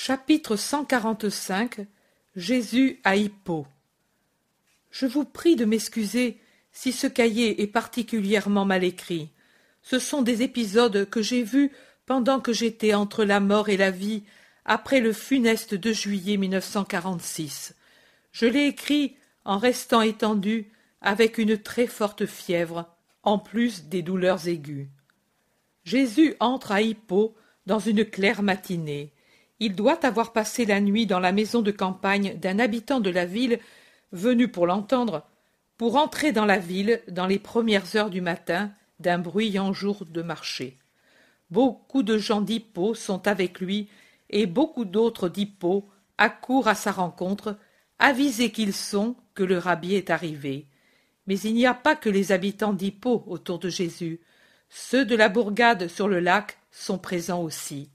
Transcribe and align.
Chapitre 0.00 0.54
145 0.54 1.80
Jésus 2.36 3.00
à 3.02 3.16
Hippo 3.16 3.66
Je 4.92 5.06
vous 5.06 5.24
prie 5.24 5.56
de 5.56 5.64
m'excuser 5.64 6.38
si 6.70 6.92
ce 6.92 7.08
cahier 7.08 7.60
est 7.62 7.66
particulièrement 7.66 8.64
mal 8.64 8.84
écrit. 8.84 9.30
Ce 9.82 9.98
sont 9.98 10.22
des 10.22 10.42
épisodes 10.42 11.10
que 11.10 11.20
j'ai 11.20 11.42
vus 11.42 11.72
pendant 12.06 12.38
que 12.38 12.52
j'étais 12.52 12.94
entre 12.94 13.24
la 13.24 13.40
mort 13.40 13.70
et 13.70 13.76
la 13.76 13.90
vie 13.90 14.22
après 14.64 15.00
le 15.00 15.12
funeste 15.12 15.74
de 15.74 15.92
juillet 15.92 16.36
1946. 16.36 17.74
Je 18.30 18.46
l'ai 18.46 18.66
écrit 18.68 19.16
en 19.44 19.58
restant 19.58 20.02
étendu 20.02 20.70
avec 21.00 21.38
une 21.38 21.58
très 21.58 21.88
forte 21.88 22.24
fièvre, 22.24 22.86
en 23.24 23.40
plus 23.40 23.86
des 23.86 24.02
douleurs 24.02 24.46
aiguës. 24.46 24.86
Jésus 25.82 26.36
entre 26.38 26.70
à 26.70 26.82
Hippo 26.82 27.34
dans 27.66 27.80
une 27.80 28.04
claire 28.04 28.44
matinée. 28.44 29.12
Il 29.60 29.74
doit 29.74 30.06
avoir 30.06 30.32
passé 30.32 30.66
la 30.66 30.80
nuit 30.80 31.06
dans 31.06 31.18
la 31.18 31.32
maison 31.32 31.62
de 31.62 31.72
campagne 31.72 32.38
d'un 32.38 32.58
habitant 32.58 33.00
de 33.00 33.10
la 33.10 33.26
ville 33.26 33.58
venu 34.12 34.48
pour 34.48 34.66
l'entendre, 34.66 35.26
pour 35.76 35.96
entrer 35.96 36.32
dans 36.32 36.44
la 36.44 36.58
ville 36.58 37.02
dans 37.08 37.26
les 37.26 37.40
premières 37.40 37.96
heures 37.96 38.10
du 38.10 38.20
matin 38.20 38.72
d'un 39.00 39.18
bruyant 39.18 39.72
jour 39.72 40.04
de 40.06 40.22
marché. 40.22 40.78
Beaucoup 41.50 42.02
de 42.02 42.18
gens 42.18 42.40
d'Hippo 42.40 42.94
sont 42.94 43.26
avec 43.26 43.60
lui 43.60 43.88
et 44.30 44.46
beaucoup 44.46 44.84
d'autres 44.84 45.28
d'Hippo 45.28 45.88
accourent 46.18 46.68
à 46.68 46.74
sa 46.74 46.92
rencontre, 46.92 47.56
avisés 47.98 48.52
qu'ils 48.52 48.74
sont 48.74 49.16
que 49.34 49.42
le 49.42 49.58
rabbi 49.58 49.94
est 49.94 50.10
arrivé. 50.10 50.66
Mais 51.26 51.38
il 51.40 51.54
n'y 51.54 51.66
a 51.66 51.74
pas 51.74 51.96
que 51.96 52.08
les 52.08 52.32
habitants 52.32 52.72
d'Hippo 52.72 53.24
autour 53.26 53.58
de 53.58 53.68
Jésus. 53.68 54.20
Ceux 54.68 55.04
de 55.04 55.16
la 55.16 55.28
bourgade 55.28 55.88
sur 55.88 56.08
le 56.08 56.20
lac 56.20 56.58
sont 56.70 56.98
présents 56.98 57.42
aussi 57.42 57.90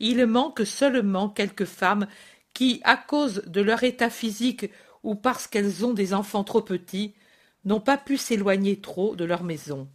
il 0.00 0.26
manque 0.26 0.66
seulement 0.66 1.28
quelques 1.28 1.66
femmes 1.66 2.06
qui, 2.54 2.80
à 2.84 2.96
cause 2.96 3.42
de 3.46 3.60
leur 3.60 3.84
état 3.84 4.10
physique 4.10 4.70
ou 5.02 5.14
parce 5.14 5.46
qu'elles 5.46 5.84
ont 5.84 5.92
des 5.92 6.12
enfants 6.14 6.44
trop 6.44 6.62
petits, 6.62 7.14
n'ont 7.64 7.80
pas 7.80 7.96
pu 7.96 8.16
s'éloigner 8.16 8.80
trop 8.80 9.14
de 9.14 9.24
leur 9.24 9.44
maison. 9.44 9.88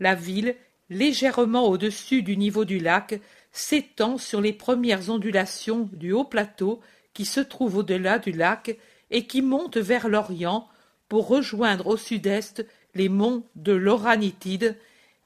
La 0.00 0.14
ville, 0.14 0.56
légèrement 0.90 1.68
au-dessus 1.68 2.22
du 2.22 2.36
niveau 2.36 2.64
du 2.64 2.78
lac, 2.78 3.20
s'étend 3.52 4.18
sur 4.18 4.40
les 4.40 4.52
premières 4.52 5.10
ondulations 5.10 5.88
du 5.92 6.12
haut 6.12 6.24
plateau 6.24 6.80
qui 7.12 7.24
se 7.24 7.40
trouve 7.40 7.76
au-delà 7.76 8.18
du 8.18 8.32
lac 8.32 8.76
et 9.10 9.26
qui 9.26 9.42
monte 9.42 9.76
vers 9.76 10.08
l'Orient 10.08 10.68
pour 11.08 11.28
rejoindre 11.28 11.86
au 11.86 11.96
sud-est 11.96 12.66
les 12.94 13.08
monts 13.08 13.44
de 13.54 13.72
l'Oranitide 13.72 14.76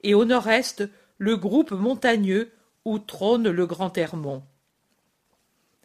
et 0.03 0.15
au 0.15 0.25
nord-est 0.25 0.85
le 1.17 1.37
groupe 1.37 1.71
montagneux 1.71 2.51
trône 2.97 3.51
le 3.51 3.67
grand 3.67 3.99
Hermon. 3.99 4.43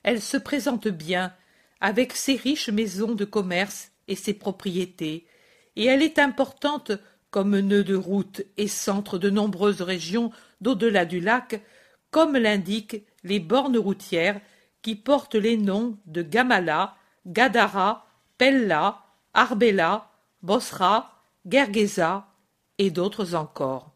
Elle 0.04 0.22
se 0.22 0.38
présente 0.38 0.88
bien, 0.88 1.34
avec 1.82 2.14
ses 2.14 2.38
riches 2.38 2.70
maisons 2.70 3.16
de 3.16 3.26
commerce 3.26 3.92
et 4.08 4.16
ses 4.16 4.34
propriétés, 4.34 5.28
et 5.76 5.86
elle 5.86 6.02
est 6.02 6.20
importante 6.20 6.94
comme 7.30 7.60
nœud 7.60 7.84
de 7.84 7.96
route 7.96 8.44
et 8.56 8.70
centre 8.70 9.18
de 9.18 9.30
nombreuses 9.30 9.82
régions 9.82 10.32
d'au-delà 10.62 11.04
du 11.04 11.20
lac, 11.20 11.62
comme 12.12 12.38
l'indiquent 12.38 13.04
les 13.24 13.42
bornes 13.42 13.78
routières 13.78 14.40
qui 14.82 14.96
portent 14.96 15.36
les 15.36 15.58
noms 15.58 15.98
de 16.06 16.22
Gamala, 16.22 16.96
Gadara, 17.26 18.06
Pella, 18.38 19.04
Arbela, 19.34 20.12
Bosra, 20.42 21.24
Gergesa 21.46 22.28
et 22.78 22.92
d'autres 22.92 23.36
encore. 23.36 23.92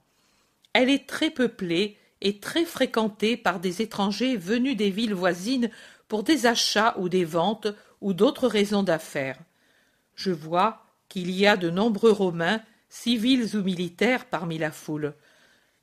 Elle 0.74 0.90
est 0.90 1.08
très 1.08 1.30
peuplée 1.30 1.98
est 2.22 2.42
très 2.42 2.66
fréquentée 2.66 3.38
par 3.38 3.60
des 3.60 3.82
étrangers 3.82 4.38
venus 4.38 4.76
des 4.76 4.90
villes 4.90 5.14
voisines 5.14 5.70
pour 6.08 6.23
des 6.23 6.46
achats 6.46 6.96
ou 6.98 7.10
des 7.10 7.26
ventes 7.26 7.68
ou 8.02 8.14
d'autres 8.14 8.48
raisons 8.48 8.84
d'affaires. 8.84 9.40
Je 10.16 10.32
vois 10.32 10.86
qu'il 11.10 11.32
y 11.32 11.45
a 11.45 11.58
de 11.58 11.70
nombreux 11.70 12.12
Romains, 12.12 12.62
civils 12.89 13.55
ou 13.55 13.64
militaires, 13.64 14.26
parmi 14.26 14.58
la 14.58 14.72
foule. 14.72 15.14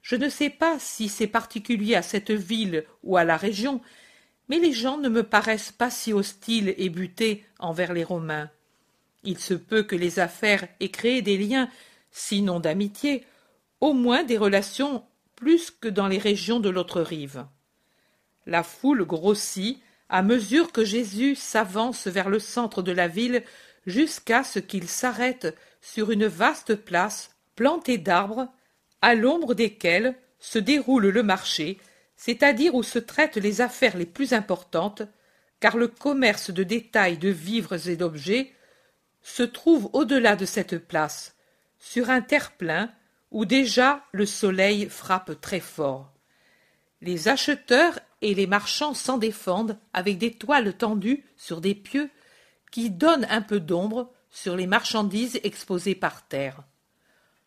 Je 0.03 0.17
ne 0.17 0.29
sais 0.29 0.51
pas 0.51 0.79
si 0.79 1.09
c'est 1.09 1.27
particulier 1.27 1.95
à 1.95 2.03
cette 2.03 2.31
ville 2.31 2.85
ou 3.03 3.17
à 3.17 3.25
la 3.25 3.37
région, 3.37 3.81
mais 4.49 4.59
les 4.59 4.73
gens 4.73 4.99
ne 4.99 5.09
me 5.09 5.23
paraissent 5.23 5.73
pas 5.73 5.91
si 5.91 6.13
hostiles 6.13 6.75
et 6.77 6.91
butés 6.91 7.45
envers 7.59 7.93
les 7.93 8.05
Romains. 8.05 8.51
Il 9.23 9.39
se 9.39 9.55
peut 9.55 9.83
que 9.83 9.97
les 9.97 10.19
affaires 10.19 10.69
aient 10.81 10.91
créé 10.91 11.23
des 11.23 11.39
liens, 11.39 11.71
sinon 12.11 12.61
d'amitié, 12.61 13.25
au 13.81 13.95
moins 13.95 14.25
des 14.25 14.37
relations 14.37 15.05
plus 15.45 15.71
que 15.71 15.89
dans 15.89 16.09
les 16.09 16.17
régions 16.17 16.59
de 16.59 16.71
l'autre 16.71 17.03
rive. 17.03 17.45
La 18.47 18.63
foule 18.63 19.05
grossit 19.05 19.79
à 20.09 20.23
mesure 20.23 20.73
que 20.73 20.87
Jésus 20.87 21.35
s'avance 21.35 22.07
vers 22.07 22.31
le 22.31 22.39
centre 22.39 22.81
de 22.81 22.93
la 22.93 23.09
ville 23.09 23.43
jusqu'à 23.85 24.43
ce 24.43 24.59
qu'il 24.59 24.89
s'arrête 24.89 25.55
sur 25.83 26.11
une 26.11 26.25
vaste 26.25 26.77
place 26.77 27.37
plantée 27.57 27.99
d'arbres, 27.99 28.49
à 29.03 29.15
l'ombre 29.15 29.53
desquels 29.53 30.15
se 30.39 30.59
déroule 30.59 31.09
le 31.09 31.23
marché, 31.23 31.79
c'est-à-dire 32.17 32.75
où 32.75 32.83
se 32.83 32.99
traitent 32.99 33.37
les 33.37 33.61
affaires 33.61 33.99
les 33.99 34.07
plus 34.07 34.33
importantes, 34.33 35.03
car 35.61 35.77
le 35.77 35.89
commerce 35.89 36.51
de 36.51 36.63
détail 36.63 37.19
de 37.19 37.29
vivres 37.29 37.87
et 37.87 37.97
d'objets 37.97 38.51
se 39.21 39.43
trouve 39.43 39.91
au-delà 39.93 40.37
de 40.37 40.47
cette 40.47 40.79
place, 40.79 41.37
sur 41.79 42.09
un 42.09 42.23
terre-plein 42.23 42.91
où 43.35 43.45
déjà 43.45 44.05
le 44.13 44.27
soleil 44.27 44.89
frappe 44.89 45.41
très 45.41 45.61
fort. 45.61 46.13
Les 47.03 47.27
acheteurs 47.29 47.99
et 48.23 48.33
les 48.33 48.47
marchands 48.47 48.95
s'en 48.95 49.19
défendent 49.19 49.77
avec 49.93 50.19
des 50.19 50.33
toiles 50.33 50.73
tendues 50.73 51.25
sur 51.37 51.61
des 51.61 51.75
pieux 51.75 52.09
qui 52.71 52.91
donnent 52.91 53.27
un 53.29 53.43
peu 53.43 53.59
d'ombre 53.59 54.11
sur 54.31 54.57
les 54.57 54.69
marchandises 54.69 55.41
exposées 55.43 55.97
par 55.97 56.27
terre. 56.29 56.63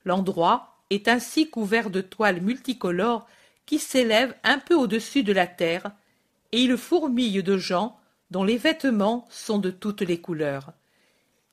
L'endroit 0.03 0.75
est 0.89 1.07
ainsi 1.07 1.49
couvert 1.49 1.89
de 1.89 2.01
toiles 2.01 2.41
multicolores 2.41 3.25
qui 3.65 3.79
s'élèvent 3.79 4.35
un 4.43 4.59
peu 4.59 4.75
au-dessus 4.75 5.23
de 5.23 5.33
la 5.33 5.47
terre, 5.47 5.91
et 6.51 6.61
il 6.61 6.77
fourmille 6.77 7.43
de 7.43 7.57
gens 7.57 7.97
dont 8.29 8.43
les 8.43 8.57
vêtements 8.57 9.25
sont 9.29 9.57
de 9.57 9.71
toutes 9.71 10.01
les 10.01 10.19
couleurs. 10.19 10.73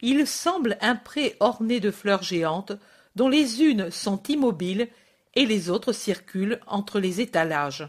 Il 0.00 0.26
semble 0.26 0.76
un 0.80 0.96
pré 0.96 1.36
orné 1.38 1.78
de 1.78 1.92
fleurs 1.92 2.24
géantes 2.24 2.72
dont 3.16 3.28
les 3.28 3.62
unes 3.62 3.90
sont 3.90 4.22
immobiles 4.24 4.88
et 5.34 5.46
les 5.46 5.70
autres 5.70 5.92
circulent 5.92 6.60
entre 6.66 7.00
les 7.00 7.20
étalages. 7.20 7.88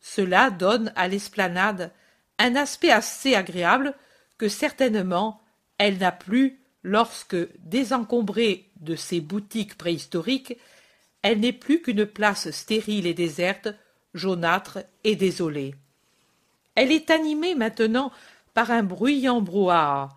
Cela 0.00 0.50
donne 0.50 0.92
à 0.96 1.08
l'esplanade 1.08 1.92
un 2.38 2.56
aspect 2.56 2.90
assez 2.90 3.34
agréable 3.34 3.94
que 4.38 4.48
certainement 4.48 5.42
elle 5.78 5.98
n'a 5.98 6.12
plus 6.12 6.60
lorsque, 6.82 7.36
désencombrée 7.58 8.70
de 8.80 8.96
ses 8.96 9.20
boutiques 9.20 9.76
préhistoriques, 9.76 10.56
elle 11.22 11.40
n'est 11.40 11.52
plus 11.52 11.82
qu'une 11.82 12.06
place 12.06 12.50
stérile 12.50 13.06
et 13.06 13.14
déserte, 13.14 13.68
jaunâtre 14.14 14.78
et 15.04 15.16
désolée. 15.16 15.74
Elle 16.74 16.92
est 16.92 17.10
animée 17.10 17.54
maintenant 17.54 18.10
par 18.54 18.70
un 18.70 18.82
bruyant 18.82 19.42
brouhaha. 19.42 20.08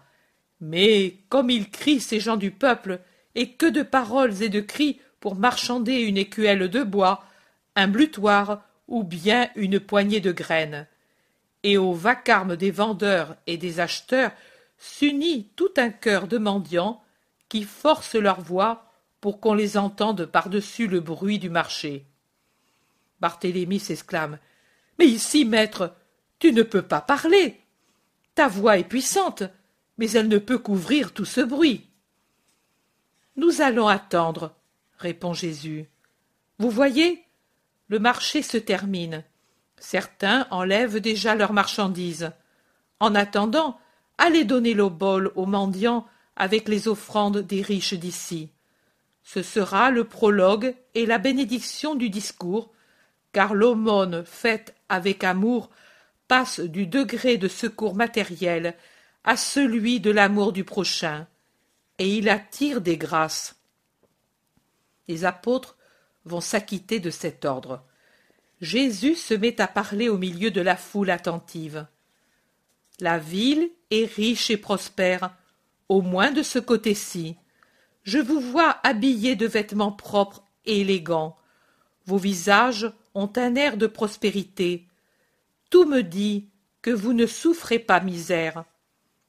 Mais 0.62 1.18
comme 1.28 1.50
ils 1.50 1.70
crient 1.70 2.00
ces 2.00 2.22
gens 2.22 2.38
du 2.38 2.52
peuple, 2.52 3.02
et 3.36 3.52
que 3.54 3.66
de 3.66 3.84
paroles 3.84 4.42
et 4.42 4.50
de 4.50 4.62
cris 4.62 5.00
pour 5.20 5.36
marchander 5.36 6.02
une 6.02 6.18
écuelle 6.18 6.70
de 6.70 6.84
bois, 6.84 7.24
un 7.76 7.88
blutoir 7.88 8.64
ou 8.88 9.04
bien 9.04 9.50
une 9.56 9.80
poignée 9.80 10.20
de 10.20 10.32
graines. 10.32 10.88
Et 11.64 11.78
au 11.78 11.94
vacarme 11.94 12.56
des 12.56 12.72
vendeurs 12.72 13.36
et 13.48 13.58
des 13.58 13.80
acheteurs 13.80 14.32
s'unit 14.78 15.50
tout 15.56 15.72
un 15.78 15.90
chœur 15.90 16.28
de 16.28 16.38
mendiants 16.38 17.02
qui 17.48 17.64
forcent 17.64 18.16
leur 18.16 18.42
voix 18.42 18.92
pour 19.22 19.40
qu'on 19.40 19.54
les 19.54 19.78
entende 19.78 20.26
par-dessus 20.26 20.88
le 20.88 21.00
bruit 21.00 21.40
du 21.40 21.50
marché. 21.50 22.06
Barthélemy 23.22 23.80
s'exclame. 23.80 24.38
Mais 25.00 25.06
ici, 25.06 25.46
maître, 25.46 25.96
tu 26.40 26.52
ne 26.52 26.64
peux 26.64 26.82
pas 26.82 27.00
parler. 27.00 27.62
Ta 28.36 28.50
voix 28.50 28.78
est 28.78 28.84
puissante, 28.84 29.44
mais 29.97 30.12
elle 30.12 30.28
ne 30.28 30.40
peut 30.40 30.58
couvrir 30.58 31.14
tout 31.14 31.24
ce 31.24 31.40
bruit. 31.40 31.88
Nous 33.35 33.62
allons 33.62 33.88
attendre, 33.88 34.53
répond 35.00 35.34
Jésus. 35.34 35.88
Vous 36.59 36.70
voyez, 36.70 37.24
le 37.88 37.97
marché 37.97 38.44
se 38.44 38.58
termine. 38.58 39.24
Certains 39.80 40.47
enlèvent 40.52 41.00
déjà 41.00 41.34
leurs 41.34 41.53
marchandises. 41.53 42.32
En 43.00 43.16
attendant, 43.16 43.80
allez 44.20 44.44
donner 44.44 44.76
l'obol 44.76 45.32
aux 45.35 45.47
mendiants 45.47 46.06
avec 46.35 46.68
les 46.68 46.88
offrandes 46.88 47.40
des 47.40 47.64
riches 47.64 47.96
d'ici. 47.96 48.50
Ce 49.24 49.41
sera 49.41 49.90
le 49.90 50.03
prologue 50.03 50.76
et 50.94 51.08
la 51.08 51.18
bénédiction 51.18 51.96
du 51.96 52.09
discours, 52.09 52.72
car 53.32 53.56
l'aumône 53.56 54.24
faite 54.26 54.76
avec 54.90 55.24
amour 55.24 55.72
passe 56.28 56.59
du 56.59 56.86
degré 56.86 57.38
de 57.38 57.47
secours 57.47 57.96
matériel 57.96 58.76
à 59.24 59.38
celui 59.38 60.00
de 60.00 60.12
l'amour 60.12 60.53
du 60.53 60.64
prochain 60.64 61.26
et 61.99 62.17
il 62.17 62.29
attire 62.29 62.81
des 62.81 62.97
grâces. 62.97 63.55
Les 65.07 65.25
apôtres 65.25 65.78
vont 66.25 66.41
s'acquitter 66.41 66.99
de 66.99 67.09
cet 67.09 67.45
ordre. 67.45 67.84
Jésus 68.61 69.16
se 69.16 69.34
met 69.34 69.59
à 69.59 69.67
parler 69.67 70.09
au 70.09 70.17
milieu 70.17 70.51
de 70.51 70.61
la 70.61 70.78
foule 70.78 71.09
attentive. 71.09 71.85
La 72.99 73.19
ville 73.19 73.69
est 73.91 74.05
riche 74.05 74.49
et 74.49 74.57
prospère, 74.57 75.35
au 75.90 76.01
moins 76.01 76.31
de 76.31 76.43
ce 76.43 76.59
côté-ci. 76.59 77.35
Je 78.03 78.19
vous 78.19 78.40
vois 78.40 78.78
habillés 78.84 79.35
de 79.35 79.47
vêtements 79.47 79.91
propres 79.91 80.43
et 80.66 80.81
élégants. 80.81 81.35
Vos 82.05 82.17
visages 82.17 82.91
ont 83.16 83.31
un 83.35 83.55
air 83.55 83.78
de 83.78 83.87
prospérité. 83.87 84.87
Tout 85.69 85.85
me 85.85 86.01
dit 86.01 86.49
que 86.81 86.91
vous 86.91 87.13
ne 87.13 87.25
souffrez 87.25 87.79
pas 87.79 87.99
misère. 87.99 88.66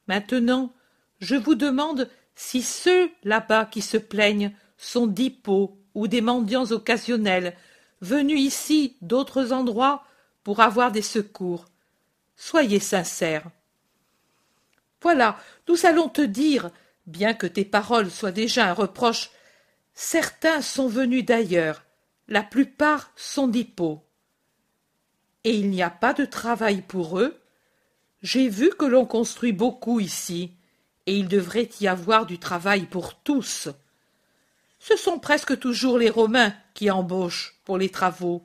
Maintenant, 0.07 0.73
je 1.21 1.37
vous 1.37 1.55
demande 1.55 2.11
si 2.35 2.63
ceux 2.63 3.11
là-bas 3.23 3.67
qui 3.67 3.83
se 3.83 3.97
plaignent 3.97 4.55
sont 4.77 5.07
d'hippo 5.07 5.79
ou 5.95 6.09
des 6.09 6.21
mendiants 6.21 6.71
occasionnels 6.71 7.57
venus 8.01 8.41
ici 8.41 8.97
d'autres 9.01 9.53
endroits 9.53 10.05
pour 10.43 10.61
avoir 10.61 10.93
des 10.93 11.03
secours. 11.03 11.67
Soyez 12.37 12.81
sincères. 12.81 13.49
Voilà, 15.01 15.39
nous 15.69 15.87
allons 15.87 16.09
te 16.09 16.23
dire, 16.23 16.71
bien 17.07 17.35
que 17.35 17.47
tes 17.47 17.65
paroles 17.65 18.11
soient 18.11 18.33
déjà 18.33 18.69
un 18.69 18.73
reproche, 18.73 19.31
certains 19.93 20.63
sont 20.63 20.89
venus 20.89 21.25
d'ailleurs, 21.25 21.85
la 22.29 22.43
plupart 22.43 23.13
sont 23.17 23.47
d'Hippo. 23.47 24.03
Et 25.45 25.55
il 25.55 25.71
n'y 25.71 25.83
a 25.83 25.91
pas 25.91 26.15
de 26.15 26.25
travail 26.25 26.81
pour 26.81 27.19
eux. 27.19 27.39
J'ai 28.23 28.49
vu 28.49 28.71
que 28.71 28.87
l'on 28.87 29.05
construit 29.05 29.53
beaucoup 29.53 30.01
ici, 30.01 30.55
et 31.07 31.17
il 31.17 31.29
devrait 31.29 31.69
y 31.81 31.87
avoir 31.87 32.27
du 32.27 32.39
travail 32.39 32.87
pour 32.87 33.15
tous. 33.15 33.69
Ce 34.79 34.97
sont 34.97 35.19
presque 35.19 35.59
toujours 35.59 35.99
les 35.99 36.11
Romains 36.11 36.55
qui 36.75 36.91
embauchent 36.91 37.57
pour 37.65 37.79
les 37.79 37.89
travaux. 37.89 38.43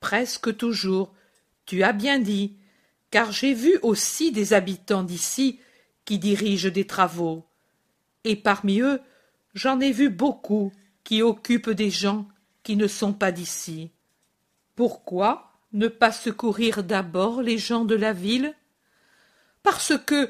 Presque 0.00 0.56
toujours, 0.56 1.14
tu 1.66 1.82
as 1.82 1.92
bien 1.92 2.18
dit, 2.18 2.56
car 3.10 3.32
j'ai 3.32 3.54
vu 3.54 3.78
aussi 3.82 4.32
des 4.32 4.52
habitants 4.52 5.02
d'ici 5.02 5.60
qui 6.04 6.18
dirigent 6.18 6.68
des 6.68 6.86
travaux, 6.86 7.46
et 8.24 8.36
parmi 8.36 8.80
eux 8.80 9.00
j'en 9.54 9.80
ai 9.80 9.92
vu 9.92 10.10
beaucoup 10.10 10.72
qui 11.04 11.22
occupent 11.22 11.70
des 11.70 11.90
gens 11.90 12.26
qui 12.62 12.76
ne 12.76 12.86
sont 12.86 13.12
pas 13.12 13.32
d'ici. 13.32 13.90
Pourquoi 14.74 15.52
ne 15.72 15.88
pas 15.88 16.12
secourir 16.12 16.82
d'abord 16.82 17.40
les 17.40 17.58
gens 17.58 17.84
de 17.84 17.94
la 17.94 18.12
ville? 18.12 18.54
Parce 19.62 19.92
que 20.06 20.28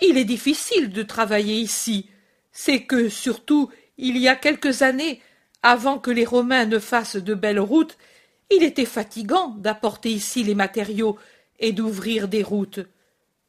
il 0.00 0.16
est 0.16 0.24
difficile 0.24 0.90
de 0.90 1.02
travailler 1.02 1.56
ici. 1.56 2.08
C'est 2.52 2.84
que, 2.84 3.08
surtout, 3.08 3.70
il 3.96 4.16
y 4.16 4.28
a 4.28 4.36
quelques 4.36 4.82
années, 4.82 5.20
avant 5.62 5.98
que 5.98 6.10
les 6.10 6.24
Romains 6.24 6.66
ne 6.66 6.78
fassent 6.78 7.16
de 7.16 7.34
belles 7.34 7.60
routes, 7.60 7.98
il 8.50 8.62
était 8.62 8.84
fatigant 8.84 9.48
d'apporter 9.58 10.10
ici 10.10 10.42
les 10.42 10.54
matériaux 10.54 11.18
et 11.58 11.72
d'ouvrir 11.72 12.28
des 12.28 12.42
routes. 12.42 12.80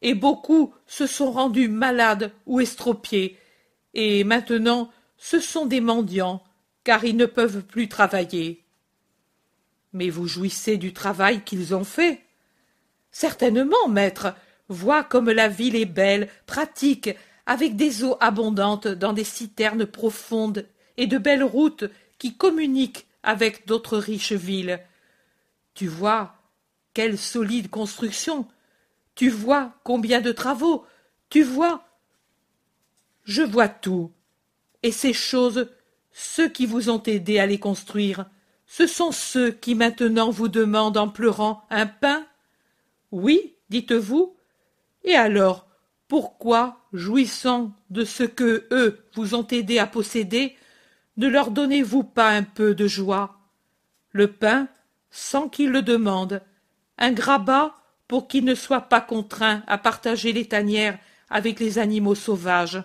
Et 0.02 0.14
beaucoup 0.14 0.74
se 0.86 1.06
sont 1.06 1.30
rendus 1.30 1.68
malades 1.68 2.32
ou 2.46 2.60
estropiés, 2.60 3.38
et 3.94 4.24
maintenant 4.24 4.90
ce 5.16 5.38
sont 5.38 5.66
des 5.66 5.80
mendiants, 5.80 6.42
car 6.84 7.04
ils 7.04 7.16
ne 7.16 7.26
peuvent 7.26 7.62
plus 7.62 7.88
travailler. 7.88 8.64
Mais 9.92 10.08
vous 10.08 10.26
jouissez 10.26 10.76
du 10.76 10.92
travail 10.92 11.42
qu'ils 11.44 11.74
ont 11.74 11.84
fait. 11.84 12.22
Certainement, 13.10 13.88
maître, 13.88 14.34
vois 14.70 15.04
comme 15.04 15.30
la 15.30 15.48
ville 15.48 15.76
est 15.76 15.84
belle, 15.84 16.28
pratique, 16.46 17.10
avec 17.44 17.76
des 17.76 18.04
eaux 18.04 18.16
abondantes 18.20 18.88
dans 18.88 19.12
des 19.12 19.24
citernes 19.24 19.84
profondes 19.84 20.66
et 20.96 21.06
de 21.06 21.18
belles 21.18 21.44
routes 21.44 21.84
qui 22.18 22.36
communiquent 22.36 23.06
avec 23.22 23.66
d'autres 23.66 23.98
riches 23.98 24.32
villes. 24.32 24.80
Tu 25.74 25.88
vois 25.88 26.36
quelle 26.94 27.18
solide 27.18 27.68
construction. 27.68 28.46
Tu 29.14 29.28
vois 29.28 29.72
combien 29.84 30.20
de 30.20 30.32
travaux. 30.32 30.84
Tu 31.28 31.42
vois. 31.42 31.84
Je 33.24 33.42
vois 33.42 33.68
tout. 33.68 34.12
Et 34.82 34.92
ces 34.92 35.12
choses, 35.12 35.68
ceux 36.12 36.48
qui 36.48 36.66
vous 36.66 36.90
ont 36.90 37.02
aidé 37.02 37.38
à 37.38 37.46
les 37.46 37.58
construire, 37.58 38.26
ce 38.66 38.86
sont 38.86 39.12
ceux 39.12 39.50
qui 39.50 39.74
maintenant 39.74 40.30
vous 40.30 40.48
demandent 40.48 40.96
en 40.96 41.08
pleurant 41.08 41.64
un 41.70 41.86
pain 41.86 42.24
Oui, 43.10 43.54
dites-vous. 43.68 44.36
Et 45.04 45.14
alors, 45.14 45.66
pourquoi, 46.08 46.80
jouissant 46.92 47.72
de 47.90 48.04
ce 48.04 48.24
que 48.24 48.66
eux 48.72 49.04
vous 49.14 49.34
ont 49.34 49.46
aidé 49.46 49.78
à 49.78 49.86
posséder, 49.86 50.56
ne 51.16 51.28
leur 51.28 51.50
donnez-vous 51.50 52.02
pas 52.02 52.30
un 52.30 52.42
peu 52.42 52.74
de 52.74 52.86
joie? 52.86 53.38
Le 54.12 54.26
pain, 54.26 54.68
sans 55.10 55.48
qu'ils 55.48 55.70
le 55.70 55.82
demandent, 55.82 56.42
un 56.98 57.12
grabat 57.12 57.74
pour 58.08 58.26
qu'ils 58.26 58.44
ne 58.44 58.54
soient 58.54 58.88
pas 58.88 59.00
contraints 59.00 59.62
à 59.66 59.78
partager 59.78 60.32
les 60.32 60.46
tanières 60.46 60.98
avec 61.28 61.60
les 61.60 61.78
animaux 61.78 62.16
sauvages, 62.16 62.82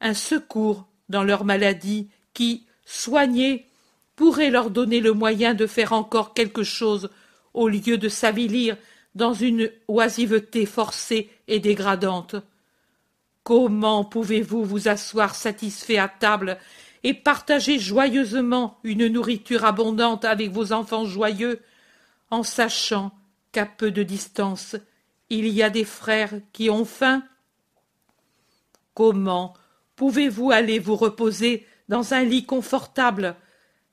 un 0.00 0.14
secours 0.14 0.86
dans 1.08 1.24
leur 1.24 1.44
maladie 1.44 2.08
qui, 2.32 2.64
soignés, 2.84 3.66
pourrait 4.14 4.50
leur 4.50 4.70
donner 4.70 5.00
le 5.00 5.12
moyen 5.12 5.54
de 5.54 5.66
faire 5.66 5.92
encore 5.92 6.32
quelque 6.32 6.62
chose 6.62 7.10
au 7.54 7.68
lieu 7.68 7.98
de 7.98 8.08
s'avilir 8.08 8.76
dans 9.14 9.34
une 9.34 9.70
oisiveté 9.88 10.66
forcée 10.66 11.30
et 11.48 11.60
dégradante. 11.60 12.36
Comment 13.42 14.04
pouvez-vous 14.04 14.64
vous 14.64 14.88
asseoir 14.88 15.34
satisfait 15.34 15.98
à 15.98 16.08
table 16.08 16.58
et 17.02 17.14
partager 17.14 17.78
joyeusement 17.78 18.78
une 18.84 19.06
nourriture 19.08 19.64
abondante 19.64 20.24
avec 20.24 20.50
vos 20.50 20.72
enfants 20.72 21.04
joyeux 21.04 21.60
en 22.30 22.42
sachant 22.42 23.12
qu'à 23.52 23.66
peu 23.66 23.90
de 23.90 24.02
distance 24.02 24.76
il 25.30 25.46
y 25.48 25.62
a 25.62 25.70
des 25.70 25.84
frères 25.84 26.34
qui 26.52 26.70
ont 26.70 26.84
faim? 26.84 27.22
Comment 28.94 29.54
pouvez-vous 29.96 30.50
aller 30.50 30.78
vous 30.78 30.96
reposer 30.96 31.66
dans 31.88 32.14
un 32.14 32.22
lit 32.22 32.44
confortable 32.44 33.36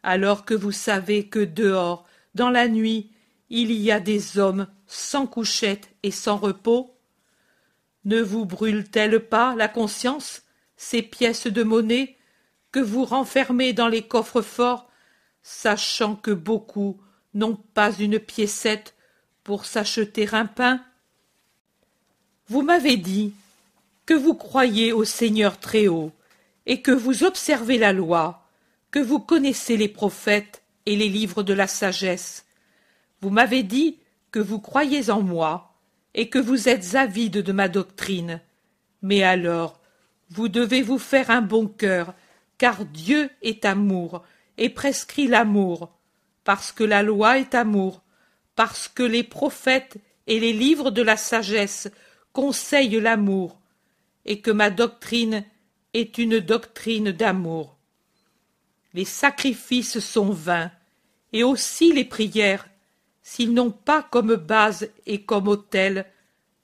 alors 0.03 0.45
que 0.45 0.53
vous 0.53 0.71
savez 0.71 1.27
que 1.27 1.39
dehors, 1.39 2.05
dans 2.33 2.49
la 2.49 2.67
nuit, 2.67 3.11
il 3.49 3.71
y 3.71 3.91
a 3.91 3.99
des 3.99 4.37
hommes 4.37 4.67
sans 4.87 5.27
couchette 5.27 5.89
et 6.03 6.11
sans 6.11 6.37
repos 6.37 6.95
Ne 8.05 8.21
vous 8.21 8.45
brûlent-elles 8.45 9.19
pas 9.19 9.55
la 9.55 9.67
conscience, 9.67 10.43
ces 10.75 11.01
pièces 11.01 11.47
de 11.47 11.63
monnaie 11.63 12.15
que 12.71 12.79
vous 12.79 13.05
renfermez 13.05 13.73
dans 13.73 13.87
les 13.87 14.03
coffres 14.03 14.41
forts, 14.41 14.89
sachant 15.41 16.15
que 16.15 16.31
beaucoup 16.31 16.99
n'ont 17.33 17.55
pas 17.73 17.91
une 17.93 18.19
piécette 18.19 18.93
pour 19.43 19.65
s'acheter 19.65 20.27
un 20.33 20.45
pain? 20.45 20.83
Vous 22.49 22.61
m'avez 22.61 22.97
dit 22.97 23.33
que 24.05 24.13
vous 24.13 24.35
croyez 24.35 24.93
au 24.93 25.03
Seigneur 25.03 25.59
Très-Haut, 25.59 26.11
et 26.65 26.81
que 26.81 26.91
vous 26.91 27.23
observez 27.23 27.77
la 27.77 27.93
loi, 27.93 28.45
que 28.91 28.99
vous 28.99 29.19
connaissez 29.19 29.77
les 29.77 29.87
prophètes 29.87 30.61
et 30.85 30.95
les 30.95 31.09
livres 31.09 31.43
de 31.43 31.53
la 31.53 31.67
sagesse. 31.67 32.45
Vous 33.21 33.29
m'avez 33.29 33.63
dit 33.63 33.99
que 34.31 34.39
vous 34.39 34.59
croyez 34.59 35.09
en 35.09 35.21
moi, 35.21 35.73
et 36.13 36.29
que 36.29 36.39
vous 36.39 36.67
êtes 36.67 36.95
avide 36.95 37.41
de 37.41 37.51
ma 37.51 37.69
doctrine. 37.69 38.41
Mais 39.01 39.23
alors, 39.23 39.79
vous 40.29 40.49
devez 40.49 40.81
vous 40.81 40.99
faire 40.99 41.29
un 41.29 41.41
bon 41.41 41.67
cœur, 41.67 42.13
car 42.57 42.85
Dieu 42.85 43.29
est 43.41 43.65
amour, 43.65 44.23
et 44.57 44.69
prescrit 44.69 45.27
l'amour 45.27 45.97
parce 46.47 46.71
que 46.71 46.85
la 46.85 47.03
loi 47.03 47.39
est 47.39 47.55
amour, 47.55 48.01
parce 48.55 48.87
que 48.87 49.03
les 49.03 49.23
prophètes 49.23 49.97
et 50.27 50.39
les 50.39 50.53
livres 50.53 50.91
de 50.91 51.01
la 51.01 51.17
sagesse 51.17 51.89
conseillent 52.31 53.01
l'amour, 53.01 53.59
et 54.23 54.39
que 54.39 54.51
ma 54.51 54.69
doctrine 54.69 55.43
est 55.93 56.17
une 56.17 56.39
doctrine 56.39 57.11
d'amour. 57.11 57.75
Les 58.93 59.03
sacrifices 59.03 59.99
sont 59.99 60.29
vains, 60.29 60.71
et 61.33 61.43
aussi 61.43 61.91
les 61.91 62.05
prières, 62.05 62.69
s'ils 63.27 63.53
n'ont 63.53 63.71
pas 63.71 64.03
comme 64.03 64.35
base 64.35 64.89
et 65.05 65.23
comme 65.23 65.49
autel 65.49 66.05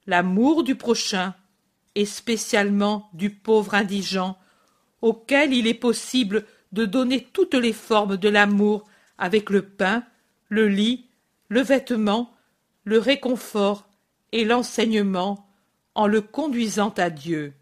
l'amour 0.08 0.63
du 0.63 0.75
prochain, 0.75 1.36
et 1.93 2.05
spécialement 2.05 3.10
du 3.12 3.32
pauvre 3.32 3.74
indigent, 3.74 4.38
auquel 5.01 5.53
il 5.53 5.67
est 5.67 5.74
possible 5.74 6.46
de 6.72 6.86
donner 6.86 7.27
toutes 7.34 7.53
les 7.53 7.74
formes 7.74 8.15
de 8.15 8.29
l'amour 8.29 8.86
avec 9.17 9.50
le 9.50 9.62
pain, 9.62 10.05
le 10.48 10.70
lit, 10.70 11.10
le 11.50 11.60
vêtement, 11.60 12.34
le 12.86 12.98
réconfort 12.98 13.86
et 14.32 14.46
l'enseignement 14.46 15.46
en 15.96 16.08
le 16.08 16.22
conduisant 16.22 16.93
à 16.96 17.10
Dieu. 17.10 17.53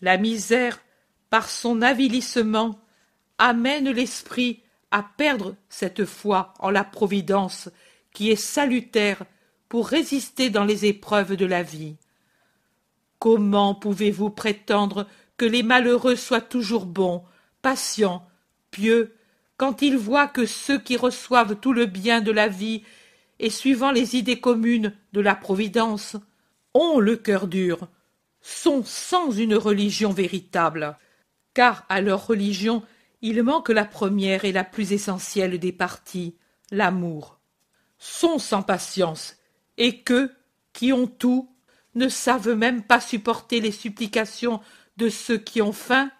La 0.00 0.16
misère, 0.16 0.80
par 1.28 1.50
son 1.50 1.82
avilissement, 1.82 2.80
amène 3.36 3.90
l'esprit 3.90 4.62
à 4.90 5.02
perdre 5.02 5.54
cette 5.68 6.06
foi 6.06 6.54
en 6.60 6.70
la 6.70 6.82
providence 6.82 7.68
qui 8.12 8.30
est 8.30 8.36
salutaire 8.36 9.24
pour 9.68 9.88
résister 9.88 10.50
dans 10.50 10.64
les 10.64 10.86
épreuves 10.86 11.36
de 11.36 11.46
la 11.46 11.62
vie. 11.62 11.96
Comment 13.18 13.74
pouvez-vous 13.74 14.30
prétendre 14.30 15.06
que 15.36 15.44
les 15.44 15.62
malheureux 15.62 16.16
soient 16.16 16.40
toujours 16.40 16.86
bons, 16.86 17.22
patients, 17.62 18.26
pieux, 18.70 19.14
quand 19.56 19.82
ils 19.82 19.96
voient 19.96 20.28
que 20.28 20.46
ceux 20.46 20.78
qui 20.78 20.96
reçoivent 20.96 21.56
tout 21.60 21.72
le 21.72 21.86
bien 21.86 22.20
de 22.20 22.32
la 22.32 22.48
vie 22.48 22.82
et 23.38 23.50
suivant 23.50 23.90
les 23.90 24.16
idées 24.16 24.40
communes 24.40 24.94
de 25.12 25.20
la 25.20 25.34
Providence 25.34 26.16
ont 26.74 26.98
le 26.98 27.16
cœur 27.16 27.46
dur, 27.46 27.88
sont 28.40 28.82
sans 28.84 29.30
une 29.30 29.54
religion 29.54 30.12
véritable, 30.12 30.96
car 31.54 31.84
à 31.88 32.00
leur 32.00 32.26
religion 32.26 32.82
il 33.22 33.42
manque 33.42 33.68
la 33.68 33.84
première 33.84 34.44
et 34.44 34.52
la 34.52 34.64
plus 34.64 34.92
essentielle 34.92 35.58
des 35.58 35.72
parties, 35.72 36.36
l'amour, 36.70 37.39
sont 38.00 38.38
sans 38.38 38.62
patience, 38.62 39.36
et 39.76 40.00
que, 40.00 40.32
qui 40.72 40.92
ont 40.92 41.06
tout, 41.06 41.54
ne 41.94 42.08
savent 42.08 42.54
même 42.54 42.82
pas 42.82 43.00
supporter 43.00 43.60
les 43.60 43.70
supplications 43.70 44.60
de 44.96 45.08
ceux 45.08 45.38
qui 45.38 45.62
ont 45.62 45.72
faim 45.72 46.10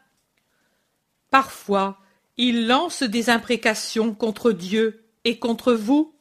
Parfois, 1.30 1.98
ils 2.36 2.66
lancent 2.66 3.02
des 3.02 3.30
imprécations 3.30 4.14
contre 4.14 4.52
Dieu 4.52 5.04
et 5.24 5.38
contre 5.38 5.72
vous. 5.72 6.14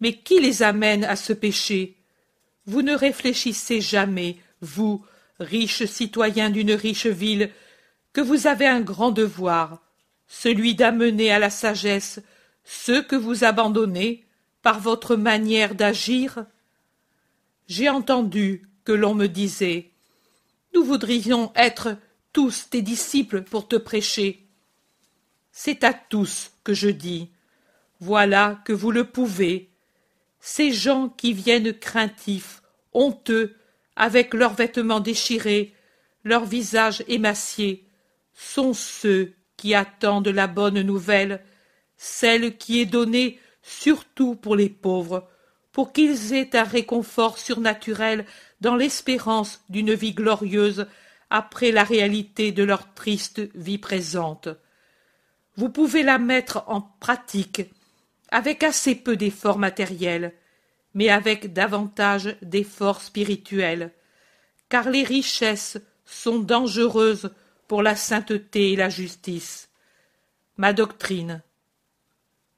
Mais 0.00 0.14
qui 0.14 0.40
les 0.40 0.62
amène 0.62 1.04
à 1.04 1.16
ce 1.16 1.32
péché? 1.32 1.96
Vous 2.66 2.82
ne 2.82 2.94
réfléchissez 2.94 3.80
jamais, 3.80 4.38
vous, 4.60 5.04
riches 5.40 5.84
citoyens 5.84 6.50
d'une 6.50 6.72
riche 6.72 7.06
ville, 7.06 7.50
que 8.12 8.20
vous 8.20 8.46
avez 8.46 8.66
un 8.66 8.80
grand 8.80 9.10
devoir, 9.10 9.82
celui 10.26 10.74
d'amener 10.74 11.30
à 11.30 11.38
la 11.38 11.50
sagesse 11.50 12.20
ceux 12.64 13.02
que 13.02 13.16
vous 13.16 13.44
abandonnez 13.44 14.27
votre 14.72 15.16
manière 15.16 15.74
d'agir 15.74 16.44
J'ai 17.66 17.88
entendu 17.88 18.68
que 18.84 18.92
l'on 18.92 19.14
me 19.14 19.26
disait 19.26 19.90
Nous 20.74 20.84
voudrions 20.84 21.52
être 21.54 21.96
tous 22.32 22.68
tes 22.70 22.82
disciples 22.82 23.42
pour 23.42 23.68
te 23.68 23.76
prêcher. 23.76 24.46
C'est 25.50 25.84
à 25.84 25.92
tous 25.92 26.52
que 26.64 26.74
je 26.74 26.88
dis. 26.88 27.30
Voilà 28.00 28.60
que 28.64 28.72
vous 28.72 28.90
le 28.90 29.04
pouvez. 29.04 29.70
Ces 30.40 30.70
gens 30.70 31.08
qui 31.08 31.32
viennent 31.32 31.72
craintifs, 31.72 32.62
honteux, 32.92 33.56
avec 33.96 34.34
leurs 34.34 34.54
vêtements 34.54 35.00
déchirés, 35.00 35.74
leurs 36.22 36.44
visages 36.44 37.02
émaciés, 37.08 37.84
sont 38.34 38.72
ceux 38.72 39.34
qui 39.56 39.74
attendent 39.74 40.28
la 40.28 40.46
bonne 40.46 40.80
nouvelle, 40.82 41.42
celle 41.96 42.56
qui 42.56 42.80
est 42.80 42.86
donnée 42.86 43.40
surtout 43.68 44.34
pour 44.34 44.56
les 44.56 44.70
pauvres, 44.70 45.28
pour 45.72 45.92
qu'ils 45.92 46.32
aient 46.32 46.56
un 46.56 46.64
réconfort 46.64 47.38
surnaturel 47.38 48.24
dans 48.60 48.74
l'espérance 48.74 49.62
d'une 49.68 49.92
vie 49.92 50.14
glorieuse 50.14 50.86
après 51.30 51.70
la 51.70 51.84
réalité 51.84 52.50
de 52.50 52.62
leur 52.62 52.94
triste 52.94 53.42
vie 53.54 53.78
présente. 53.78 54.48
Vous 55.56 55.68
pouvez 55.68 56.02
la 56.02 56.18
mettre 56.18 56.64
en 56.66 56.80
pratique 56.80 57.62
avec 58.30 58.62
assez 58.62 58.94
peu 58.94 59.16
d'efforts 59.16 59.58
matériels, 59.58 60.32
mais 60.94 61.10
avec 61.10 61.52
davantage 61.52 62.36
d'efforts 62.42 63.02
spirituels, 63.02 63.92
car 64.68 64.88
les 64.88 65.04
richesses 65.04 65.78
sont 66.06 66.38
dangereuses 66.38 67.30
pour 67.66 67.82
la 67.82 67.96
sainteté 67.96 68.72
et 68.72 68.76
la 68.76 68.88
justice. 68.88 69.68
Ma 70.56 70.72
doctrine. 70.72 71.42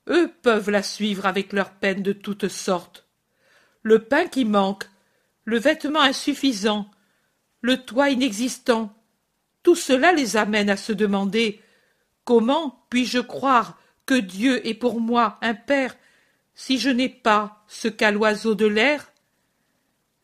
Eux 0.08 0.32
peuvent 0.42 0.70
la 0.70 0.82
suivre 0.82 1.26
avec 1.26 1.52
leurs 1.52 1.72
peines 1.72 2.02
de 2.02 2.12
toutes 2.12 2.48
sortes. 2.48 3.06
Le 3.82 4.00
pain 4.00 4.26
qui 4.26 4.44
manque, 4.44 4.84
le 5.44 5.58
vêtement 5.58 6.00
insuffisant, 6.00 6.90
le 7.60 7.78
toit 7.78 8.10
inexistant, 8.10 8.94
tout 9.62 9.74
cela 9.74 10.12
les 10.12 10.36
amène 10.36 10.70
à 10.70 10.76
se 10.76 10.92
demander 10.92 11.60
comment 12.24 12.86
puis-je 12.88 13.18
croire 13.18 13.78
que 14.06 14.14
Dieu 14.14 14.66
est 14.66 14.74
pour 14.74 15.00
moi 15.00 15.38
un 15.42 15.54
Père 15.54 15.96
si 16.54 16.78
je 16.78 16.90
n'ai 16.90 17.08
pas 17.08 17.64
ce 17.68 17.88
qu'a 17.88 18.10
l'oiseau 18.10 18.54
de 18.54 18.66
l'air? 18.66 19.12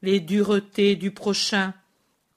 Les 0.02 0.20
duretés 0.20 0.96
du 0.96 1.10
prochain, 1.10 1.74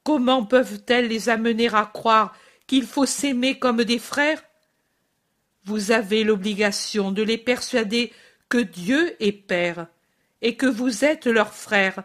comment 0.04 0.46
peuvent-elles 0.46 1.08
les 1.08 1.30
amener 1.30 1.74
à 1.74 1.86
croire 1.86 2.36
qu'il 2.68 2.86
faut 2.86 3.06
s'aimer 3.06 3.60
comme 3.60 3.84
des 3.84 4.00
frères? 4.00 4.44
Vous 5.66 5.92
avez 5.92 6.24
l'obligation 6.24 7.12
de 7.12 7.22
les 7.22 7.38
persuader 7.38 8.12
que 8.48 8.58
Dieu 8.58 9.16
est 9.22 9.32
Père 9.32 9.88
et 10.42 10.56
que 10.56 10.66
vous 10.66 11.06
êtes 11.06 11.28
leur 11.28 11.54
frère 11.54 12.04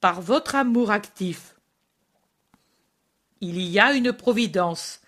par 0.00 0.20
votre 0.20 0.54
amour 0.54 0.90
actif 0.90 1.52
il 3.42 3.60
y 3.60 3.80
a 3.80 3.92
une 3.92 4.12
providence, 4.12 5.00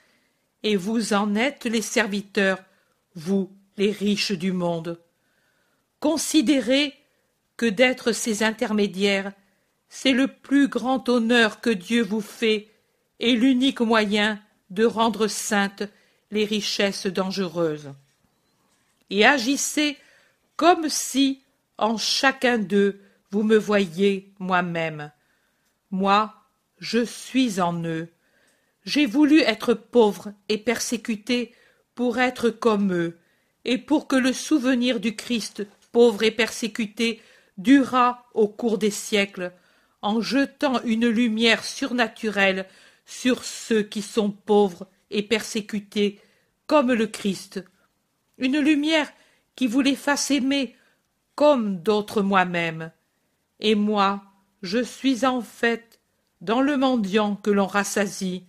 et 0.64 0.74
vous 0.74 1.12
en 1.14 1.36
êtes 1.36 1.66
les 1.66 1.82
serviteurs, 1.82 2.58
vous, 3.14 3.50
les 3.76 3.92
riches 3.92 4.32
du 4.32 4.50
monde. 4.50 5.00
Considérez 6.00 6.94
que 7.56 7.66
d'être 7.66 8.10
ses 8.10 8.42
intermédiaires, 8.42 9.32
c'est 9.88 10.12
le 10.12 10.26
plus 10.26 10.66
grand 10.66 11.08
honneur 11.08 11.60
que 11.60 11.70
Dieu 11.70 12.02
vous 12.02 12.20
fait 12.20 12.68
et 13.20 13.36
l'unique 13.36 13.80
moyen 13.80 14.40
de 14.70 14.84
rendre 14.84 15.28
saintes 15.28 15.84
les 16.30 16.44
richesses 16.44 17.06
dangereuses. 17.06 17.92
Et 19.10 19.24
agissez 19.24 19.96
comme 20.56 20.88
si, 20.88 21.42
en 21.78 21.96
chacun 21.96 22.58
d'eux, 22.58 23.00
vous 23.30 23.42
me 23.42 23.56
voyiez 23.56 24.32
moi-même. 24.38 25.10
Moi, 25.90 26.34
je 26.78 27.04
suis 27.04 27.60
en 27.60 27.82
eux. 27.84 28.08
J'ai 28.84 29.06
voulu 29.06 29.40
être 29.40 29.74
pauvre 29.74 30.32
et 30.48 30.58
persécuté 30.58 31.54
pour 31.94 32.18
être 32.18 32.50
comme 32.50 32.92
eux, 32.92 33.18
et 33.64 33.78
pour 33.78 34.08
que 34.08 34.16
le 34.16 34.32
souvenir 34.32 35.00
du 35.00 35.16
Christ 35.16 35.66
pauvre 35.92 36.22
et 36.22 36.30
persécuté 36.30 37.22
durât 37.56 38.26
au 38.34 38.48
cours 38.48 38.78
des 38.78 38.90
siècles, 38.90 39.52
en 40.02 40.20
jetant 40.20 40.82
une 40.82 41.08
lumière 41.08 41.64
surnaturelle 41.64 42.66
sur 43.06 43.44
ceux 43.44 43.82
qui 43.82 44.02
sont 44.02 44.30
pauvres 44.30 44.86
et 45.14 45.22
persécutés 45.22 46.20
comme 46.66 46.92
le 46.92 47.06
Christ, 47.06 47.64
une 48.36 48.58
lumière 48.58 49.10
qui 49.54 49.66
vous 49.66 49.80
les 49.80 49.96
fasse 49.96 50.30
aimer 50.30 50.76
comme 51.34 51.80
d'autres 51.80 52.20
moi-même. 52.20 52.90
Et 53.60 53.74
moi, 53.74 54.24
je 54.62 54.82
suis 54.82 55.24
en 55.24 55.40
fait 55.40 56.00
dans 56.40 56.60
le 56.60 56.76
mendiant 56.76 57.36
que 57.36 57.50
l'on 57.50 57.66
rassasie, 57.66 58.44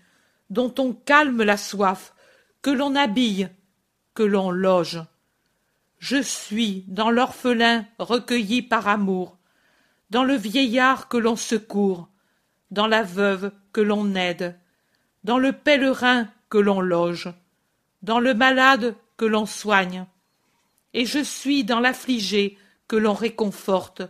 dont 0.50 0.74
on 0.79 0.93
calme 0.93 1.43
la 1.43 1.57
soif, 1.57 2.13
que 2.62 2.72
l'on 2.72 2.95
habille, 2.95 3.50
que 4.13 4.24
l'on 4.24 4.50
loge. 4.50 5.03
Je 6.00 6.22
suis 6.22 6.84
dans 6.88 7.12
l'orphelin 7.12 7.86
recueilli 8.00 8.62
par 8.62 8.88
amour, 8.88 9.38
dans 10.10 10.24
le 10.24 10.36
vieillard 10.36 11.07
que 11.07 11.17
l'on 11.17 11.36
secourt, 11.36 12.10
dans 12.72 12.88
la 12.88 13.03
veuve 13.03 13.51
que 13.72 13.81
l'on 13.81 14.15
aide, 14.15 14.60
dans 15.24 15.38
le 15.38 15.51
pèlerin 15.51 16.27
que 16.50 16.58
l'on 16.58 16.82
loge, 16.82 17.34
dans 18.02 18.20
le 18.20 18.34
malade 18.34 18.96
que 19.18 19.25
l'on 19.25 19.46
soigne, 19.46 20.06
et 20.94 21.06
je 21.06 21.24
suis 21.24 21.64
dans 21.64 21.80
l'affligé 21.80 22.58
que 22.88 22.96
l'on 22.96 23.14
réconforte, 23.14 24.02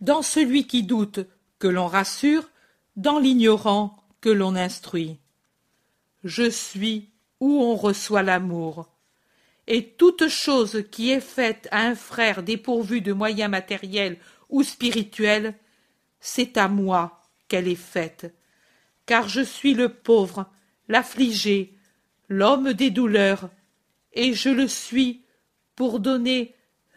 dans 0.00 0.22
celui 0.22 0.66
qui 0.66 0.82
doute 0.82 1.20
que 1.58 1.68
l'on 1.68 1.86
rassure, 1.86 2.48
dans 2.96 3.18
l'ignorant 3.18 3.96
que 4.20 4.30
l'on 4.30 4.56
instruit 4.56 5.18
je 6.24 6.48
suis 6.48 7.10
où 7.40 7.62
on 7.62 7.74
reçoit 7.74 8.22
l'amour. 8.22 8.88
Et 9.66 9.90
toute 9.90 10.28
chose 10.28 10.84
qui 10.90 11.10
est 11.10 11.20
faite 11.20 11.68
à 11.70 11.80
un 11.80 11.94
frère 11.94 12.42
dépourvu 12.42 13.00
de 13.00 13.12
moyens 13.12 13.50
matériels 13.50 14.18
ou 14.48 14.62
spirituels, 14.62 15.54
c'est 16.20 16.56
à 16.56 16.68
moi 16.68 17.22
qu'elle 17.48 17.68
est 17.68 17.74
faite, 17.74 18.34
car 19.06 19.28
je 19.28 19.40
suis 19.40 19.74
le 19.74 19.88
pauvre, 19.88 20.50
l'affligé, 20.92 21.72
l'homme 22.28 22.74
des 22.74 22.90
douleurs, 22.90 23.48
et 24.12 24.34
je 24.34 24.50
le 24.50 24.68
suis 24.68 25.22
pour 25.74 26.00
donner 26.00 26.54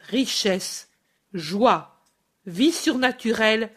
richesse, 0.10 0.90
joie, 1.34 2.04
vie 2.46 2.74
surnaturelle 2.74 3.72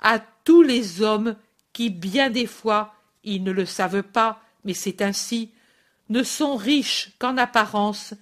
à 0.00 0.20
tous 0.20 0.62
les 0.62 1.02
hommes 1.02 1.36
qui 1.74 1.90
bien 1.90 2.30
des 2.30 2.46
fois, 2.46 2.94
ils 3.24 3.42
ne 3.44 3.52
le 3.52 3.66
savent 3.66 4.02
pas, 4.02 4.40
mais 4.64 4.72
c'est 4.72 5.02
ainsi, 5.02 5.52
ne 6.08 6.22
sont 6.22 6.56
riches 6.56 7.10
qu'en 7.18 7.36
apparence, 7.36 8.14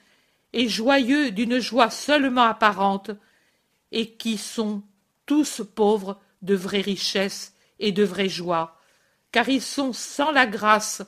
et 0.52 0.68
joyeux 0.68 1.30
d'une 1.30 1.60
joie 1.60 1.90
seulement 1.90 2.42
apparente, 2.42 3.12
et 3.92 4.10
qui 4.16 4.36
sont 4.36 4.82
tous 5.26 5.62
pauvres 5.76 6.20
de 6.42 6.56
vraie 6.56 6.80
richesse 6.80 7.54
et 7.78 7.92
de 7.92 8.02
vraie 8.02 8.28
joie, 8.28 8.80
car 9.30 9.48
ils 9.48 9.62
sont 9.62 9.92
sans 9.92 10.32
la 10.32 10.46
grâce 10.46 11.02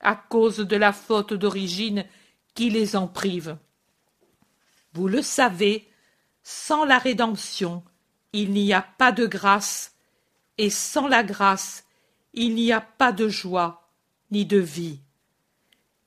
à 0.00 0.14
cause 0.16 0.58
de 0.58 0.76
la 0.76 0.92
faute 0.92 1.34
d'origine 1.34 2.04
qui 2.54 2.70
les 2.70 2.96
en 2.96 3.06
prive. 3.06 3.56
Vous 4.92 5.08
le 5.08 5.22
savez, 5.22 5.88
sans 6.42 6.84
la 6.84 6.98
rédemption, 6.98 7.82
il 8.32 8.50
n'y 8.50 8.72
a 8.72 8.82
pas 8.82 9.12
de 9.12 9.26
grâce, 9.26 9.94
et 10.58 10.70
sans 10.70 11.06
la 11.06 11.22
grâce, 11.22 11.84
il 12.32 12.54
n'y 12.54 12.72
a 12.72 12.80
pas 12.80 13.12
de 13.12 13.28
joie, 13.28 13.88
ni 14.30 14.44
de 14.46 14.58
vie. 14.58 15.00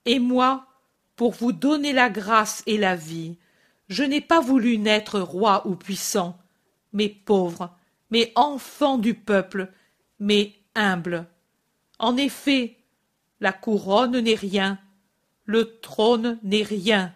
Et 0.05 0.19
moi, 0.19 0.67
pour 1.15 1.31
vous 1.31 1.51
donner 1.51 1.93
la 1.93 2.09
grâce 2.09 2.63
et 2.65 2.77
la 2.77 2.95
vie. 2.95 3.37
Je 3.89 4.03
n'ai 4.03 4.21
pas 4.21 4.39
voulu 4.39 4.77
naître 4.77 5.19
roi 5.19 5.67
ou 5.67 5.75
puissant, 5.75 6.37
mais 6.91 7.09
pauvre, 7.09 7.75
mais 8.09 8.31
enfant 8.35 8.97
du 8.97 9.13
peuple, 9.13 9.71
mais 10.19 10.53
humble. 10.75 11.27
En 11.99 12.17
effet, 12.17 12.77
la 13.43 13.51
couronne 13.51 14.21
n'est 14.21 14.35
rien, 14.35 14.79
le 15.43 15.77
trône 15.81 16.39
n'est 16.43 16.63
rien, 16.63 17.13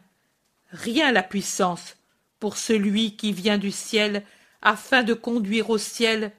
rien 0.72 1.14
la 1.14 1.24
puissance 1.24 1.96
pour 2.38 2.58
celui 2.58 3.16
qui 3.16 3.32
vient 3.32 3.58
du 3.58 3.72
ciel 3.72 4.26
afin 4.62 5.04
de 5.04 5.14
conduire 5.14 5.70
au 5.70 5.78
ciel, 5.78 6.34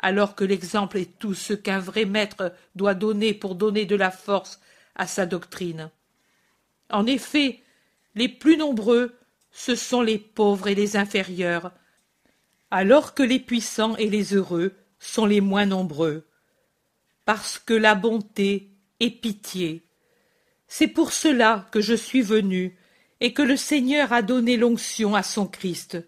alors 0.00 0.34
que 0.34 0.42
l'exemple 0.42 0.98
est 0.98 1.16
tout 1.20 1.34
ce 1.34 1.52
qu'un 1.52 1.78
vrai 1.78 2.04
maître 2.04 2.52
doit 2.74 2.94
donner 2.94 3.32
pour 3.32 3.54
donner 3.54 3.86
de 3.86 3.94
la 3.94 4.10
force 4.10 4.58
à 4.96 5.06
sa 5.06 5.24
doctrine. 5.24 5.88
En 6.90 7.06
effet, 7.06 7.62
les 8.16 8.28
plus 8.28 8.56
nombreux, 8.56 9.16
ce 9.52 9.76
sont 9.76 10.02
les 10.02 10.18
pauvres 10.18 10.66
et 10.66 10.74
les 10.74 10.96
inférieurs, 10.96 11.70
alors 12.72 13.14
que 13.14 13.22
les 13.22 13.38
puissants 13.38 13.94
et 13.98 14.10
les 14.10 14.34
heureux 14.34 14.74
sont 14.98 15.26
les 15.26 15.40
moins 15.40 15.66
nombreux. 15.66 16.26
Parce 17.24 17.60
que 17.60 17.74
la 17.74 17.94
bonté 17.94 18.72
est 19.00 19.10
pitié. 19.10 19.82
C'est 20.66 20.88
pour 20.88 21.12
cela 21.12 21.66
que 21.72 21.80
je 21.80 21.94
suis 21.94 22.22
venu 22.22 22.76
et 23.20 23.32
que 23.32 23.42
le 23.42 23.56
Seigneur 23.56 24.12
a 24.12 24.22
donné 24.22 24.56
l'onction 24.56 25.14
à 25.14 25.22
son 25.22 25.46
Christ, 25.46 25.98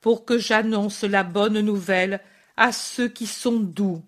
pour 0.00 0.24
que 0.24 0.38
j'annonce 0.38 1.04
la 1.04 1.22
bonne 1.22 1.60
nouvelle 1.60 2.20
à 2.56 2.72
ceux 2.72 3.08
qui 3.08 3.26
sont 3.26 3.60
doux, 3.60 4.02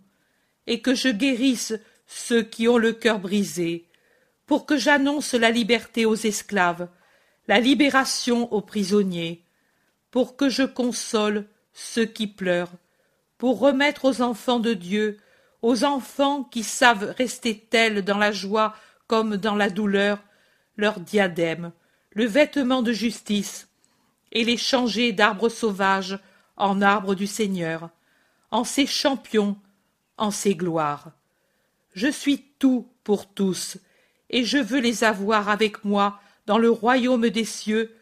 et 0.67 0.81
que 0.81 0.95
je 0.95 1.09
guérisse 1.09 1.75
ceux 2.07 2.43
qui 2.43 2.69
ont 2.69 2.79
le 2.79 2.93
cœur 2.93 3.21
brisé, 3.21 3.87
pour 4.47 4.67
que 4.67 4.77
j'annonce 4.77 5.35
la 5.35 5.51
liberté 5.51 6.05
aux 6.05 6.17
esclaves, 6.17 6.89
la 7.49 7.61
libération 7.61 8.53
aux 8.53 8.61
prisonniers, 8.61 9.43
pour 10.11 10.37
que 10.37 10.49
je 10.49 10.63
console 10.63 11.47
ceux 11.73 12.05
qui 12.05 12.27
pleurent, 12.27 12.73
pour 13.39 13.59
remettre 13.59 14.05
aux 14.05 14.21
enfants 14.21 14.61
de 14.61 14.75
Dieu, 14.75 15.19
aux 15.63 15.85
enfants 15.85 16.43
qui 16.45 16.65
savent 16.65 17.15
rester 17.17 17.59
tels 17.59 18.05
dans 18.05 18.19
la 18.19 18.33
joie 18.33 18.75
comme 19.07 19.37
dans 19.37 19.55
la 19.55 19.71
douleur, 19.71 20.19
leur 20.77 21.01
diadème, 21.01 21.73
le 22.11 22.27
vêtement 22.27 22.83
de 22.83 22.93
justice, 22.93 23.69
et 24.33 24.45
les 24.45 24.57
changer 24.57 25.13
d'arbres 25.13 25.49
sauvages 25.49 26.19
en 26.57 26.83
arbres 26.83 27.15
du 27.15 27.27
Seigneur, 27.27 27.91
en 28.51 28.65
ses 28.65 28.87
champions, 28.87 29.57
en 30.17 30.31
ses 30.31 30.55
gloires. 30.55 31.13
Je 31.95 32.09
suis 32.09 32.45
tout 32.59 32.89
pour 33.05 33.29
tous, 33.33 33.77
et 34.31 34.45
je 34.45 34.59
veux 34.59 34.81
les 34.81 35.05
avoir 35.05 35.49
avec 35.49 35.85
moi 35.85 36.21
dans 36.47 36.59
le 36.59 36.71
royaume 36.71 37.29
des 37.29 37.45
cieux, 37.45 37.95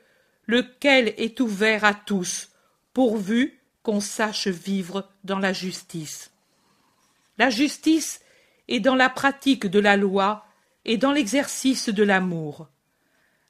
lequel 0.46 1.14
est 1.16 1.40
ouvert 1.40 1.84
à 1.84 1.94
tous, 1.94 2.50
pourvu 2.94 3.60
qu'on 3.82 4.00
sache 4.00 4.46
vivre 4.46 5.08
dans 5.24 5.38
la 5.38 5.52
justice. 5.52 6.30
La 7.40 7.48
justice 7.48 8.20
est 8.68 8.80
dans 8.80 8.96
la 8.96 9.08
pratique 9.08 9.66
de 9.66 9.78
la 9.78 9.96
loi 9.96 10.44
et 10.84 10.98
dans 10.98 11.10
l'exercice 11.10 11.88
de 11.88 12.02
l'amour. 12.02 12.68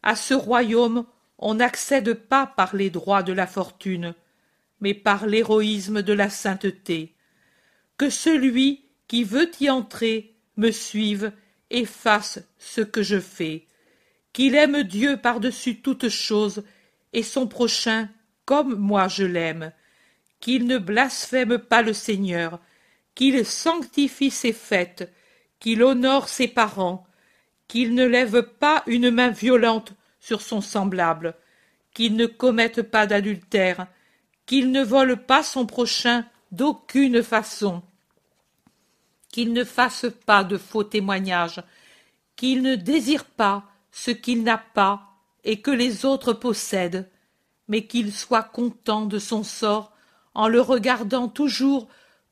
À 0.04 0.14
ce 0.14 0.32
royaume, 0.32 1.06
on 1.38 1.54
n'accède 1.54 2.14
pas 2.14 2.46
par 2.46 2.76
les 2.76 2.88
droits 2.88 3.24
de 3.24 3.32
la 3.32 3.48
fortune, 3.48 4.14
mais 4.80 4.94
par 4.94 5.26
l'héroïsme 5.26 6.02
de 6.02 6.12
la 6.12 6.30
sainteté. 6.30 7.16
Que 7.96 8.10
celui 8.10 8.84
qui 9.08 9.24
veut 9.24 9.50
y 9.58 9.68
entrer 9.68 10.36
me 10.56 10.70
suive 10.70 11.32
et 11.70 11.84
fasse 11.84 12.38
ce 12.58 12.82
que 12.82 13.02
je 13.02 13.18
fais, 13.18 13.66
qu'il 14.32 14.54
aime 14.54 14.84
Dieu 14.84 15.16
par-dessus 15.16 15.80
toute 15.80 16.10
chose 16.10 16.62
et 17.12 17.24
son 17.24 17.48
prochain 17.48 18.08
comme 18.44 18.76
moi 18.76 19.08
je 19.08 19.24
l'aime, 19.24 19.72
qu'il 20.38 20.68
ne 20.68 20.78
blasphème 20.78 21.58
pas 21.58 21.82
le 21.82 21.92
Seigneur, 21.92 22.60
qu'il 23.20 23.44
sanctifie 23.44 24.30
ses 24.30 24.54
fêtes, 24.54 25.12
qu'il 25.58 25.82
honore 25.82 26.26
ses 26.26 26.48
parents, 26.48 27.06
qu'il 27.68 27.94
ne 27.94 28.06
lève 28.06 28.40
pas 28.40 28.82
une 28.86 29.10
main 29.10 29.28
violente 29.28 29.92
sur 30.20 30.40
son 30.40 30.62
semblable, 30.62 31.34
qu'il 31.92 32.16
ne 32.16 32.24
commette 32.24 32.80
pas 32.80 33.06
d'adultère, 33.06 33.88
qu'il 34.46 34.70
ne 34.70 34.82
vole 34.82 35.18
pas 35.18 35.42
son 35.42 35.66
prochain 35.66 36.24
d'aucune 36.50 37.22
façon, 37.22 37.82
qu'il 39.28 39.52
ne 39.52 39.64
fasse 39.64 40.06
pas 40.24 40.42
de 40.42 40.56
faux 40.56 40.84
témoignages, 40.84 41.62
qu'il 42.36 42.62
ne 42.62 42.74
désire 42.74 43.26
pas 43.26 43.64
ce 43.92 44.12
qu'il 44.12 44.44
n'a 44.44 44.56
pas 44.56 45.10
et 45.44 45.60
que 45.60 45.70
les 45.70 46.06
autres 46.06 46.32
possèdent, 46.32 47.10
mais 47.68 47.86
qu'il 47.86 48.14
soit 48.14 48.44
content 48.44 49.04
de 49.04 49.18
son 49.18 49.42
sort 49.42 49.92
en 50.32 50.48
le 50.48 50.62
regardant 50.62 51.28
toujours 51.28 51.86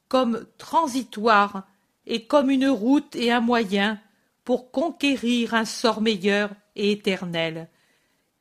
comme 0.09 0.47
transitoire 0.57 1.66
et 2.07 2.27
comme 2.27 2.51
une 2.51 2.68
route 2.68 3.14
et 3.16 3.31
un 3.31 3.40
moyen 3.40 4.01
pour 4.44 4.71
conquérir 4.71 5.55
un 5.55 5.66
sort 5.66 6.01
meilleur 6.01 6.51
et 6.75 6.92
éternel, 6.92 7.68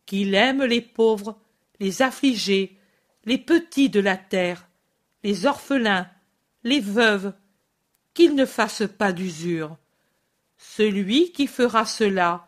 qu'il 0.05 0.33
aime 0.35 0.63
les 0.63 0.81
pauvres, 0.81 1.37
les 1.79 2.01
affligés, 2.01 2.77
les 3.25 3.37
petits 3.37 3.89
de 3.89 3.99
la 3.99 4.15
terre, 4.15 4.67
les 5.23 5.45
orphelins, 5.45 6.07
les 6.63 6.79
veuves, 6.79 7.33
qu'il 8.13 8.35
ne 8.35 8.45
fasse 8.45 8.83
pas 8.97 9.11
d'usure. 9.11 9.77
Celui 10.57 11.33
qui 11.33 11.45
fera 11.45 11.85
cela, 11.85 12.47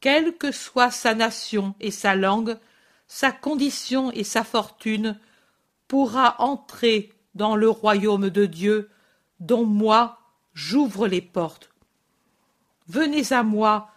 quelle 0.00 0.36
que 0.36 0.52
soit 0.52 0.90
sa 0.90 1.14
nation 1.14 1.74
et 1.80 1.90
sa 1.90 2.14
langue, 2.14 2.56
sa 3.08 3.32
condition 3.32 4.12
et 4.12 4.24
sa 4.24 4.44
fortune, 4.44 5.18
pourra 5.88 6.36
entrer 6.40 7.13
dans 7.34 7.56
le 7.56 7.68
royaume 7.68 8.30
de 8.30 8.46
Dieu, 8.46 8.90
dont 9.40 9.64
moi 9.64 10.18
j'ouvre 10.54 11.06
les 11.08 11.20
portes. 11.20 11.70
Venez 12.88 13.32
à 13.32 13.42
moi, 13.42 13.90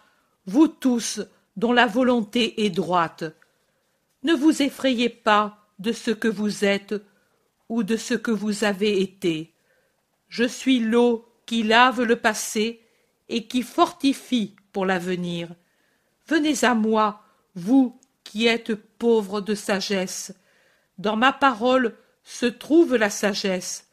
vous 0.46 0.68
tous 0.68 1.20
dont 1.56 1.72
la 1.72 1.86
volonté 1.86 2.64
est 2.64 2.70
droite. 2.70 3.24
Ne 4.22 4.34
vous 4.34 4.62
effrayez 4.62 5.08
pas 5.08 5.66
de 5.78 5.92
ce 5.92 6.10
que 6.10 6.28
vous 6.28 6.64
êtes 6.64 6.94
ou 7.68 7.82
de 7.82 7.96
ce 7.96 8.14
que 8.14 8.30
vous 8.30 8.64
avez 8.64 9.00
été. 9.00 9.52
Je 10.28 10.44
suis 10.44 10.80
l'eau 10.80 11.26
qui 11.46 11.62
lave 11.62 12.02
le 12.02 12.16
passé 12.16 12.82
et 13.28 13.46
qui 13.46 13.62
fortifie 13.62 14.56
pour 14.72 14.86
l'avenir. 14.86 15.48
Venez 16.26 16.64
à 16.64 16.74
moi, 16.74 17.22
vous 17.54 17.98
qui 18.24 18.46
êtes 18.46 18.74
pauvres 18.74 19.40
de 19.40 19.54
sagesse. 19.54 20.34
Dans 20.98 21.16
ma 21.16 21.32
parole 21.32 21.96
se 22.28 22.44
trouve 22.44 22.94
la 22.94 23.08
sagesse. 23.08 23.88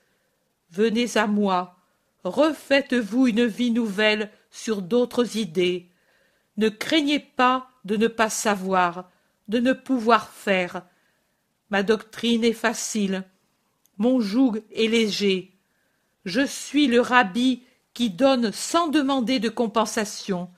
Venez 0.70 1.16
à 1.16 1.26
moi, 1.26 1.78
refaites-vous 2.26 3.28
une 3.28 3.46
vie 3.46 3.72
nouvelle 3.72 4.30
sur 4.52 4.82
d'autres 4.82 5.38
idées. 5.38 5.90
Ne 6.58 6.68
craignez 6.68 7.20
pas 7.20 7.70
de 7.86 7.96
ne 7.96 8.10
pas 8.10 8.30
savoir, 8.30 9.10
de 9.48 9.60
ne 9.60 9.72
pouvoir 9.72 10.30
faire. 10.32 10.82
Ma 11.70 11.82
doctrine 11.82 12.44
est 12.44 12.52
facile, 12.52 13.24
mon 13.98 14.20
joug 14.20 14.62
est 14.74 14.88
léger. 14.88 15.54
Je 16.26 16.46
suis 16.46 16.88
le 16.88 17.00
rabbi 17.00 17.64
qui 17.94 18.10
donne 18.10 18.52
sans 18.52 18.90
demander 18.90 19.40
de 19.40 19.48
compensation, 19.48 20.50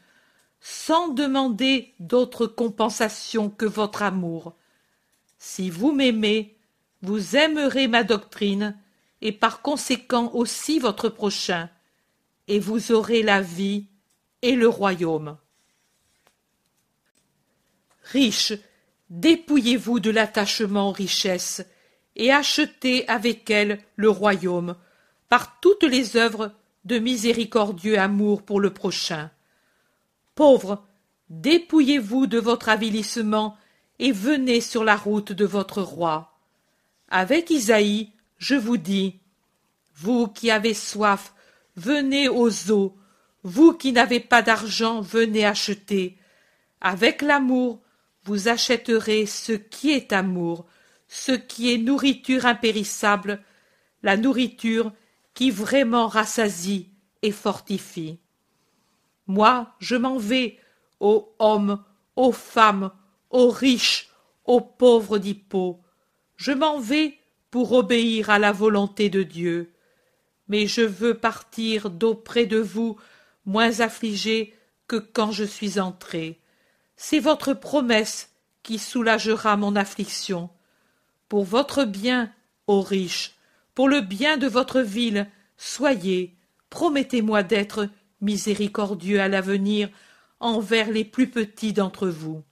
sans 0.62 1.10
demander 1.10 1.94
d'autre 2.00 2.48
compensation 2.48 3.52
que 3.52 3.68
votre 3.68 4.02
amour. 4.02 4.56
Si 5.38 5.70
vous 5.70 5.92
m'aimez, 5.92 6.57
vous 7.08 7.38
aimerez 7.38 7.88
ma 7.88 8.04
doctrine, 8.04 8.76
et 9.22 9.32
par 9.32 9.62
conséquent 9.62 10.30
aussi 10.34 10.78
votre 10.78 11.08
prochain, 11.08 11.70
et 12.50 12.60
vous 12.60 12.92
aurez 12.92 13.24
la 13.24 13.42
vie 13.42 13.86
et 14.42 14.58
le 14.58 14.68
royaume. 14.68 15.38
Riches, 18.04 18.54
dépouillez-vous 19.10 20.02
de 20.02 20.10
l'attachement 20.10 20.90
aux 20.90 20.92
richesses, 20.92 21.66
et 22.18 22.30
achetez 22.30 23.08
avec 23.08 23.50
elles 23.50 23.80
le 23.96 24.10
royaume, 24.10 24.76
par 25.30 25.62
toutes 25.62 25.84
les 25.84 26.18
œuvres 26.18 26.52
de 26.84 27.00
miséricordieux 27.00 27.98
amour 27.98 28.44
pour 28.44 28.60
le 28.60 28.74
prochain. 28.74 29.32
Pauvres, 30.36 30.86
dépouillez-vous 31.30 32.28
de 32.28 32.38
votre 32.38 32.68
avilissement 32.68 33.58
et 33.98 34.12
venez 34.12 34.60
sur 34.60 34.84
la 34.84 34.98
route 34.98 35.32
de 35.32 35.46
votre 35.46 35.82
roi. 35.82 36.37
Avec 37.10 37.50
Isaïe, 37.50 38.12
je 38.38 38.56
vous 38.56 38.78
dis, 38.78 39.20
vous 39.96 40.28
qui 40.28 40.52
avez 40.52 40.74
soif, 40.74 41.34
venez 41.76 42.30
aux 42.30 42.72
eaux, 42.72 42.98
vous 43.44 43.74
qui 43.74 43.94
n'avez 43.94 44.20
pas 44.20 44.42
d'argent, 44.42 45.02
venez 45.02 45.46
acheter. 45.46 46.18
Avec 46.82 47.22
l'amour, 47.22 47.82
vous 48.26 48.50
achèterez 48.50 49.26
ce 49.26 49.54
qui 49.54 49.92
est 49.92 50.12
amour, 50.12 50.66
ce 51.08 51.32
qui 51.32 51.74
est 51.74 51.78
nourriture 51.78 52.46
impérissable, 52.46 53.42
la 54.04 54.18
nourriture 54.18 54.92
qui 55.34 55.50
vraiment 55.50 56.08
rassasie 56.08 56.90
et 57.22 57.32
fortifie. 57.32 58.20
Moi, 59.28 59.74
je 59.80 59.96
m'en 59.96 60.18
vais, 60.18 60.60
ô 61.00 61.34
homme, 61.40 61.84
aux 62.16 62.32
femmes, 62.32 62.92
aux 63.30 63.50
riches, 63.50 64.10
aux 64.46 64.62
pauvres 64.62 65.18
d'Hippo. 65.18 65.82
Je 66.38 66.52
m'en 66.52 66.80
vais 66.80 67.18
pour 67.52 67.74
obéir 67.74 68.30
à 68.30 68.40
la 68.40 68.52
volonté 68.52 69.10
de 69.10 69.24
Dieu. 69.24 69.74
Mais 70.48 70.68
je 70.68 70.82
veux 70.82 71.16
partir 71.16 71.90
d'auprès 71.90 72.46
de 72.46 72.58
vous 72.58 72.98
moins 73.46 73.82
affligé 73.82 74.54
que 74.88 74.96
quand 74.96 75.32
je 75.32 75.44
suis 75.44 75.80
entré. 75.80 76.40
C'est 76.96 77.20
votre 77.20 77.54
promesse 77.54 78.32
qui 78.64 78.78
soulagera 78.80 79.58
mon 79.58 79.76
affliction. 79.76 80.50
Pour 81.28 81.44
votre 81.44 81.84
bien, 81.84 82.32
ô 82.68 82.82
riches, 82.82 83.36
pour 83.74 83.90
le 83.90 84.02
bien 84.02 84.38
de 84.38 84.48
votre 84.48 84.82
ville, 84.82 85.30
soyez, 85.58 86.36
promettez-moi 86.70 87.44
d'être 87.44 87.90
miséricordieux 88.22 89.22
à 89.22 89.28
l'avenir 89.28 89.90
envers 90.40 90.92
les 90.92 91.06
plus 91.06 91.30
petits 91.30 91.74
d'entre 91.74 92.08
vous. 92.08 92.44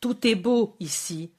Tout 0.00 0.26
est 0.26 0.34
beau 0.34 0.76
ici, 0.80 1.30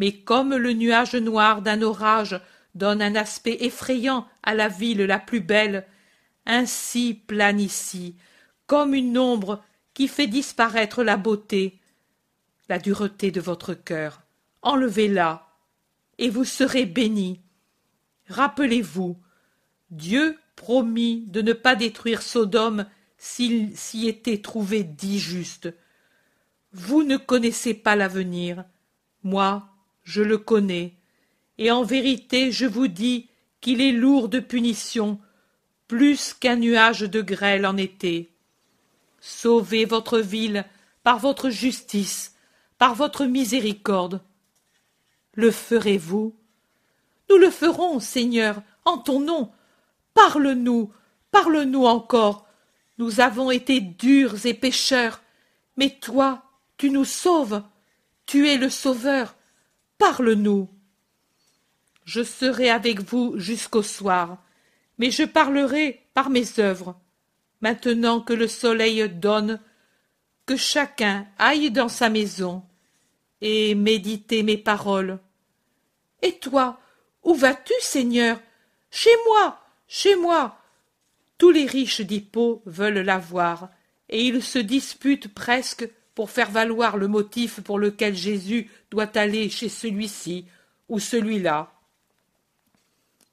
mais 0.00 0.12
comme 0.12 0.56
le 0.56 0.72
nuage 0.72 1.14
noir 1.14 1.60
d'un 1.60 1.82
orage 1.82 2.40
donne 2.74 3.02
un 3.02 3.14
aspect 3.16 3.58
effrayant 3.60 4.26
à 4.42 4.54
la 4.54 4.66
ville 4.68 5.02
la 5.02 5.18
plus 5.18 5.40
belle, 5.40 5.86
ainsi 6.46 7.12
plane 7.12 7.60
ici, 7.60 8.16
comme 8.66 8.94
une 8.94 9.18
ombre 9.18 9.62
qui 9.92 10.08
fait 10.08 10.26
disparaître 10.26 11.04
la 11.04 11.18
beauté, 11.18 11.78
la 12.70 12.78
dureté 12.78 13.30
de 13.30 13.42
votre 13.42 13.74
cœur. 13.74 14.22
Enlevez-la, 14.62 15.46
et 16.16 16.30
vous 16.30 16.46
serez 16.46 16.86
bénis. 16.86 17.42
Rappelez-vous, 18.28 19.18
Dieu 19.90 20.38
promit 20.56 21.26
de 21.26 21.42
ne 21.42 21.52
pas 21.52 21.76
détruire 21.76 22.22
Sodome 22.22 22.86
s'il 23.18 23.76
s'y 23.76 24.08
était 24.08 24.40
trouvé 24.40 24.82
dix 24.82 25.18
justes. 25.18 25.68
Vous 26.72 27.02
ne 27.02 27.18
connaissez 27.18 27.74
pas 27.74 27.96
l'avenir, 27.96 28.64
moi 29.22 29.69
je 30.10 30.22
le 30.22 30.38
connais, 30.38 30.92
et 31.58 31.70
en 31.70 31.84
vérité 31.84 32.50
je 32.50 32.66
vous 32.66 32.88
dis 32.88 33.28
qu'il 33.60 33.80
est 33.80 33.92
lourd 33.92 34.28
de 34.28 34.40
punition, 34.40 35.20
plus 35.86 36.34
qu'un 36.34 36.56
nuage 36.56 37.02
de 37.02 37.20
grêle 37.20 37.64
en 37.64 37.76
été. 37.76 38.32
Sauvez 39.20 39.84
votre 39.84 40.18
ville 40.18 40.64
par 41.04 41.20
votre 41.20 41.48
justice, 41.48 42.34
par 42.76 42.96
votre 42.96 43.24
miséricorde. 43.24 44.20
Le 45.34 45.52
ferez-vous? 45.52 46.34
Nous 47.28 47.36
le 47.36 47.50
ferons, 47.50 48.00
Seigneur, 48.00 48.62
en 48.84 48.98
ton 48.98 49.20
nom. 49.20 49.52
Parle-nous, 50.14 50.92
parle-nous 51.30 51.84
encore. 51.84 52.48
Nous 52.98 53.20
avons 53.20 53.52
été 53.52 53.80
durs 53.80 54.44
et 54.44 54.54
pécheurs, 54.54 55.22
mais 55.76 55.90
toi, 55.90 56.42
tu 56.78 56.90
nous 56.90 57.04
sauves. 57.04 57.62
Tu 58.26 58.48
es 58.48 58.56
le 58.56 58.70
Sauveur. 58.70 59.36
Parle-nous. 60.00 60.66
Je 62.06 62.22
serai 62.22 62.70
avec 62.70 63.00
vous 63.02 63.38
jusqu'au 63.38 63.82
soir, 63.82 64.42
mais 64.96 65.10
je 65.10 65.24
parlerai 65.24 66.06
par 66.14 66.30
mes 66.30 66.58
œuvres. 66.58 66.98
Maintenant 67.60 68.22
que 68.22 68.32
le 68.32 68.48
soleil 68.48 69.06
donne, 69.10 69.60
que 70.46 70.56
chacun 70.56 71.26
aille 71.36 71.70
dans 71.70 71.90
sa 71.90 72.08
maison 72.08 72.64
et 73.42 73.74
méditer 73.74 74.42
mes 74.42 74.56
paroles. 74.56 75.18
Et 76.22 76.32
toi, 76.32 76.80
où 77.22 77.34
vas-tu, 77.34 77.74
Seigneur? 77.80 78.40
Chez 78.90 79.14
moi, 79.26 79.60
chez 79.86 80.16
moi. 80.16 80.56
Tous 81.36 81.50
les 81.50 81.66
riches 81.66 82.00
d'Hippo 82.00 82.62
veulent 82.64 83.00
la 83.00 83.18
voir, 83.18 83.68
et 84.08 84.24
ils 84.24 84.42
se 84.42 84.58
disputent 84.58 85.32
presque 85.34 85.86
pour 86.20 86.30
faire 86.30 86.50
valoir 86.50 86.98
le 86.98 87.08
motif 87.08 87.62
pour 87.62 87.78
lequel 87.78 88.14
Jésus 88.14 88.70
doit 88.90 89.16
aller 89.16 89.48
chez 89.48 89.70
celui-ci 89.70 90.44
ou 90.90 90.98
celui-là. 90.98 91.72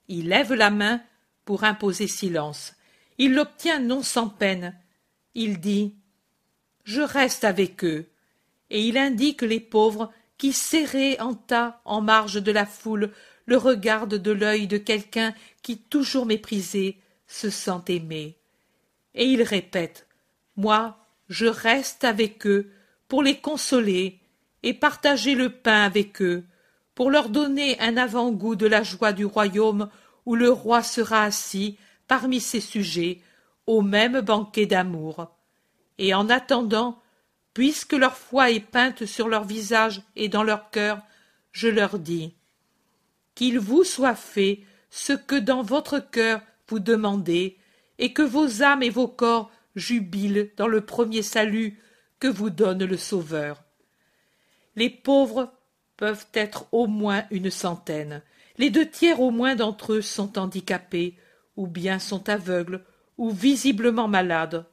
Il 0.07 0.29
lève 0.29 0.53
la 0.53 0.69
main 0.69 1.01
pour 1.43 1.65
imposer 1.65 2.07
silence. 2.07 2.75
Il 3.17 3.33
l'obtient 3.33 3.81
non 3.81 4.03
sans 4.03 4.29
peine. 4.29 4.73
Il 5.35 5.59
dit 5.59 5.95
Je 6.85 7.01
reste 7.01 7.43
avec 7.43 7.83
eux. 7.83 8.07
Et 8.69 8.87
il 8.87 8.97
indique 8.97 9.41
les 9.41 9.59
pauvres 9.59 10.09
qui, 10.37 10.53
serrés 10.53 11.19
en 11.19 11.33
tas 11.33 11.81
en 11.83 11.99
marge 11.99 12.41
de 12.41 12.53
la 12.53 12.65
foule, 12.65 13.11
le 13.47 13.57
regardent 13.57 14.15
de 14.15 14.31
l'œil 14.31 14.65
de 14.65 14.77
quelqu'un 14.77 15.33
qui, 15.61 15.77
toujours 15.77 16.25
méprisé, 16.25 17.01
se 17.27 17.49
sent 17.49 17.81
aimé. 17.89 18.37
Et 19.13 19.25
il 19.25 19.43
répète 19.43 20.07
Moi, 20.55 20.97
je 21.27 21.47
reste 21.47 22.05
avec 22.05 22.47
eux 22.47 22.71
pour 23.07 23.23
les 23.23 23.37
consoler 23.37 24.19
et 24.63 24.73
partager 24.73 25.35
le 25.35 25.49
pain 25.49 25.83
avec 25.83 26.21
eux, 26.21 26.45
pour 26.95 27.11
leur 27.11 27.29
donner 27.29 27.79
un 27.79 27.95
avant-goût 27.97 28.55
de 28.55 28.67
la 28.67 28.83
joie 28.83 29.13
du 29.13 29.25
royaume 29.25 29.89
où 30.25 30.35
le 30.35 30.49
roi 30.49 30.83
sera 30.83 31.23
assis 31.23 31.77
parmi 32.07 32.39
ses 32.39 32.61
sujets 32.61 33.21
au 33.65 33.81
même 33.81 34.21
banquet 34.21 34.65
d'amour. 34.65 35.29
Et 35.97 36.13
en 36.13 36.29
attendant, 36.29 37.01
puisque 37.53 37.93
leur 37.93 38.17
foi 38.17 38.51
est 38.51 38.59
peinte 38.59 39.05
sur 39.05 39.27
leur 39.27 39.43
visage 39.43 40.01
et 40.15 40.29
dans 40.29 40.43
leur 40.43 40.69
cœur, 40.69 41.01
je 41.51 41.67
leur 41.67 41.99
dis 41.99 42.33
qu'il 43.35 43.59
vous 43.59 43.83
soit 43.83 44.15
fait 44.15 44.61
ce 44.89 45.13
que 45.13 45.35
dans 45.35 45.61
votre 45.61 45.99
cœur 45.99 46.41
vous 46.67 46.79
demandez, 46.79 47.57
et 47.99 48.11
que 48.13 48.21
vos 48.21 48.63
âmes 48.63 48.83
et 48.83 48.89
vos 48.89 49.07
corps 49.07 49.51
jubilent 49.75 50.51
dans 50.57 50.67
le 50.67 50.81
premier 50.81 51.21
salut 51.21 51.79
que 52.19 52.27
vous 52.27 52.49
donne 52.49 52.83
le 52.83 52.97
Sauveur. 52.97 53.63
Les 54.75 54.89
pauvres 54.89 55.51
peuvent 55.97 56.27
être 56.33 56.67
au 56.71 56.87
moins 56.87 57.25
une 57.31 57.49
centaine. 57.49 58.21
Les 58.57 58.69
deux 58.69 58.89
tiers 58.89 59.19
au 59.19 59.31
moins 59.31 59.55
d'entre 59.55 59.93
eux 59.93 60.01
sont 60.01 60.37
handicapés, 60.37 61.15
ou 61.55 61.67
bien 61.67 61.99
sont 61.99 62.29
aveugles, 62.29 62.83
ou 63.17 63.31
visiblement 63.31 64.07
malades. 64.07 64.65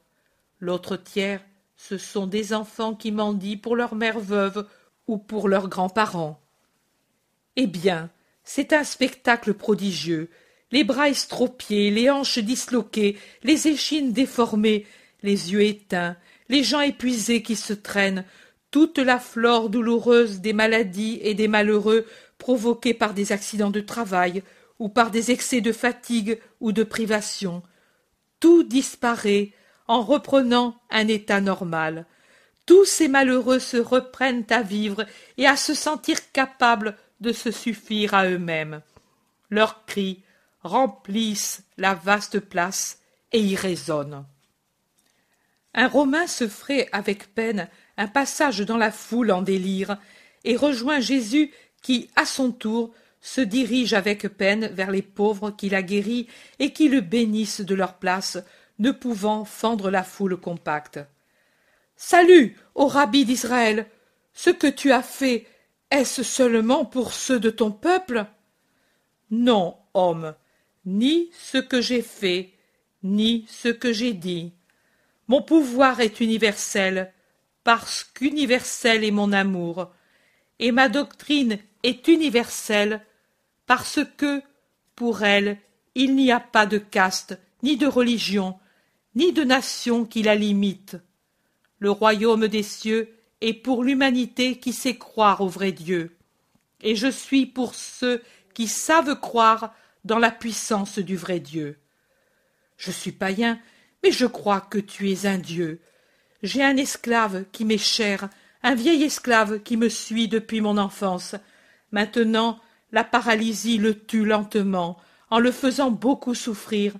L'autre 0.59 0.97
tiers, 0.97 1.41
ce 1.75 1.97
sont 1.97 2.27
des 2.27 2.53
enfants 2.53 2.95
qui 2.95 3.11
mendient 3.11 3.57
pour 3.57 3.75
leur 3.75 3.95
mère 3.95 4.19
veuve 4.19 4.67
ou 5.07 5.17
pour 5.17 5.49
leurs 5.49 5.67
grands-parents. 5.67 6.41
Eh 7.55 7.67
bien, 7.67 8.09
c'est 8.43 8.73
un 8.73 8.83
spectacle 8.83 9.53
prodigieux. 9.53 10.29
Les 10.71 10.83
bras 10.83 11.09
estropiés, 11.09 11.91
les 11.91 12.09
hanches 12.09 12.39
disloquées, 12.39 13.17
les 13.43 13.67
échines 13.67 14.13
déformées, 14.13 14.85
les 15.23 15.51
yeux 15.51 15.61
éteints, 15.61 16.17
les 16.49 16.63
gens 16.63 16.81
épuisés 16.81 17.41
qui 17.41 17.55
se 17.55 17.73
traînent, 17.73 18.25
toute 18.71 18.97
la 18.97 19.19
flore 19.19 19.69
douloureuse 19.69 20.41
des 20.41 20.53
maladies 20.53 21.19
et 21.21 21.33
des 21.33 21.47
malheureux 21.47 22.05
provoqués 22.37 22.93
par 22.93 23.13
des 23.13 23.31
accidents 23.31 23.71
de 23.71 23.79
travail 23.79 24.43
ou 24.79 24.89
par 24.89 25.11
des 25.11 25.31
excès 25.31 25.61
de 25.61 25.71
fatigue 25.71 26.39
ou 26.59 26.71
de 26.71 26.83
privation, 26.83 27.63
tout 28.39 28.63
disparaît 28.63 29.53
en 29.87 30.01
reprenant 30.01 30.75
un 30.89 31.07
état 31.07 31.41
normal. 31.41 32.05
Tous 32.65 32.85
ces 32.85 33.07
malheureux 33.07 33.59
se 33.59 33.77
reprennent 33.77 34.45
à 34.49 34.61
vivre 34.61 35.05
et 35.37 35.47
à 35.47 35.55
se 35.55 35.73
sentir 35.73 36.31
capables 36.31 36.97
de 37.21 37.31
se 37.31 37.51
suffire 37.51 38.13
à 38.13 38.27
eux-mêmes. 38.27 38.81
Leurs 39.49 39.85
cris 39.85 40.23
remplissent 40.63 41.63
la 41.77 41.93
vaste 41.93 42.39
place 42.39 42.99
et 43.31 43.39
y 43.39 43.55
résonnent. 43.55 44.25
Un 45.77 45.89
Romain 45.89 46.25
se 46.25 46.47
ferait 46.47 46.87
avec 46.93 47.35
peine 47.35 47.67
un 47.97 48.07
passage 48.07 48.59
dans 48.59 48.77
la 48.77 48.91
foule 48.91 49.31
en 49.31 49.41
délire, 49.41 49.97
et 50.45 50.55
rejoint 50.55 51.01
Jésus 51.01 51.51
qui, 51.81 52.09
à 52.15 52.25
son 52.25 52.51
tour, 52.51 52.93
se 53.19 53.41
dirige 53.41 53.93
avec 53.93 54.27
peine 54.29 54.67
vers 54.67 54.89
les 54.89 55.01
pauvres 55.01 55.51
qu'il 55.51 55.75
a 55.75 55.81
guéris 55.81 56.27
et 56.59 56.71
qui 56.71 56.87
le 56.87 57.01
bénissent 57.01 57.61
de 57.61 57.75
leur 57.75 57.95
place, 57.95 58.37
ne 58.79 58.91
pouvant 58.91 59.43
fendre 59.43 59.91
la 59.91 60.03
foule 60.03 60.37
compacte. 60.37 60.99
Salut, 61.97 62.55
ô 62.73 62.87
rabbi 62.87 63.25
d'Israël. 63.25 63.87
Ce 64.33 64.49
que 64.49 64.67
tu 64.67 64.91
as 64.91 65.01
fait, 65.01 65.45
est-ce 65.91 66.23
seulement 66.23 66.85
pour 66.85 67.13
ceux 67.13 67.39
de 67.39 67.49
ton 67.49 67.71
peuple? 67.71 68.25
Non, 69.31 69.77
homme, 69.93 70.35
ni 70.85 71.31
ce 71.37 71.57
que 71.57 71.81
j'ai 71.81 72.01
fait, 72.01 72.53
ni 73.03 73.45
ce 73.49 73.69
que 73.69 73.91
j'ai 73.91 74.13
dit. 74.13 74.53
Mon 75.27 75.41
pouvoir 75.41 75.99
est 75.99 76.19
universel, 76.19 77.13
parce 77.63 78.03
qu'universel 78.03 79.03
est 79.03 79.11
mon 79.11 79.31
amour, 79.31 79.91
et 80.59 80.71
ma 80.71 80.87
doctrine 80.87 81.59
est 81.83 82.07
universelle, 82.07 83.03
parce 83.65 83.99
que, 84.17 84.41
pour 84.95 85.23
elle, 85.23 85.57
il 85.95 86.15
n'y 86.15 86.31
a 86.31 86.39
pas 86.39 86.65
de 86.65 86.77
caste, 86.77 87.39
ni 87.63 87.77
de 87.77 87.87
religion, 87.87 88.59
ni 89.15 89.33
de 89.33 89.43
nation 89.43 90.05
qui 90.05 90.21
la 90.21 90.35
limite. 90.35 90.97
Le 91.79 91.89
royaume 91.89 92.47
des 92.47 92.63
cieux 92.63 93.09
est 93.41 93.53
pour 93.53 93.83
l'humanité 93.83 94.59
qui 94.59 94.73
sait 94.73 94.97
croire 94.97 95.41
au 95.41 95.47
vrai 95.47 95.71
Dieu, 95.71 96.15
et 96.81 96.95
je 96.95 97.07
suis 97.07 97.45
pour 97.45 97.73
ceux 97.73 98.21
qui 98.53 98.67
savent 98.67 99.19
croire 99.19 99.73
dans 100.03 100.19
la 100.19 100.31
puissance 100.31 100.99
du 100.99 101.15
vrai 101.15 101.39
Dieu. 101.39 101.79
Je 102.77 102.91
suis 102.91 103.11
païen, 103.11 103.59
mais 104.05 104.11
je 104.11 104.27
crois 104.27 104.61
que 104.61 104.77
tu 104.77 105.09
es 105.09 105.25
un 105.25 105.39
Dieu. 105.39 105.81
J'ai 106.43 106.63
un 106.63 106.77
esclave 106.77 107.45
qui 107.51 107.65
m'est 107.65 107.79
cher, 107.79 108.29
un 108.61 108.75
vieil 108.75 109.01
esclave 109.01 109.63
qui 109.63 109.77
me 109.77 109.89
suit 109.89 110.27
depuis 110.27 110.61
mon 110.61 110.77
enfance. 110.77 111.33
Maintenant, 111.91 112.59
la 112.91 113.03
paralysie 113.03 113.79
le 113.79 113.99
tue 113.99 114.23
lentement, 114.23 114.99
en 115.31 115.39
le 115.39 115.51
faisant 115.51 115.89
beaucoup 115.89 116.35
souffrir. 116.35 116.93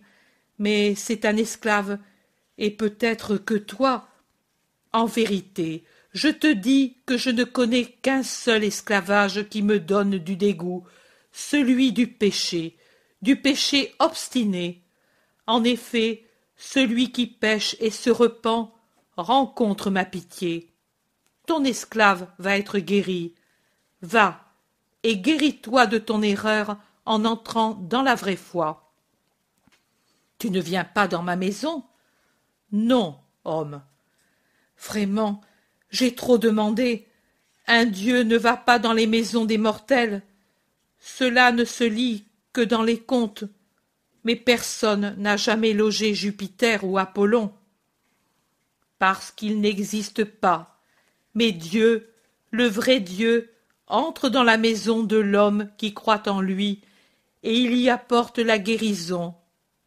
Mais 0.57 0.95
c'est 0.95 1.25
un 1.25 1.37
esclave, 1.37 1.99
et 2.57 2.71
peut-être 2.71 3.37
que 3.37 3.53
toi. 3.53 4.07
En 4.91 5.05
vérité, 5.05 5.83
je 6.11 6.29
te 6.29 6.51
dis 6.51 6.97
que 7.05 7.17
je 7.17 7.29
ne 7.29 7.43
connais 7.43 7.85
qu'un 7.85 8.23
seul 8.23 8.63
esclavage 8.63 9.47
qui 9.49 9.61
me 9.61 9.79
donne 9.79 10.17
du 10.17 10.37
dégoût, 10.37 10.85
celui 11.31 11.91
du 11.91 12.07
péché, 12.07 12.77
du 13.21 13.35
péché 13.35 13.93
obstiné. 13.99 14.81
En 15.45 15.63
effet, 15.63 16.24
celui 16.57 17.11
qui 17.11 17.27
pêche 17.27 17.75
et 17.79 17.91
se 17.91 18.09
repent 18.09 18.71
rencontre 19.17 19.89
ma 19.89 20.05
pitié. 20.05 20.73
Ton 21.45 21.63
esclave 21.63 22.27
va 22.37 22.57
être 22.57 22.79
guéri. 22.79 23.33
Va, 24.01 24.45
et 25.03 25.17
guéris-toi 25.17 25.85
de 25.85 25.97
ton 25.97 26.21
erreur 26.21 26.77
en 27.05 27.25
entrant 27.25 27.75
dans 27.75 28.01
la 28.01 28.15
vraie 28.15 28.35
foi. 28.35 28.91
Tu 30.37 30.49
ne 30.49 30.59
viens 30.59 30.83
pas 30.83 31.07
dans 31.07 31.23
ma 31.23 31.35
maison? 31.35 31.85
Non, 32.71 33.19
homme. 33.45 33.81
Vraiment, 34.77 35.41
j'ai 35.89 36.15
trop 36.15 36.37
demandé. 36.37 37.07
Un 37.67 37.85
Dieu 37.85 38.23
ne 38.23 38.37
va 38.37 38.57
pas 38.57 38.79
dans 38.79 38.93
les 38.93 39.07
maisons 39.07 39.45
des 39.45 39.57
mortels. 39.57 40.23
Cela 40.99 41.51
ne 41.51 41.63
se 41.63 41.83
lit 41.83 42.27
que 42.51 42.61
dans 42.61 42.83
les 42.83 42.99
contes. 42.99 43.45
Mais 44.25 44.35
personne 44.35 45.15
n'a 45.17 45.37
jamais 45.37 45.71
logé 45.71 46.13
Jupiter 46.13 46.83
ou 46.83 46.97
Apollon. 46.97 47.53
Parce 48.99 49.31
qu'il 49.31 49.61
n'existe 49.61 50.25
pas. 50.25 50.81
Mais 51.35 51.51
Dieu, 51.51 52.11
le 52.51 52.67
vrai 52.67 52.99
Dieu, 52.99 53.53
entre 53.87 54.29
dans 54.29 54.43
la 54.43 54.57
maison 54.57 55.03
de 55.03 55.17
l'homme 55.17 55.69
qui 55.77 55.93
croit 55.93 56.27
en 56.27 56.41
lui, 56.41 56.81
et 57.43 57.55
il 57.55 57.75
y 57.75 57.89
apporte 57.89 58.39
la 58.39 58.57
guérison 58.57 59.35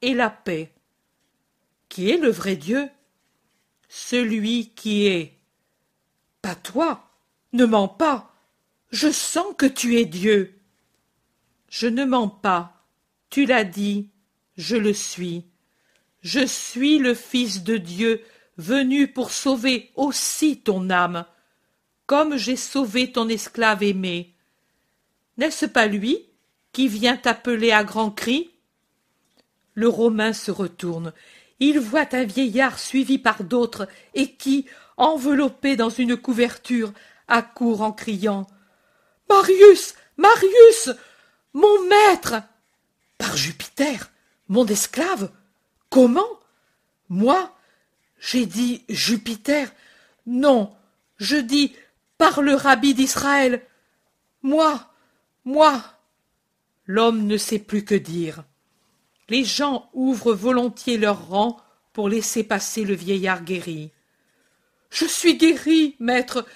et 0.02 0.14
la 0.14 0.30
paix. 0.30 0.72
Qui 1.88 2.10
est 2.10 2.16
le 2.16 2.30
vrai 2.30 2.54
Dieu? 2.54 2.88
Celui 3.88 4.70
qui 4.70 5.06
est. 5.06 5.34
Pas 6.42 6.54
toi, 6.54 7.10
ne 7.52 7.64
mens 7.64 7.88
pas. 7.88 8.32
Je 8.90 9.10
sens 9.10 9.54
que 9.56 9.66
tu 9.66 9.96
es 9.96 10.04
Dieu. 10.04 10.60
Je 11.68 11.88
ne 11.88 12.04
mens 12.04 12.28
pas. 12.28 12.84
Tu 13.30 13.44
l'as 13.44 13.64
dit, 13.64 14.10
je 14.58 14.76
le 14.76 14.92
suis. 14.92 15.46
Je 16.20 16.44
suis 16.44 16.98
le 16.98 17.14
Fils 17.14 17.62
de 17.64 17.78
Dieu, 17.78 18.22
venu 18.58 19.08
pour 19.08 19.30
sauver 19.30 19.90
aussi 19.94 20.60
ton 20.60 20.90
âme 20.90 21.24
comme 22.08 22.38
j'ai 22.38 22.56
sauvé 22.56 23.12
ton 23.12 23.28
esclave 23.28 23.82
aimé. 23.82 24.34
N'est-ce 25.36 25.66
pas 25.66 25.86
lui 25.86 26.24
qui 26.72 26.88
vient 26.88 27.18
t'appeler 27.18 27.70
à 27.70 27.84
grands 27.84 28.10
cris? 28.10 28.50
Le 29.74 29.88
Romain 29.88 30.32
se 30.32 30.50
retourne. 30.50 31.12
Il 31.60 31.78
voit 31.78 32.14
un 32.14 32.24
vieillard 32.24 32.78
suivi 32.78 33.18
par 33.18 33.44
d'autres 33.44 33.86
et 34.14 34.32
qui, 34.32 34.64
enveloppé 34.96 35.76
dans 35.76 35.90
une 35.90 36.16
couverture, 36.16 36.94
accourt 37.28 37.82
en 37.82 37.92
criant 37.92 38.46
Marius 39.28 39.94
Marius 40.16 40.90
Mon 41.52 41.88
maître 41.88 42.36
Par 43.18 43.36
Jupiter 43.36 44.10
Mon 44.48 44.66
esclave 44.66 45.30
Comment 45.90 46.40
Moi 47.08 47.54
J'ai 48.18 48.46
dit 48.46 48.84
Jupiter 48.88 49.72
Non, 50.26 50.74
je 51.18 51.36
dis 51.36 51.74
par 52.18 52.42
le 52.42 52.54
rabbi 52.54 52.94
d'Israël. 52.94 53.62
Moi, 54.42 54.80
moi. 55.44 55.82
L'homme 56.86 57.26
ne 57.26 57.36
sait 57.36 57.58
plus 57.58 57.84
que 57.84 57.94
dire. 57.94 58.44
Les 59.28 59.44
gens 59.44 59.90
ouvrent 59.92 60.32
volontiers 60.32 60.96
leurs 60.96 61.28
rangs 61.28 61.58
pour 61.92 62.08
laisser 62.08 62.44
passer 62.44 62.84
le 62.84 62.94
vieillard 62.94 63.44
guéri. 63.44 63.90
Je 64.90 65.04
suis 65.04 65.36
guéri, 65.36 65.96
maître. 66.00 66.46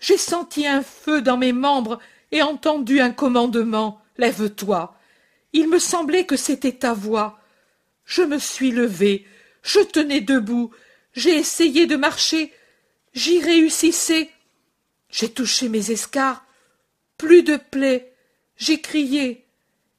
J'ai 0.00 0.16
senti 0.16 0.66
un 0.66 0.82
feu 0.82 1.22
dans 1.22 1.36
mes 1.36 1.52
membres 1.52 2.00
et 2.32 2.42
entendu 2.42 3.00
un 3.00 3.12
commandement. 3.12 4.00
Lève-toi. 4.18 4.96
Il 5.52 5.68
me 5.68 5.78
semblait 5.78 6.26
que 6.26 6.36
c'était 6.36 6.72
ta 6.72 6.92
voix. 6.92 7.35
Je 8.06 8.22
me 8.22 8.38
suis 8.38 8.70
levé. 8.70 9.26
Je 9.62 9.80
tenais 9.80 10.20
debout. 10.20 10.70
J'ai 11.12 11.36
essayé 11.36 11.86
de 11.86 11.96
marcher. 11.96 12.52
J'y 13.12 13.40
réussissais. 13.40 14.30
J'ai 15.10 15.28
touché 15.28 15.68
mes 15.68 15.90
escarres. 15.90 16.46
Plus 17.18 17.42
de 17.42 17.56
plaies. 17.56 18.14
J'ai 18.56 18.80
crié. 18.80 19.44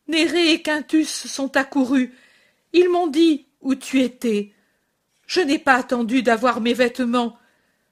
Néré 0.07 0.53
et 0.53 0.61
Quintus 0.61 1.27
sont 1.27 1.55
accourus. 1.57 2.13
Ils 2.73 2.89
m'ont 2.89 3.07
dit 3.07 3.45
où 3.61 3.75
tu 3.75 4.01
étais. 4.01 4.53
Je 5.25 5.41
n'ai 5.41 5.59
pas 5.59 5.75
attendu 5.75 6.23
d'avoir 6.23 6.61
mes 6.61 6.73
vêtements. 6.73 7.37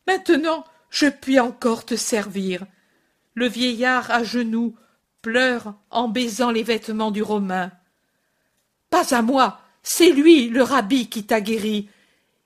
Maintenant, 0.07 0.63
je 0.89 1.07
puis 1.07 1.39
encore 1.39 1.85
te 1.85 1.95
servir. 1.95 2.65
Le 3.33 3.47
vieillard 3.47 4.09
à 4.11 4.23
genoux 4.23 4.75
pleure 5.21 5.75
en 5.89 6.07
baisant 6.07 6.51
les 6.51 6.63
vêtements 6.63 7.11
du 7.11 7.21
Romain. 7.21 7.71
Pas 8.89 9.13
à 9.13 9.21
moi, 9.21 9.59
c'est 9.87 10.09
lui, 10.09 10.49
le 10.49 10.63
rabbi, 10.63 11.09
qui 11.09 11.27
t'a 11.27 11.39
guéri. 11.41 11.89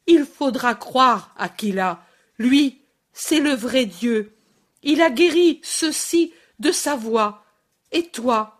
Il 0.07 0.25
faudra 0.25 0.75
croire, 0.75 1.33
Aquila. 1.37 2.05
Lui, 2.37 2.81
c'est 3.13 3.39
le 3.39 3.53
vrai 3.53 3.85
Dieu. 3.85 4.35
Il 4.83 5.01
a 5.01 5.09
guéri 5.09 5.61
ceci 5.63 6.33
de 6.59 6.73
sa 6.73 6.97
voix, 6.97 7.45
et 7.93 8.07
toi, 8.09 8.59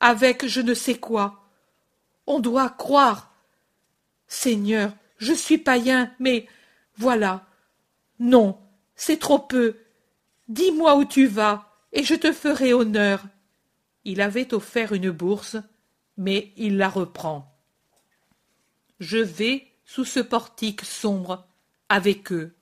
avec 0.00 0.44
je 0.44 0.60
ne 0.60 0.74
sais 0.74 0.96
quoi. 0.96 1.44
On 2.26 2.40
doit 2.40 2.68
croire. 2.68 3.32
Seigneur, 4.26 4.92
je 5.18 5.32
suis 5.32 5.58
païen, 5.58 6.12
mais 6.18 6.48
voilà. 6.96 7.46
Non, 8.18 8.58
c'est 8.96 9.20
trop 9.20 9.38
peu. 9.38 9.76
Dis-moi 10.48 10.96
où 10.96 11.04
tu 11.04 11.26
vas, 11.26 11.78
et 11.92 12.02
je 12.02 12.16
te 12.16 12.32
ferai 12.32 12.72
honneur. 12.74 13.22
Il 14.04 14.20
avait 14.20 14.52
offert 14.52 14.92
une 14.92 15.12
bourse, 15.12 15.56
mais 16.16 16.52
il 16.56 16.76
la 16.76 16.88
reprend. 16.88 17.55
Je 19.00 19.18
vais 19.18 19.66
sous 19.84 20.04
ce 20.04 20.20
portique 20.20 20.84
sombre 20.84 21.46
avec 21.88 22.32
eux. 22.32 22.54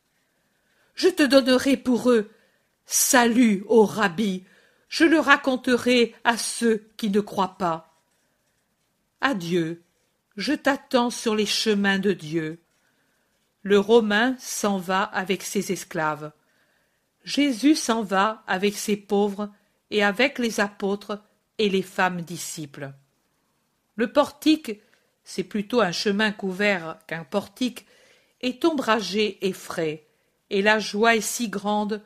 Je 0.95 1.09
te 1.09 1.23
donnerai 1.23 1.77
pour 1.77 2.11
eux 2.11 2.31
Salut, 2.87 3.65
ô 3.69 3.85
rabbi, 3.87 4.45
je 4.89 5.05
le 5.05 5.19
raconterai 5.19 6.15
à 6.25 6.37
ceux 6.37 6.87
qui 6.97 7.09
ne 7.09 7.21
croient 7.21 7.57
pas. 7.57 7.99
Adieu, 9.21 9.83
je 10.37 10.53
t'attends 10.53 11.11
sur 11.11 11.35
les 11.35 11.47
chemins 11.47 11.99
de 11.99 12.13
Dieu. 12.13 12.61
Le 13.63 13.79
Romain 13.79 14.37
s'en 14.39 14.77
va 14.77 15.03
avec 15.03 15.43
ses 15.43 15.73
esclaves. 15.73 16.33
Jésus 17.25 17.75
s'en 17.75 18.03
va 18.03 18.45
avec 18.47 18.77
ses 18.77 18.97
pauvres 18.97 19.51
et 19.91 20.05
avec 20.05 20.39
les 20.39 20.61
apôtres 20.61 21.23
et 21.57 21.71
les 21.71 21.83
femmes 21.83 22.21
disciples. 22.21 22.93
Le 23.97 24.13
portique, 24.13 24.81
c'est 25.25 25.45
plutôt 25.45 25.81
un 25.81 25.93
chemin 25.93 26.33
couvert 26.33 26.99
qu'un 27.07 27.25
portique, 27.25 27.87
est 28.41 28.65
ombragé 28.65 29.39
et 29.47 29.53
frais, 29.53 30.07
et 30.51 30.61
la 30.61 30.79
joie 30.79 31.17
est 31.17 31.23
si 31.23 31.49
grande 31.49 32.03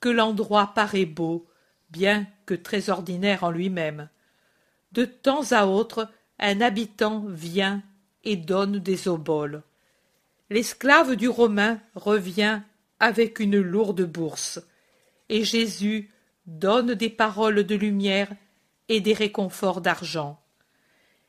que 0.00 0.08
l'endroit 0.08 0.72
paraît 0.74 1.04
beau, 1.04 1.46
bien 1.90 2.26
que 2.46 2.54
très 2.54 2.88
ordinaire 2.88 3.44
en 3.44 3.50
lui-même. 3.50 4.08
De 4.92 5.04
temps 5.04 5.52
à 5.52 5.66
autre, 5.66 6.08
un 6.38 6.60
habitant 6.60 7.24
vient 7.28 7.82
et 8.24 8.36
donne 8.36 8.78
des 8.78 9.06
oboles. 9.06 9.62
L'esclave 10.50 11.16
du 11.16 11.28
Romain 11.28 11.80
revient 11.94 12.60
avec 12.98 13.38
une 13.38 13.60
lourde 13.60 14.02
bourse, 14.02 14.60
et 15.28 15.44
Jésus 15.44 16.10
donne 16.46 16.94
des 16.94 17.10
paroles 17.10 17.64
de 17.64 17.74
lumière 17.74 18.32
et 18.88 19.00
des 19.00 19.14
réconforts 19.14 19.80
d'argent. 19.80 20.41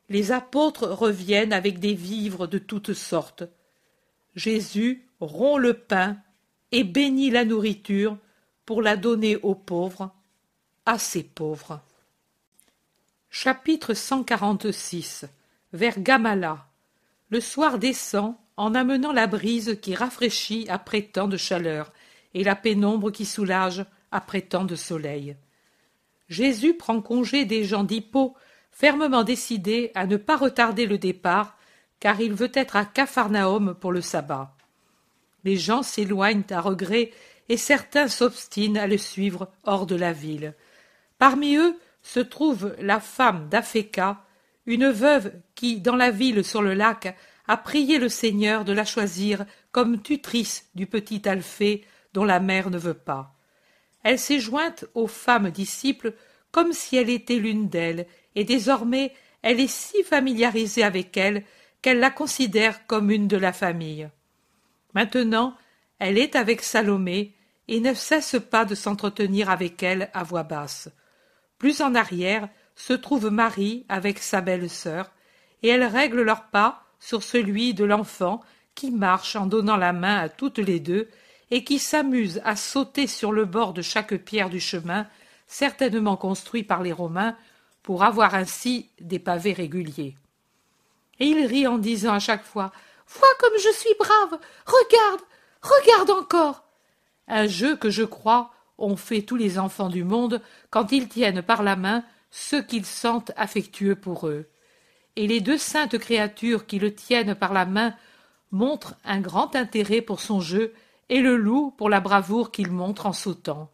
Les 0.10 0.32
apôtres 0.32 0.88
reviennent 0.88 1.54
avec 1.54 1.80
des 1.80 1.94
vivres 1.94 2.48
de 2.48 2.58
toutes 2.58 2.94
sortes. 2.94 3.44
Jésus 4.36 5.08
rompt 5.20 5.60
le 5.60 5.74
pain 5.74 6.18
et 6.72 6.84
bénit 6.84 7.30
la 7.30 7.46
nourriture 7.46 8.18
pour 8.66 8.82
la 8.82 8.98
donner 8.98 9.38
aux 9.38 9.56
pauvres, 9.56 10.12
à 10.86 10.98
ces 10.98 11.24
pauvres. 11.24 11.82
Chapitre 13.30 13.94
146 13.94 15.26
Vers 15.72 16.00
Gamala. 16.00 16.68
Le 17.30 17.40
soir 17.40 17.80
descend 17.80 18.36
en 18.58 18.76
amenant 18.76 19.12
la 19.12 19.28
brise 19.28 19.80
qui 19.82 19.96
rafraîchit 19.96 20.68
après 20.70 21.02
tant 21.02 21.28
de 21.28 21.38
chaleur 21.38 21.92
et 22.34 22.44
la 22.44 22.56
pénombre 22.56 23.12
qui 23.12 23.26
soulage 23.26 23.86
après 24.12 24.42
tant 24.42 24.66
de 24.66 24.76
soleil. 24.76 25.36
Jésus 26.30 26.76
prend 26.76 27.02
congé 27.02 27.46
des 27.46 27.66
gens 27.66 27.84
d'Hippo, 27.84 28.36
fermement 28.74 29.24
décidés 29.24 29.92
à 29.96 30.06
ne 30.06 30.18
pas 30.18 30.36
retarder 30.36 30.86
le 30.86 30.98
départ, 30.98 31.58
car 32.00 32.20
il 32.20 32.34
veut 32.34 32.52
être 32.54 32.76
à 32.76 32.86
Capharnaüm 32.86 33.76
pour 33.76 33.92
le 33.92 34.02
sabbat. 34.02 34.54
Les 35.44 35.58
gens 35.58 35.84
s'éloignent 35.84 36.44
à 36.50 36.60
regret 36.60 37.12
et 37.50 37.58
certains 37.58 38.08
s'obstinent 38.08 38.78
à 38.78 38.88
le 38.88 38.98
suivre 38.98 39.50
hors 39.64 39.86
de 39.86 39.96
la 39.96 40.12
ville. 40.12 40.54
Parmi 41.18 41.56
eux 41.56 41.78
se 42.02 42.20
trouve 42.20 42.76
la 42.80 43.00
femme 43.00 43.48
d'Afeka, 43.50 44.26
une 44.66 44.90
veuve 44.90 45.34
qui, 45.56 45.80
dans 45.80 45.96
la 45.96 46.12
ville 46.12 46.44
sur 46.44 46.62
le 46.62 46.74
lac, 46.74 47.16
a 47.48 47.58
prié 47.58 48.00
le 48.00 48.10
Seigneur 48.10 48.66
de 48.66 48.74
la 48.74 48.86
choisir 48.86 49.46
comme 49.72 50.02
tutrice 50.02 50.70
du 50.76 50.88
petit 50.88 51.28
Alphée 51.28 51.86
dont 52.14 52.24
la 52.24 52.40
mère 52.40 52.70
ne 52.70 52.78
veut 52.78 52.94
pas. 52.94 53.34
Elle 54.04 54.20
s'est 54.20 54.40
jointe 54.40 54.86
aux 54.94 55.08
femmes 55.08 55.52
disciples 55.52 56.14
comme 56.52 56.72
si 56.72 56.98
elle 56.98 57.10
était 57.10 57.40
l'une 57.40 57.68
d'elles, 57.68 58.06
et 58.36 58.44
désormais 58.44 59.14
elle 59.42 59.60
est 59.60 59.72
si 59.72 60.04
familiarisée 60.04 60.84
avec 60.84 61.16
elle 61.18 61.44
qu'elle 61.82 62.00
la 62.00 62.10
considère 62.10 62.88
comme 62.88 63.12
une 63.12 63.28
de 63.28 63.38
la 63.38 63.54
famille. 63.54 64.10
Maintenant, 64.94 65.56
elle 66.00 66.18
est 66.18 66.36
avec 66.36 66.62
Salomé 66.62 67.34
et 67.68 67.80
ne 67.80 67.94
cesse 67.94 68.38
pas 68.50 68.66
de 68.66 68.76
s'entretenir 68.76 69.50
avec 69.50 69.84
elle 69.84 70.10
à 70.14 70.24
voix 70.24 70.44
basse. 70.44 70.90
Plus 71.58 71.82
en 71.82 71.94
arrière 71.96 72.50
se 72.76 72.94
trouve 72.94 73.30
Marie 73.30 73.86
avec 73.90 74.20
sa 74.20 74.42
belle-sœur, 74.42 75.12
et 75.62 75.70
elles 75.70 75.86
règlent 75.86 76.24
leur 76.24 76.48
pas 76.48 76.84
sur 77.00 77.24
celui 77.24 77.74
de 77.74 77.86
l'enfant 77.86 78.42
qui 78.76 78.92
marche 78.92 79.36
en 79.36 79.46
donnant 79.46 79.78
la 79.78 79.94
main 79.94 80.18
à 80.18 80.30
toutes 80.30 80.58
les 80.58 80.80
deux 80.80 81.10
et 81.52 81.64
qui 81.64 81.80
s'amuse 81.80 82.42
à 82.44 82.56
sauter 82.56 83.08
sur 83.08 83.32
le 83.32 83.46
bord 83.46 83.74
de 83.74 83.82
chaque 83.82 84.16
pierre 84.16 84.50
du 84.50 84.60
chemin, 84.60 85.08
certainement 85.48 86.18
construit 86.18 86.64
par 86.64 86.82
les 86.82 86.92
Romains, 86.92 87.38
pour 87.84 88.04
avoir 88.04 88.34
ainsi 88.34 88.90
des 89.00 89.20
pavés 89.20 89.54
réguliers. 89.54 90.16
Et 91.20 91.28
il 91.28 91.46
rit 91.46 91.68
en 91.68 91.78
disant 91.78 92.14
à 92.14 92.20
chaque 92.20 92.44
fois 92.44 92.72
Vois 93.08 93.28
comme 93.40 93.58
je 93.58 93.72
suis 93.74 93.94
brave. 94.00 94.40
Regarde. 94.66 95.22
Regarde 95.62 96.10
encore. 96.10 96.64
Un 97.28 97.48
jeu 97.48 97.76
que 97.76 97.90
je 97.90 98.04
crois 98.04 98.52
ont 98.78 98.96
fait 98.96 99.22
tous 99.22 99.36
les 99.36 99.60
enfants 99.60 99.90
du 99.90 100.04
monde 100.04 100.42
quand 100.70 100.92
ils 100.92 101.08
tiennent 101.08 101.42
par 101.42 101.64
la 101.64 101.76
main 101.76 102.04
ceux 102.32 102.64
qu'ils 102.64 102.86
sentent 102.86 103.32
affectueux 103.38 103.96
pour 103.96 104.28
eux. 104.28 104.50
Et 105.16 105.28
les 105.28 105.42
deux 105.42 105.60
saintes 105.60 105.98
créatures 106.00 106.66
qui 106.66 106.80
le 106.80 106.94
tiennent 106.94 107.36
par 107.36 107.54
la 107.54 107.66
main 107.66 107.94
montrent 108.52 108.96
un 109.06 109.20
grand 109.20 109.56
intérêt 109.56 110.02
pour 110.02 110.20
son 110.20 110.40
jeu 110.40 110.74
et 111.10 111.22
le 111.22 111.38
loup 111.38 111.72
pour 111.78 111.90
la 111.90 112.00
bravoure 112.00 112.52
qu'il 112.52 112.72
montre 112.72 113.06
en 113.06 113.14
sautant. 113.14 113.70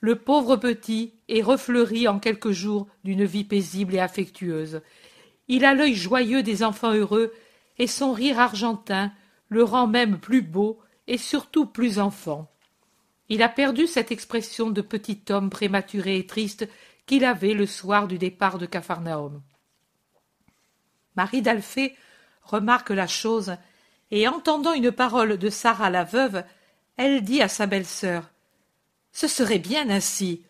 Le 0.00 0.16
pauvre 0.16 0.56
petit 0.56 1.14
est 1.32 1.42
refleuri 1.42 2.08
en 2.08 2.18
quelques 2.18 2.50
jours 2.50 2.86
d'une 3.04 3.24
vie 3.24 3.44
paisible 3.44 3.94
et 3.94 4.00
affectueuse. 4.00 4.82
Il 5.48 5.64
a 5.64 5.74
l'œil 5.74 5.94
joyeux 5.94 6.42
des 6.42 6.62
enfants 6.62 6.92
heureux 6.92 7.32
et 7.78 7.86
son 7.86 8.12
rire 8.12 8.38
argentin 8.38 9.12
le 9.48 9.64
rend 9.64 9.86
même 9.86 10.18
plus 10.18 10.42
beau 10.42 10.78
et 11.06 11.18
surtout 11.18 11.66
plus 11.66 11.98
enfant. 11.98 12.50
Il 13.28 13.42
a 13.42 13.48
perdu 13.48 13.86
cette 13.86 14.12
expression 14.12 14.70
de 14.70 14.82
petit 14.82 15.22
homme 15.30 15.48
prématuré 15.48 16.18
et 16.18 16.26
triste 16.26 16.68
qu'il 17.06 17.24
avait 17.24 17.54
le 17.54 17.66
soir 17.66 18.06
du 18.08 18.18
départ 18.18 18.58
de 18.58 18.66
Capharnaüm. 18.66 19.40
Marie 21.16 21.42
d'Alphée 21.42 21.96
remarque 22.42 22.90
la 22.90 23.06
chose, 23.06 23.56
et 24.10 24.28
entendant 24.28 24.74
une 24.74 24.92
parole 24.92 25.38
de 25.38 25.48
Sarah 25.48 25.88
la 25.88 26.04
veuve, 26.04 26.44
elle 26.98 27.22
dit 27.22 27.40
à 27.40 27.48
sa 27.48 27.66
belle-sœur 27.66 28.30
Ce 29.12 29.28
serait 29.28 29.58
bien 29.58 29.88
ainsi. 29.88 30.42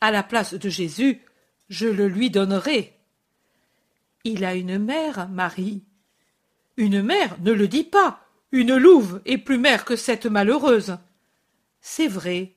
À 0.00 0.10
la 0.10 0.22
place 0.22 0.54
de 0.54 0.68
Jésus, 0.68 1.20
je 1.68 1.88
le 1.88 2.08
lui 2.08 2.30
donnerai. 2.30 2.98
Il 4.24 4.44
a 4.44 4.54
une 4.54 4.78
mère, 4.78 5.28
Marie, 5.28 5.84
une 6.76 7.02
mère, 7.02 7.36
ne 7.40 7.52
le 7.52 7.68
dis 7.68 7.84
pas. 7.84 8.20
Une 8.52 8.76
louve 8.76 9.22
est 9.24 9.38
plus 9.38 9.58
mère 9.58 9.84
que 9.84 9.96
cette 9.96 10.26
malheureuse. 10.26 10.98
C'est 11.80 12.08
vrai. 12.08 12.54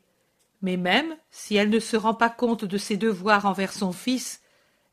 Mais 0.62 0.76
même 0.76 1.16
si 1.32 1.56
elle 1.56 1.70
ne 1.70 1.80
se 1.80 1.96
rend 1.96 2.14
pas 2.14 2.30
compte 2.30 2.66
de 2.66 2.78
ses 2.78 2.98
devoirs 2.98 3.46
envers 3.46 3.72
son 3.72 3.94
fils, 3.94 4.42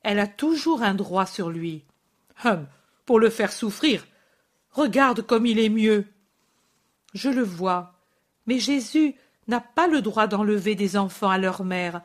elle 0.03 0.21
a 0.21 0.29
toujours 0.29 0.83
un 0.83 0.95
droit 0.95 1.27
sur 1.27 1.51
lui. 1.51 1.85
Hum, 2.45 2.67
pour 3.05 3.19
le 3.19 3.31
faire 3.31 3.53
souffrir. 3.53 4.07
Regarde 4.71 5.23
comme 5.23 5.47
il 5.47 5.59
est 5.59 5.71
mieux. 5.71 6.07
Je 7.15 7.31
le 7.31 7.43
vois. 7.43 7.95
Mais 8.47 8.61
Jésus 8.61 9.17
n'a 9.49 9.61
pas 9.61 9.89
le 9.89 10.03
droit 10.03 10.29
d'enlever 10.29 10.77
des 10.77 10.97
enfants 10.97 11.31
à 11.31 11.39
leur 11.39 11.65
mère, 11.65 12.03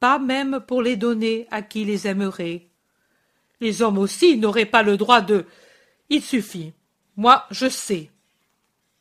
pas 0.00 0.18
même 0.18 0.60
pour 0.66 0.82
les 0.82 0.96
donner 0.96 1.46
à 1.50 1.62
qui 1.62 1.84
les 1.84 2.06
aimerait. 2.08 2.66
Les 3.60 3.82
hommes 3.82 3.98
aussi 3.98 4.38
n'auraient 4.38 4.64
pas 4.64 4.82
le 4.82 4.96
droit 4.96 5.20
de 5.20 5.46
il 6.08 6.22
suffit. 6.22 6.72
Moi, 7.16 7.44
je 7.50 7.68
sais. 7.68 8.10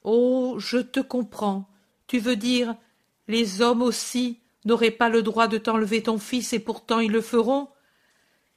Oh, 0.04 0.58
je 0.60 0.78
te 0.78 1.00
comprends. 1.00 1.68
Tu 2.08 2.20
veux 2.20 2.36
dire, 2.36 2.76
les 3.28 3.62
hommes 3.62 3.82
aussi 3.82 4.40
n'auraient 4.66 4.92
pas 4.92 5.10
le 5.10 5.24
droit 5.24 5.48
de 5.48 5.58
t'enlever 5.58 6.04
ton 6.04 6.20
fils 6.20 6.54
et 6.54 6.60
pourtant 6.60 7.00
ils 7.00 7.12
le 7.12 7.22
feront? 7.22 7.70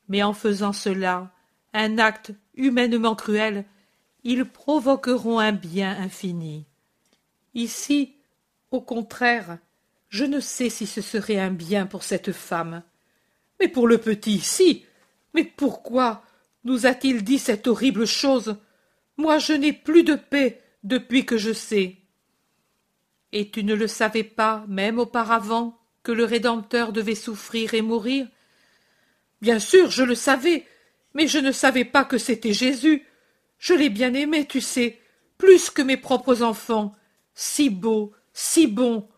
Mais 0.09 0.23
en 0.23 0.35
faisant 0.35 0.73
cela, 0.73 1.33
un 1.73 1.99
acte 1.99 2.33
humainement 2.55 3.15
cruel, 3.15 3.65
ils 4.25 4.45
provoqueront 4.45 5.39
un 5.39 5.53
bien 5.53 5.97
infini. 5.99 6.67
Ici, 7.55 8.17
au 8.71 8.81
contraire, 8.81 9.59
je 10.13 10.27
ne 10.27 10.41
sais 10.41 10.69
si 10.69 10.87
ce 10.87 11.01
serait 11.01 11.39
un 11.39 11.51
bien 11.51 11.87
pour 11.87 12.03
cette 12.03 12.33
femme. 12.33 12.83
Mais 13.59 13.69
pour 13.69 13.89
le 13.89 13.97
petit, 13.97 14.41
si. 14.41 14.85
Mais 15.33 15.43
pourquoi 15.43 16.23
nous 16.65 16.85
a-t-il 16.85 17.25
dit 17.25 17.39
cette 17.39 17.67
horrible 17.67 18.07
chose? 18.07 18.57
Moi 19.17 19.39
je 19.39 19.55
n'ai 19.55 19.73
plus 19.73 20.05
de 20.05 20.15
paix 20.15 20.61
depuis 20.85 21.25
que 21.25 21.39
je 21.39 21.55
sais. 21.55 21.97
Et 23.33 23.51
tu 23.51 23.65
ne 23.65 23.75
le 23.75 23.87
savais 23.87 24.23
pas, 24.23 24.67
même 24.69 24.99
auparavant, 24.99 25.81
que 26.03 26.13
le 26.13 26.25
Rédempteur 26.25 26.93
devait 26.93 27.15
souffrir 27.15 27.73
et 27.73 27.81
mourir? 27.81 28.29
Bien 29.41 29.59
sûr, 29.59 29.91
je 29.91 30.03
le 30.03 30.15
savais, 30.15 30.67
mais 31.15 31.27
je 31.27 31.39
ne 31.39 31.53
savais 31.53 31.87
pas 31.87 32.05
que 32.05 32.19
c'était 32.19 32.53
Jésus. 32.53 33.07
Je 33.59 33.73
l'ai 33.73 33.89
bien 33.89 34.13
aimé, 34.13 34.47
tu 34.47 34.61
sais, 34.61 35.01
plus 35.39 35.71
que 35.71 35.81
mes 35.81 35.97
propres 35.97 36.43
enfants. 36.43 36.95
Si 37.35 37.71
beau, 37.71 38.13
si 38.35 38.67
bon. 38.67 39.09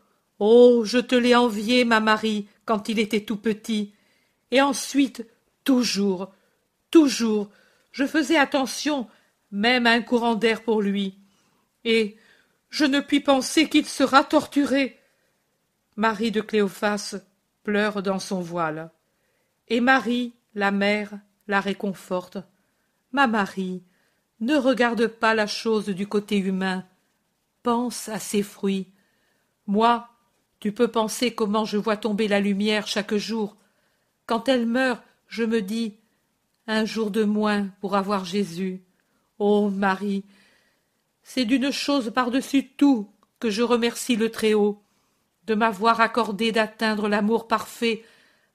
Oh, 0.46 0.84
je 0.84 0.98
te 0.98 1.14
l'ai 1.14 1.34
envié, 1.34 1.86
ma 1.86 2.00
Marie, 2.00 2.48
quand 2.66 2.90
il 2.90 2.98
était 2.98 3.24
tout 3.24 3.38
petit. 3.38 3.94
Et 4.50 4.60
ensuite, 4.60 5.26
toujours, 5.64 6.34
toujours, 6.90 7.48
je 7.92 8.04
faisais 8.04 8.36
attention, 8.36 9.08
même 9.50 9.86
à 9.86 9.92
un 9.92 10.02
courant 10.02 10.34
d'air 10.34 10.62
pour 10.62 10.82
lui. 10.82 11.16
Et 11.86 12.18
je 12.68 12.84
ne 12.84 13.00
puis 13.00 13.20
penser 13.20 13.70
qu'il 13.70 13.86
sera 13.86 14.22
torturé. 14.22 15.00
Marie 15.96 16.30
de 16.30 16.42
Cléophas 16.42 17.14
pleure 17.62 18.02
dans 18.02 18.18
son 18.18 18.42
voile. 18.42 18.90
Et 19.68 19.80
Marie, 19.80 20.34
la 20.54 20.72
mère, 20.72 21.18
la 21.48 21.60
réconforte. 21.60 22.36
Ma 23.12 23.26
Marie, 23.26 23.82
ne 24.40 24.56
regarde 24.56 25.06
pas 25.06 25.34
la 25.34 25.46
chose 25.46 25.86
du 25.86 26.06
côté 26.06 26.36
humain. 26.36 26.84
Pense 27.62 28.10
à 28.10 28.18
ses 28.18 28.42
fruits. 28.42 28.92
Moi, 29.66 30.10
tu 30.64 30.72
peux 30.72 30.88
penser 30.88 31.34
comment 31.34 31.66
je 31.66 31.76
vois 31.76 31.98
tomber 31.98 32.26
la 32.26 32.40
lumière 32.40 32.86
chaque 32.86 33.16
jour. 33.16 33.54
Quand 34.24 34.48
elle 34.48 34.64
meurt, 34.64 35.02
je 35.28 35.44
me 35.44 35.60
dis 35.60 35.98
un 36.66 36.86
jour 36.86 37.10
de 37.10 37.22
moins 37.22 37.68
pour 37.82 37.96
avoir 37.96 38.24
Jésus. 38.24 38.80
Ô 39.38 39.68
Marie, 39.68 40.24
c'est 41.22 41.44
d'une 41.44 41.70
chose 41.70 42.12
par-dessus 42.14 42.66
tout 42.66 43.10
que 43.40 43.50
je 43.50 43.60
remercie 43.60 44.16
le 44.16 44.30
Très-Haut, 44.30 44.82
de 45.46 45.54
m'avoir 45.54 46.00
accordé 46.00 46.50
d'atteindre 46.50 47.10
l'amour 47.10 47.46
parfait, 47.46 48.02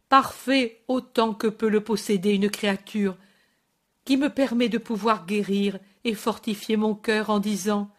parfait 0.10 0.82
autant 0.88 1.36
que 1.36 1.46
peut 1.46 1.70
le 1.70 1.84
posséder 1.84 2.32
une 2.32 2.50
créature, 2.50 3.18
qui 4.04 4.18
me 4.18 4.30
permet 4.30 4.68
de 4.68 4.80
pouvoir 4.80 5.28
guérir 5.28 5.78
et 6.06 6.16
fortifier 6.16 6.76
mon 6.76 6.96
cœur 6.96 7.30
en 7.30 7.38
disant 7.38 7.92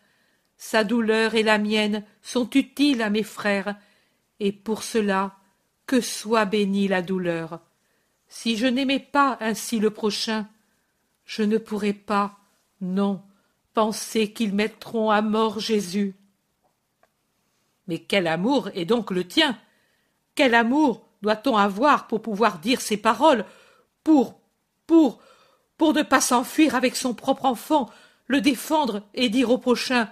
Sa 0.56 0.82
douleur 0.82 1.36
et 1.36 1.44
la 1.44 1.58
mienne 1.58 2.02
sont 2.22 2.50
utiles 2.56 3.02
à 3.02 3.10
mes 3.10 3.22
frères, 3.22 3.76
et 4.40 4.52
pour 4.52 4.82
cela 4.82 5.36
que 5.86 6.00
soit 6.00 6.46
bénie 6.46 6.88
la 6.88 7.02
douleur. 7.02 7.60
Si 8.28 8.56
je 8.56 8.66
n'aimais 8.66 9.00
pas 9.00 9.36
ainsi 9.40 9.78
le 9.78 9.90
prochain, 9.90 10.48
je 11.24 11.42
ne 11.42 11.58
pourrais 11.58 11.92
pas, 11.92 12.38
non, 12.80 13.22
penser 13.74 14.32
qu'ils 14.32 14.54
mettront 14.54 15.10
à 15.10 15.22
mort 15.22 15.60
Jésus. 15.60 16.14
Mais 17.86 17.98
quel 17.98 18.26
amour 18.26 18.70
est 18.74 18.84
donc 18.84 19.10
le 19.10 19.26
tien? 19.26 19.58
Quel 20.34 20.54
amour 20.54 21.06
doit-on 21.22 21.56
avoir 21.56 22.06
pour 22.06 22.22
pouvoir 22.22 22.60
dire 22.60 22.80
ces 22.80 22.96
paroles? 22.96 23.44
Pour, 24.04 24.40
pour, 24.86 25.20
pour 25.76 25.92
ne 25.92 26.02
pas 26.02 26.20
s'enfuir 26.20 26.74
avec 26.74 26.96
son 26.96 27.14
propre 27.14 27.44
enfant, 27.44 27.90
le 28.26 28.40
défendre 28.40 29.02
et 29.12 29.28
dire 29.28 29.50
au 29.50 29.58
prochain 29.58 30.08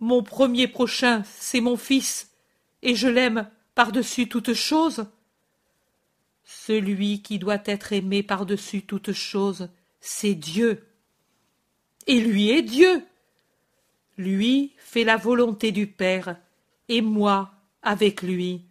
Mon 0.00 0.22
premier 0.22 0.66
prochain, 0.66 1.22
c'est 1.24 1.60
mon 1.60 1.76
fils, 1.76 2.32
et 2.82 2.96
je 2.96 3.08
l'aime 3.08 3.48
par-dessus 3.74 4.28
toute 4.28 4.54
chose 4.54 5.06
celui 6.44 7.22
qui 7.22 7.38
doit 7.38 7.62
être 7.64 7.92
aimé 7.92 8.22
par-dessus 8.22 8.82
toute 8.82 9.12
chose, 9.12 9.68
c'est 10.00 10.34
Dieu. 10.34 10.86
Et 12.06 12.20
lui 12.20 12.50
est 12.50 12.62
Dieu. 12.62 13.02
Lui 14.18 14.72
fait 14.78 15.04
la 15.04 15.16
volonté 15.16 15.72
du 15.72 15.86
Père, 15.86 16.36
et 16.88 17.00
moi 17.00 17.52
avec 17.82 18.22
lui. 18.22 18.64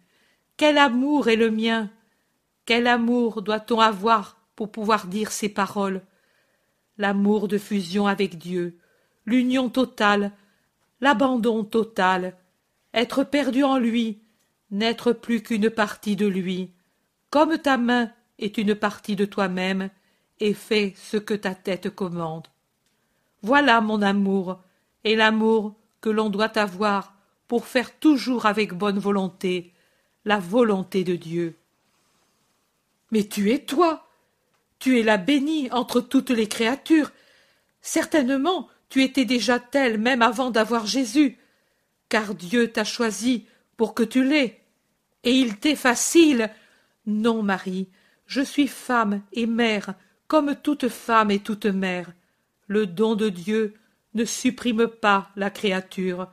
Quel 0.56 0.78
amour 0.78 1.28
est 1.28 1.36
le 1.36 1.50
mien 1.50 1.90
Quel 2.64 2.86
amour 2.86 3.42
doit-on 3.42 3.80
avoir 3.80 4.38
pour 4.54 4.70
pouvoir 4.70 5.06
dire 5.06 5.32
ces 5.32 5.48
paroles? 5.48 6.02
L'amour 6.96 7.48
de 7.48 7.58
fusion 7.58 8.06
avec 8.06 8.38
Dieu, 8.38 8.78
l'union 9.26 9.68
totale, 9.68 10.30
l'abandon 11.00 11.64
total, 11.64 12.36
être 12.94 13.24
perdu 13.24 13.64
en 13.64 13.78
lui, 13.78 14.22
n'être 14.70 15.12
plus 15.12 15.42
qu'une 15.42 15.70
partie 15.70 16.16
de 16.16 16.26
lui, 16.26 16.72
comme 17.30 17.58
ta 17.58 17.76
main 17.76 18.10
est 18.38 18.58
une 18.58 18.74
partie 18.74 19.16
de 19.16 19.24
toi-même, 19.24 19.90
et 20.40 20.54
fais 20.54 20.94
ce 20.96 21.16
que 21.16 21.34
ta 21.34 21.54
tête 21.54 21.90
commande. 21.90 22.48
Voilà 23.42 23.80
mon 23.80 24.02
amour, 24.02 24.60
et 25.04 25.16
l'amour 25.16 25.74
que 26.00 26.10
l'on 26.10 26.30
doit 26.30 26.58
avoir 26.58 27.14
pour 27.48 27.66
faire 27.66 27.98
toujours 27.98 28.46
avec 28.46 28.74
bonne 28.74 28.98
volonté 28.98 29.74
la 30.24 30.38
volonté 30.38 31.04
de 31.04 31.16
Dieu. 31.16 31.56
Mais 33.10 33.24
tu 33.24 33.52
es 33.52 33.60
toi, 33.60 34.08
tu 34.78 34.98
es 34.98 35.02
la 35.02 35.18
bénie 35.18 35.70
entre 35.70 36.00
toutes 36.00 36.30
les 36.30 36.48
créatures. 36.48 37.12
Certainement, 37.80 38.68
tu 38.88 39.02
étais 39.02 39.24
déjà 39.24 39.58
telle 39.58 39.98
même 39.98 40.22
avant 40.22 40.50
d'avoir 40.50 40.86
Jésus, 40.86 41.38
car 42.08 42.34
Dieu 42.34 42.72
t'a 42.72 42.84
choisi 42.84 43.46
pour 43.76 43.94
que 43.94 44.02
tu 44.02 44.24
l'aies. 44.24 44.60
Et 45.22 45.32
il 45.32 45.56
t'est 45.56 45.76
facile. 45.76 46.50
Non, 47.06 47.42
Marie, 47.42 47.88
je 48.26 48.40
suis 48.40 48.68
femme 48.68 49.22
et 49.32 49.46
mère, 49.46 49.94
comme 50.26 50.56
toute 50.56 50.88
femme 50.88 51.30
et 51.30 51.40
toute 51.40 51.66
mère. 51.66 52.12
Le 52.66 52.86
don 52.86 53.14
de 53.14 53.28
Dieu 53.28 53.74
ne 54.14 54.24
supprime 54.24 54.86
pas 54.86 55.30
la 55.36 55.50
créature. 55.50 56.28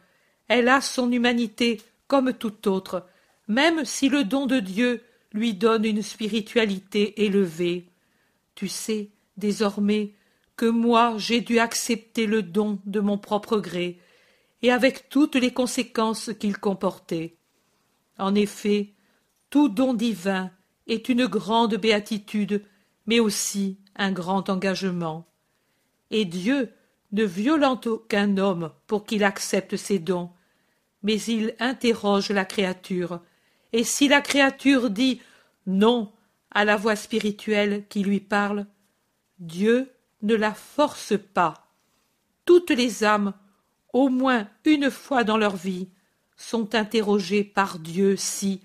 Elle 0.47 0.69
a 0.69 0.81
son 0.81 1.11
humanité 1.11 1.81
comme 2.07 2.33
tout 2.33 2.67
autre, 2.67 3.05
même 3.47 3.85
si 3.85 4.09
le 4.09 4.23
don 4.23 4.45
de 4.45 4.59
Dieu 4.59 5.01
lui 5.33 5.53
donne 5.53 5.85
une 5.85 6.01
spiritualité 6.01 7.23
élevée. 7.25 7.87
Tu 8.55 8.67
sais, 8.67 9.09
désormais, 9.37 10.13
que 10.57 10.65
moi 10.65 11.15
j'ai 11.17 11.41
dû 11.41 11.57
accepter 11.57 12.27
le 12.27 12.43
don 12.43 12.79
de 12.85 12.99
mon 12.99 13.17
propre 13.17 13.57
gré, 13.59 13.97
et 14.61 14.71
avec 14.71 15.09
toutes 15.09 15.35
les 15.35 15.51
conséquences 15.51 16.31
qu'il 16.39 16.57
comportait. 16.57 17.37
En 18.17 18.35
effet, 18.35 18.93
tout 19.49 19.69
don 19.69 19.93
divin 19.93 20.51
est 20.87 21.09
une 21.09 21.25
grande 21.25 21.75
béatitude, 21.75 22.63
mais 23.05 23.19
aussi 23.19 23.79
un 23.95 24.11
grand 24.11 24.49
engagement. 24.49 25.27
Et 26.09 26.25
Dieu 26.25 26.71
ne 27.11 27.23
violente 27.23 27.87
aucun 27.87 28.37
homme 28.37 28.71
pour 28.87 29.05
qu'il 29.05 29.23
accepte 29.23 29.75
ses 29.75 29.99
dons, 29.99 30.31
mais 31.03 31.19
il 31.21 31.55
interroge 31.59 32.29
la 32.29 32.45
créature, 32.45 33.21
et 33.73 33.83
si 33.83 34.07
la 34.07 34.21
créature 34.21 34.89
dit 34.89 35.21
non 35.65 36.11
à 36.51 36.65
la 36.65 36.75
voix 36.75 36.95
spirituelle 36.95 37.85
qui 37.89 38.03
lui 38.03 38.19
parle, 38.19 38.65
Dieu 39.39 39.91
ne 40.21 40.35
la 40.35 40.53
force 40.53 41.13
pas. 41.33 41.67
Toutes 42.45 42.69
les 42.69 43.03
âmes, 43.03 43.33
au 43.93 44.09
moins 44.09 44.47
une 44.65 44.89
fois 44.89 45.23
dans 45.23 45.37
leur 45.37 45.55
vie, 45.55 45.89
sont 46.37 46.75
interrogées 46.75 47.43
par 47.43 47.79
Dieu 47.79 48.15
si 48.15 48.61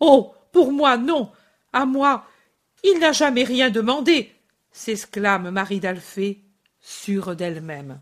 Oh. 0.00 0.34
Pour 0.52 0.72
moi, 0.72 0.96
non. 0.96 1.30
À 1.72 1.86
moi, 1.86 2.26
il 2.82 2.98
n'a 2.98 3.12
jamais 3.12 3.44
rien 3.44 3.70
demandé. 3.70 4.32
s'exclame 4.72 5.50
Marie 5.50 5.80
d'Alphée, 5.80 6.42
sûre 6.80 7.36
d'elle-même. 7.36 8.00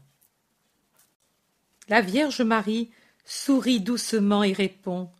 La 1.88 2.00
Vierge 2.00 2.42
Marie 2.42 2.90
sourit 3.24 3.80
doucement 3.80 4.42
et 4.42 4.52
répond. 4.52 5.10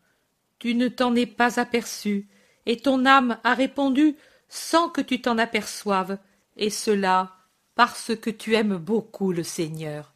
Tu 0.59 0.75
ne 0.75 0.89
t'en 0.89 1.15
es 1.15 1.27
pas 1.27 1.61
aperçu, 1.61 2.29
et 2.67 2.79
ton 2.79 3.07
âme 3.07 3.39
a 3.45 3.55
répondu 3.55 4.17
sans 4.49 4.89
que 4.89 5.01
tu 5.01 5.21
t'en 5.21 5.39
aperçoives, 5.39 6.19
et 6.57 6.71
cela 6.71 7.35
parce 7.75 8.15
que 8.17 8.31
tu 8.31 8.55
aimes 8.55 8.77
beaucoup 8.77 9.33
le 9.33 9.43
Seigneur. 9.45 10.15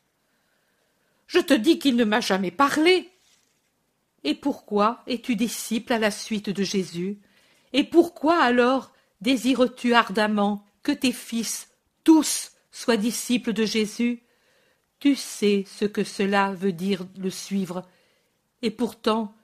Je 1.33 1.39
te 1.39 1.55
dis 1.55 1.79
qu'il 1.79 1.97
ne 1.97 2.05
m'a 2.05 2.21
jamais 2.21 2.51
parlé. 2.51 3.09
Et 4.23 4.35
pourquoi 4.35 5.03
es-tu 5.07 5.35
disciple 5.35 5.95
à 5.95 5.99
la 5.99 6.11
suite 6.11 6.51
de 6.51 6.63
Jésus? 6.63 7.21
Et 7.73 7.85
pourquoi 7.85 8.39
alors 8.39 8.93
désires-tu 9.23 9.95
ardemment 9.95 10.63
que 10.83 10.93
tes 10.93 11.11
fils, 11.11 11.71
tous, 12.05 12.53
soient 12.71 12.99
disciples 12.99 13.55
de 13.55 13.65
Jésus? 13.65 14.23
Tu 14.99 15.17
sais 15.17 15.65
ce 15.67 15.87
que 15.87 16.05
cela 16.05 16.53
veut 16.53 16.75
dire 16.75 17.07
le 17.17 17.31
suivre, 17.31 17.89
et 18.61 18.71
pourtant 18.71 19.35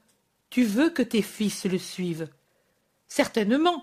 tu 0.51 0.65
veux 0.65 0.91
que 0.91 1.03
tes 1.03 1.23
fils 1.23 1.65
le 1.65 1.79
suivent. 1.79 2.29
Certainement, 3.07 3.83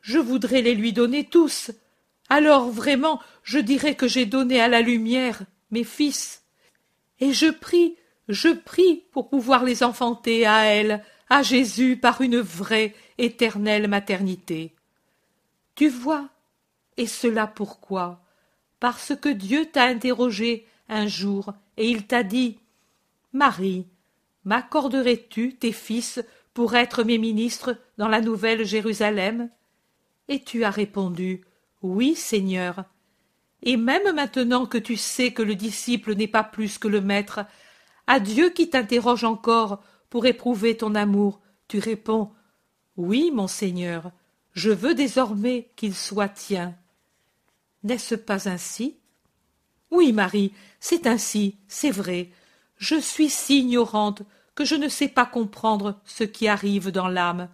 je 0.00 0.18
voudrais 0.18 0.60
les 0.60 0.74
lui 0.74 0.92
donner 0.92 1.22
tous. 1.22 1.70
Alors 2.28 2.68
vraiment 2.68 3.22
je 3.44 3.60
dirais 3.60 3.94
que 3.94 4.08
j'ai 4.08 4.26
donné 4.26 4.60
à 4.60 4.66
la 4.66 4.80
lumière 4.80 5.44
mes 5.70 5.84
fils. 5.84 6.37
Et 7.20 7.32
je 7.32 7.50
prie 7.50 7.96
je 8.28 8.48
prie 8.48 9.04
pour 9.10 9.30
pouvoir 9.30 9.64
les 9.64 9.82
enfanter 9.82 10.46
à 10.46 10.64
elle, 10.64 11.02
à 11.30 11.42
Jésus, 11.42 11.96
par 11.96 12.20
une 12.20 12.38
vraie, 12.38 12.94
éternelle 13.16 13.88
maternité. 13.88 14.74
Tu 15.74 15.88
vois, 15.88 16.28
et 16.96 17.06
cela 17.06 17.46
pourquoi? 17.46 18.20
Parce 18.80 19.16
que 19.16 19.28
Dieu 19.28 19.66
t'a 19.66 19.84
interrogé 19.84 20.66
un 20.88 21.06
jour, 21.06 21.54
et 21.76 21.88
il 21.88 22.06
t'a 22.06 22.22
dit 22.22 22.58
Marie, 23.32 23.86
m'accorderais-tu 24.44 25.54
tes 25.54 25.72
fils 25.72 26.22
pour 26.52 26.76
être 26.76 27.04
mes 27.04 27.18
ministres 27.18 27.76
dans 27.96 28.08
la 28.08 28.20
nouvelle 28.20 28.64
Jérusalem? 28.64 29.50
Et 30.28 30.42
tu 30.42 30.64
as 30.64 30.70
répondu 30.70 31.44
Oui, 31.82 32.14
Seigneur. 32.14 32.84
Et 33.62 33.76
même 33.76 34.14
maintenant 34.14 34.66
que 34.66 34.78
tu 34.78 34.96
sais 34.96 35.32
que 35.32 35.42
le 35.42 35.54
disciple 35.54 36.14
n'est 36.14 36.28
pas 36.28 36.44
plus 36.44 36.78
que 36.78 36.88
le 36.88 37.00
maître, 37.00 37.40
à 38.06 38.20
Dieu 38.20 38.50
qui 38.50 38.70
t'interroge 38.70 39.24
encore 39.24 39.82
pour 40.10 40.26
éprouver 40.26 40.76
ton 40.76 40.94
amour, 40.94 41.40
tu 41.66 41.78
réponds 41.78 42.30
Oui, 42.96 43.30
mon 43.32 43.46
Seigneur, 43.46 44.12
je 44.54 44.70
veux 44.70 44.94
désormais 44.94 45.70
qu'il 45.76 45.94
soit 45.94 46.28
tien. 46.28 46.74
N'est-ce 47.82 48.14
pas 48.14 48.48
ainsi? 48.48 48.96
Oui, 49.90 50.12
Marie, 50.12 50.52
c'est 50.80 51.06
ainsi, 51.06 51.56
c'est 51.68 51.90
vrai. 51.90 52.30
Je 52.76 52.96
suis 52.96 53.30
si 53.30 53.60
ignorante 53.60 54.22
que 54.54 54.64
je 54.64 54.74
ne 54.74 54.88
sais 54.88 55.08
pas 55.08 55.26
comprendre 55.26 56.00
ce 56.04 56.24
qui 56.24 56.48
arrive 56.48 56.90
dans 56.90 57.08
l'âme. 57.08 57.48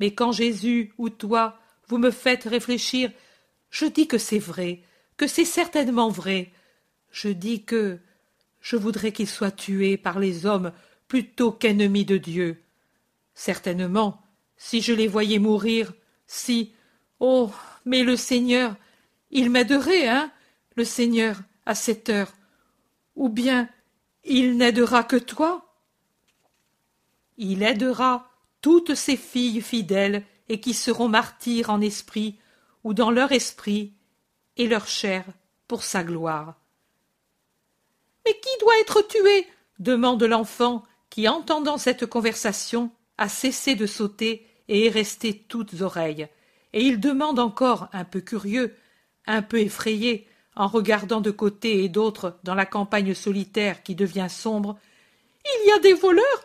Mais 0.00 0.14
quand 0.14 0.32
Jésus 0.32 0.92
ou 0.98 1.10
toi 1.10 1.58
vous 1.88 1.98
me 1.98 2.10
faites 2.10 2.44
réfléchir, 2.44 3.10
je 3.70 3.86
dis 3.86 4.06
que 4.06 4.18
c'est 4.18 4.38
vrai, 4.38 4.82
que 5.18 5.26
c'est 5.26 5.44
certainement 5.44 6.08
vrai. 6.08 6.52
Je 7.10 7.28
dis 7.28 7.64
que 7.64 7.98
je 8.60 8.76
voudrais 8.76 9.12
qu'il 9.12 9.28
soit 9.28 9.50
tué 9.50 9.98
par 9.98 10.18
les 10.18 10.46
hommes 10.46 10.72
plutôt 11.08 11.52
qu'ennemi 11.52 12.06
de 12.06 12.16
Dieu. 12.16 12.62
Certainement, 13.34 14.22
si 14.56 14.80
je 14.80 14.94
les 14.94 15.08
voyais 15.08 15.38
mourir, 15.38 15.92
si. 16.26 16.72
Oh. 17.20 17.50
Mais 17.84 18.02
le 18.02 18.16
Seigneur. 18.16 18.76
Il 19.30 19.50
m'aiderait, 19.50 20.08
hein, 20.08 20.30
le 20.76 20.84
Seigneur, 20.84 21.40
à 21.66 21.74
cette 21.74 22.08
heure. 22.08 22.32
Ou 23.16 23.28
bien 23.28 23.68
il 24.24 24.56
n'aidera 24.56 25.04
que 25.04 25.16
toi? 25.16 25.74
Il 27.38 27.62
aidera 27.62 28.30
toutes 28.60 28.94
ces 28.94 29.16
filles 29.16 29.62
fidèles 29.62 30.24
et 30.48 30.60
qui 30.60 30.74
seront 30.74 31.08
martyrs 31.08 31.70
en 31.70 31.80
esprit 31.80 32.38
ou 32.84 32.94
dans 32.94 33.10
leur 33.10 33.32
esprit 33.32 33.94
et 34.58 34.66
leur 34.66 34.86
chair 34.86 35.24
pour 35.66 35.82
sa 35.82 36.04
gloire. 36.04 36.54
Mais 38.26 38.34
qui 38.34 38.60
doit 38.60 38.78
être 38.80 39.02
tué? 39.02 39.46
demande 39.78 40.22
l'enfant, 40.24 40.82
qui, 41.08 41.28
entendant 41.28 41.78
cette 41.78 42.06
conversation, 42.06 42.90
a 43.16 43.28
cessé 43.28 43.74
de 43.74 43.86
sauter 43.86 44.46
et 44.68 44.86
est 44.86 44.90
resté 44.90 45.44
toutes 45.48 45.80
oreilles. 45.80 46.28
Et 46.72 46.82
il 46.82 47.00
demande 47.00 47.38
encore, 47.38 47.88
un 47.92 48.04
peu 48.04 48.20
curieux, 48.20 48.74
un 49.26 49.42
peu 49.42 49.60
effrayé, 49.60 50.26
en 50.56 50.66
regardant 50.66 51.20
de 51.20 51.30
côté 51.30 51.84
et 51.84 51.88
d'autre 51.88 52.38
dans 52.42 52.54
la 52.54 52.66
campagne 52.66 53.14
solitaire 53.14 53.82
qui 53.82 53.94
devient 53.94 54.26
sombre. 54.28 54.78
Il 55.44 55.68
y 55.68 55.72
a 55.72 55.78
des 55.78 55.94
voleurs? 55.94 56.44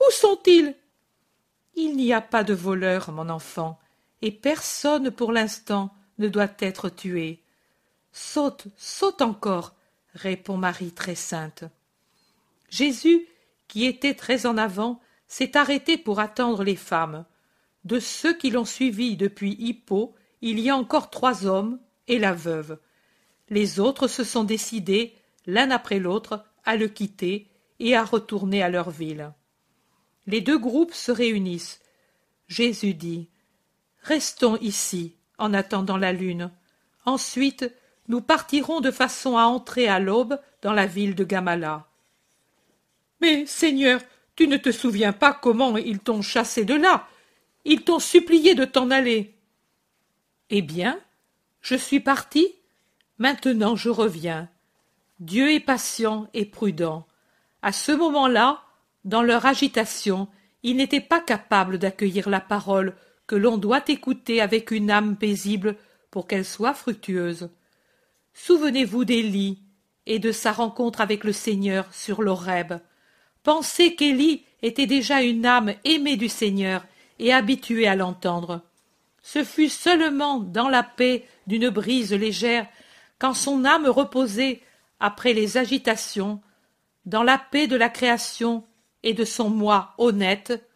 Où 0.00 0.10
sont-ils? 0.12 0.76
Il 1.74 1.96
n'y 1.96 2.12
a 2.12 2.20
pas 2.20 2.44
de 2.44 2.54
voleurs, 2.54 3.10
mon 3.10 3.28
enfant, 3.30 3.80
et 4.22 4.30
personne 4.30 5.10
pour 5.10 5.32
l'instant 5.32 5.92
ne 6.18 6.28
doit 6.28 6.52
être 6.60 6.88
tué. 6.88 7.43
Saute, 8.16 8.68
saute 8.76 9.22
encore, 9.22 9.74
répond 10.14 10.56
Marie 10.56 10.92
très 10.92 11.16
sainte. 11.16 11.64
Jésus, 12.70 13.26
qui 13.66 13.86
était 13.86 14.14
très 14.14 14.46
en 14.46 14.56
avant, 14.56 15.00
s'est 15.26 15.56
arrêté 15.56 15.98
pour 15.98 16.20
attendre 16.20 16.62
les 16.62 16.76
femmes. 16.76 17.24
De 17.82 17.98
ceux 17.98 18.32
qui 18.32 18.50
l'ont 18.50 18.64
suivi 18.64 19.16
depuis 19.16 19.56
Hippo, 19.58 20.14
il 20.42 20.60
y 20.60 20.70
a 20.70 20.76
encore 20.76 21.10
trois 21.10 21.44
hommes 21.44 21.80
et 22.06 22.20
la 22.20 22.32
veuve. 22.32 22.78
Les 23.48 23.80
autres 23.80 24.06
se 24.06 24.22
sont 24.22 24.44
décidés, 24.44 25.16
l'un 25.46 25.72
après 25.72 25.98
l'autre, 25.98 26.44
à 26.64 26.76
le 26.76 26.86
quitter 26.86 27.50
et 27.80 27.96
à 27.96 28.04
retourner 28.04 28.62
à 28.62 28.68
leur 28.68 28.90
ville. 28.90 29.32
Les 30.28 30.40
deux 30.40 30.58
groupes 30.58 30.94
se 30.94 31.10
réunissent. 31.10 31.80
Jésus 32.46 32.94
dit 32.94 33.28
Restons 34.02 34.56
ici, 34.58 35.16
en 35.36 35.52
attendant 35.52 35.96
la 35.96 36.12
lune. 36.12 36.52
Ensuite, 37.06 37.74
nous 38.08 38.20
partirons 38.20 38.80
de 38.80 38.90
façon 38.90 39.36
à 39.36 39.44
entrer 39.44 39.88
à 39.88 39.98
l'aube 39.98 40.38
dans 40.62 40.72
la 40.72 40.86
ville 40.86 41.14
de 41.14 41.24
Gamala. 41.24 41.86
Mais, 43.20 43.46
Seigneur, 43.46 44.00
tu 44.36 44.48
ne 44.48 44.56
te 44.56 44.72
souviens 44.72 45.12
pas 45.12 45.32
comment 45.32 45.76
ils 45.76 46.00
t'ont 46.00 46.22
chassé 46.22 46.64
de 46.64 46.74
là. 46.74 47.08
Ils 47.64 47.82
t'ont 47.82 47.98
supplié 47.98 48.54
de 48.54 48.64
t'en 48.64 48.90
aller. 48.90 49.34
Eh 50.50 50.62
bien, 50.62 51.00
je 51.60 51.74
suis 51.74 52.00
parti. 52.00 52.54
Maintenant 53.18 53.76
je 53.76 53.88
reviens. 53.88 54.48
Dieu 55.20 55.52
est 55.52 55.60
patient 55.60 56.28
et 56.34 56.44
prudent. 56.44 57.06
À 57.62 57.72
ce 57.72 57.92
moment-là, 57.92 58.62
dans 59.04 59.22
leur 59.22 59.46
agitation, 59.46 60.28
ils 60.62 60.76
n'étaient 60.76 61.00
pas 61.00 61.20
capables 61.20 61.78
d'accueillir 61.78 62.28
la 62.28 62.40
parole 62.40 62.94
que 63.26 63.36
l'on 63.36 63.56
doit 63.56 63.84
écouter 63.88 64.40
avec 64.40 64.70
une 64.70 64.90
âme 64.90 65.16
paisible 65.16 65.76
pour 66.10 66.26
qu'elle 66.26 66.44
soit 66.44 66.74
fructueuse. 66.74 67.48
Souvenez-vous 68.34 69.04
d'Élie 69.04 69.62
et 70.06 70.18
de 70.18 70.32
sa 70.32 70.52
rencontre 70.52 71.00
avec 71.00 71.24
le 71.24 71.32
Seigneur 71.32 71.92
sur 71.94 72.20
l'Horeb. 72.20 72.74
Pensez 73.42 73.94
qu'Élie 73.94 74.44
était 74.62 74.86
déjà 74.86 75.22
une 75.22 75.46
âme 75.46 75.74
aimée 75.84 76.16
du 76.16 76.28
Seigneur 76.28 76.84
et 77.18 77.32
habituée 77.32 77.86
à 77.86 77.96
l'entendre. 77.96 78.62
Ce 79.22 79.44
fut 79.44 79.68
seulement 79.68 80.40
dans 80.40 80.68
la 80.68 80.82
paix 80.82 81.26
d'une 81.46 81.70
brise 81.70 82.12
légère, 82.12 82.66
quand 83.18 83.34
son 83.34 83.64
âme 83.64 83.86
reposait 83.86 84.60
après 85.00 85.32
les 85.32 85.56
agitations, 85.56 86.40
dans 87.06 87.22
la 87.22 87.38
paix 87.38 87.66
de 87.66 87.76
la 87.76 87.88
création 87.88 88.64
et 89.02 89.14
de 89.14 89.24
son 89.24 89.48
moi 89.48 89.94
honnête, 89.98 90.66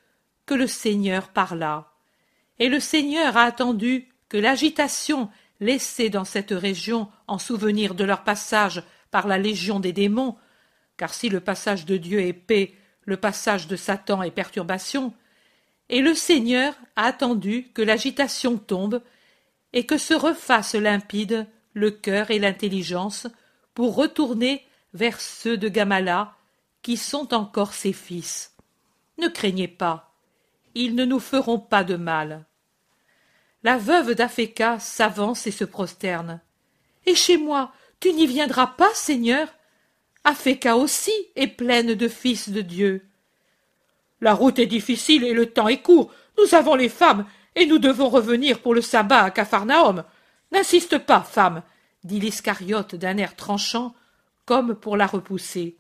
que 0.47 0.55
le 0.55 0.67
Seigneur 0.67 1.29
parla. 1.29 1.93
Et 2.59 2.69
le 2.69 2.81
Seigneur 2.81 3.37
a 3.37 3.43
attendu 3.43 4.09
que 4.29 4.37
l'agitation 4.37 5.29
laissée 5.61 6.11
dans 6.11 6.25
cette 6.25 6.53
région 6.53 7.09
en 7.27 7.39
souvenir 7.39 7.95
de 7.95 8.05
leur 8.05 8.25
passage 8.25 8.83
par 9.11 9.27
la 9.27 9.39
légion 9.39 9.81
des 9.81 9.93
démons, 9.93 10.37
car 10.97 11.15
si 11.15 11.29
le 11.29 11.41
passage 11.41 11.87
de 11.87 11.97
Dieu 11.97 12.21
est 12.21 12.33
paix, 12.33 12.75
le 13.05 13.17
passage 13.17 13.69
de 13.69 13.77
Satan 13.77 14.23
est 14.23 14.31
perturbation, 14.31 15.15
et 15.89 16.01
le 16.01 16.15
Seigneur 16.15 16.75
a 16.97 17.05
attendu 17.05 17.71
que 17.73 17.83
l'agitation 17.83 18.59
tombe 18.59 19.03
et 19.73 19.87
que 19.87 19.99
se 19.99 20.15
refasse 20.15 20.75
limpide 20.75 21.47
le 21.73 21.91
cœur 21.91 22.31
et 22.31 22.39
l'intelligence 22.39 23.27
pour 23.75 23.95
retourner 23.95 24.67
vers 24.93 25.21
ceux 25.21 25.57
de 25.57 25.69
Gamala 25.69 26.35
qui 26.83 26.97
sont 26.97 27.33
encore 27.35 27.73
ses 27.73 27.93
fils. 27.93 28.55
Ne 29.19 29.29
craignez 29.29 29.69
pas, 29.69 30.15
ils 30.75 30.95
ne 30.95 31.05
nous 31.05 31.21
feront 31.21 31.59
pas 31.59 31.85
de 31.85 31.97
mal. 31.97 32.47
La 33.65 33.77
veuve 33.77 34.15
d'Afeka 34.15 34.79
s'avance 34.79 35.47
et 35.47 35.51
se 35.51 35.65
prosterne. 35.65 36.41
Et 37.07 37.15
chez 37.15 37.37
moi, 37.37 37.73
tu 38.01 38.13
n'y 38.13 38.27
viendras 38.27 38.69
pas, 38.69 38.93
Seigneur? 38.95 39.49
Afeka 40.25 40.77
aussi 40.77 41.13
est 41.37 41.49
pleine 41.49 41.95
de 41.95 42.09
fils 42.09 42.51
de 42.51 42.61
Dieu. 42.61 43.07
La 44.21 44.35
route 44.35 44.59
est 44.59 44.67
difficile 44.67 45.25
et 45.25 45.33
le 45.33 45.47
temps 45.47 45.69
est 45.69 45.83
court. 45.83 46.13
Nous 46.39 46.55
avons 46.55 46.75
les 46.75 46.89
femmes, 46.89 47.27
et 47.55 47.67
nous 47.67 47.79
devons 47.79 48.09
revenir 48.09 48.61
pour 48.61 48.75
le 48.75 48.81
sabbat 48.81 49.25
à 49.25 49.31
Capharnaüm. 49.31 50.05
N'insiste 50.53 50.99
pas, 50.99 51.23
femme, 51.23 51.63
dit 52.05 52.21
l'Iscariote 52.21 52.95
d'un 52.95 53.17
air 53.17 53.35
tranchant, 53.37 53.95
comme 54.45 54.75
pour 54.75 54.97
la 54.97 55.07
repousser. 55.07 55.77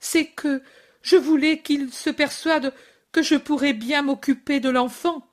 C'est 0.00 0.26
que 0.26 0.62
je 1.02 1.16
voulais 1.16 1.58
qu'il 1.58 1.92
se 1.92 2.10
persuade 2.10 2.72
que 3.10 3.22
je 3.22 3.34
pourrais 3.34 3.72
bien 3.72 4.02
m'occuper 4.02 4.60
de 4.60 4.70
l'enfant. 4.70 5.27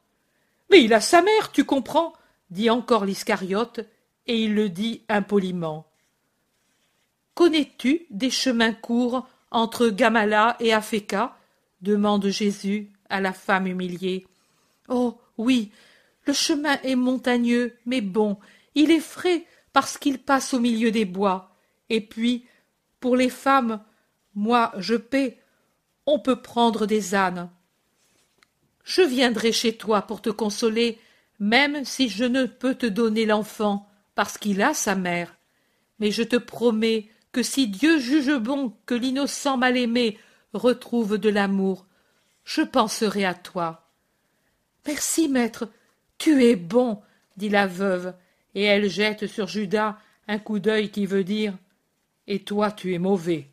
Mais 0.71 0.83
il 0.83 0.93
a 0.93 1.01
sa 1.01 1.21
mère, 1.21 1.51
tu 1.51 1.63
comprends, 1.63 2.13
dit 2.49 2.69
encore 2.69 3.05
l'Iscariote, 3.05 3.81
et 4.27 4.43
il 4.43 4.55
le 4.55 4.69
dit 4.69 5.03
impoliment. 5.09 5.85
Connais-tu 7.35 8.05
des 8.09 8.29
chemins 8.29 8.73
courts 8.73 9.27
entre 9.51 9.89
Gamala 9.89 10.55
et 10.59 10.73
Afeka 10.73 11.37
demande 11.81 12.27
Jésus 12.27 12.91
à 13.09 13.21
la 13.21 13.33
femme 13.33 13.67
humiliée. 13.67 14.25
Oh 14.89 15.17
oui, 15.37 15.71
le 16.25 16.33
chemin 16.33 16.79
est 16.81 16.95
montagneux, 16.95 17.77
mais 17.85 18.01
bon, 18.01 18.37
il 18.73 18.91
est 18.91 18.99
frais 18.99 19.45
parce 19.73 19.97
qu'il 19.97 20.19
passe 20.19 20.53
au 20.53 20.59
milieu 20.59 20.91
des 20.91 21.05
bois. 21.05 21.55
Et 21.89 22.01
puis, 22.01 22.45
pour 22.99 23.15
les 23.15 23.29
femmes, 23.29 23.83
moi 24.33 24.71
je 24.77 24.95
paie, 24.95 25.39
on 26.05 26.19
peut 26.19 26.41
prendre 26.41 26.85
des 26.85 27.15
ânes. 27.15 27.49
Je 28.85 29.01
viendrai 29.01 29.51
chez 29.51 29.75
toi 29.75 30.03
pour 30.03 30.21
te 30.21 30.29
consoler, 30.29 30.99
même 31.39 31.83
si 31.83 32.07
je 32.07 32.23
ne 32.23 32.45
peux 32.45 32.75
te 32.75 32.85
donner 32.85 33.25
l'enfant, 33.25 33.89
parce 34.13 34.37
qu'il 34.37 34.61
a 34.61 34.75
sa 34.75 34.95
mère. 34.95 35.35
Mais 35.99 36.11
je 36.11 36.21
te 36.21 36.35
promets 36.35 37.09
que 37.31 37.41
si 37.41 37.67
Dieu 37.67 37.99
juge 37.99 38.37
bon 38.37 38.73
que 38.85 38.93
l'innocent 38.93 39.57
mal-aimé 39.57 40.19
retrouve 40.53 41.17
de 41.17 41.29
l'amour, 41.29 41.87
je 42.43 42.61
penserai 42.61 43.25
à 43.25 43.33
toi. 43.33 43.89
Merci, 44.85 45.29
maître, 45.29 45.67
tu 46.19 46.45
es 46.45 46.55
bon, 46.55 47.01
dit 47.37 47.49
la 47.49 47.65
veuve, 47.65 48.13
et 48.53 48.63
elle 48.63 48.87
jette 48.87 49.25
sur 49.25 49.47
Judas 49.47 49.97
un 50.27 50.37
coup 50.37 50.59
d'œil 50.59 50.91
qui 50.91 51.07
veut 51.07 51.23
dire 51.23 51.57
Et 52.27 52.39
toi 52.39 52.71
tu 52.71 52.93
es 52.93 52.99
mauvais. 52.99 53.49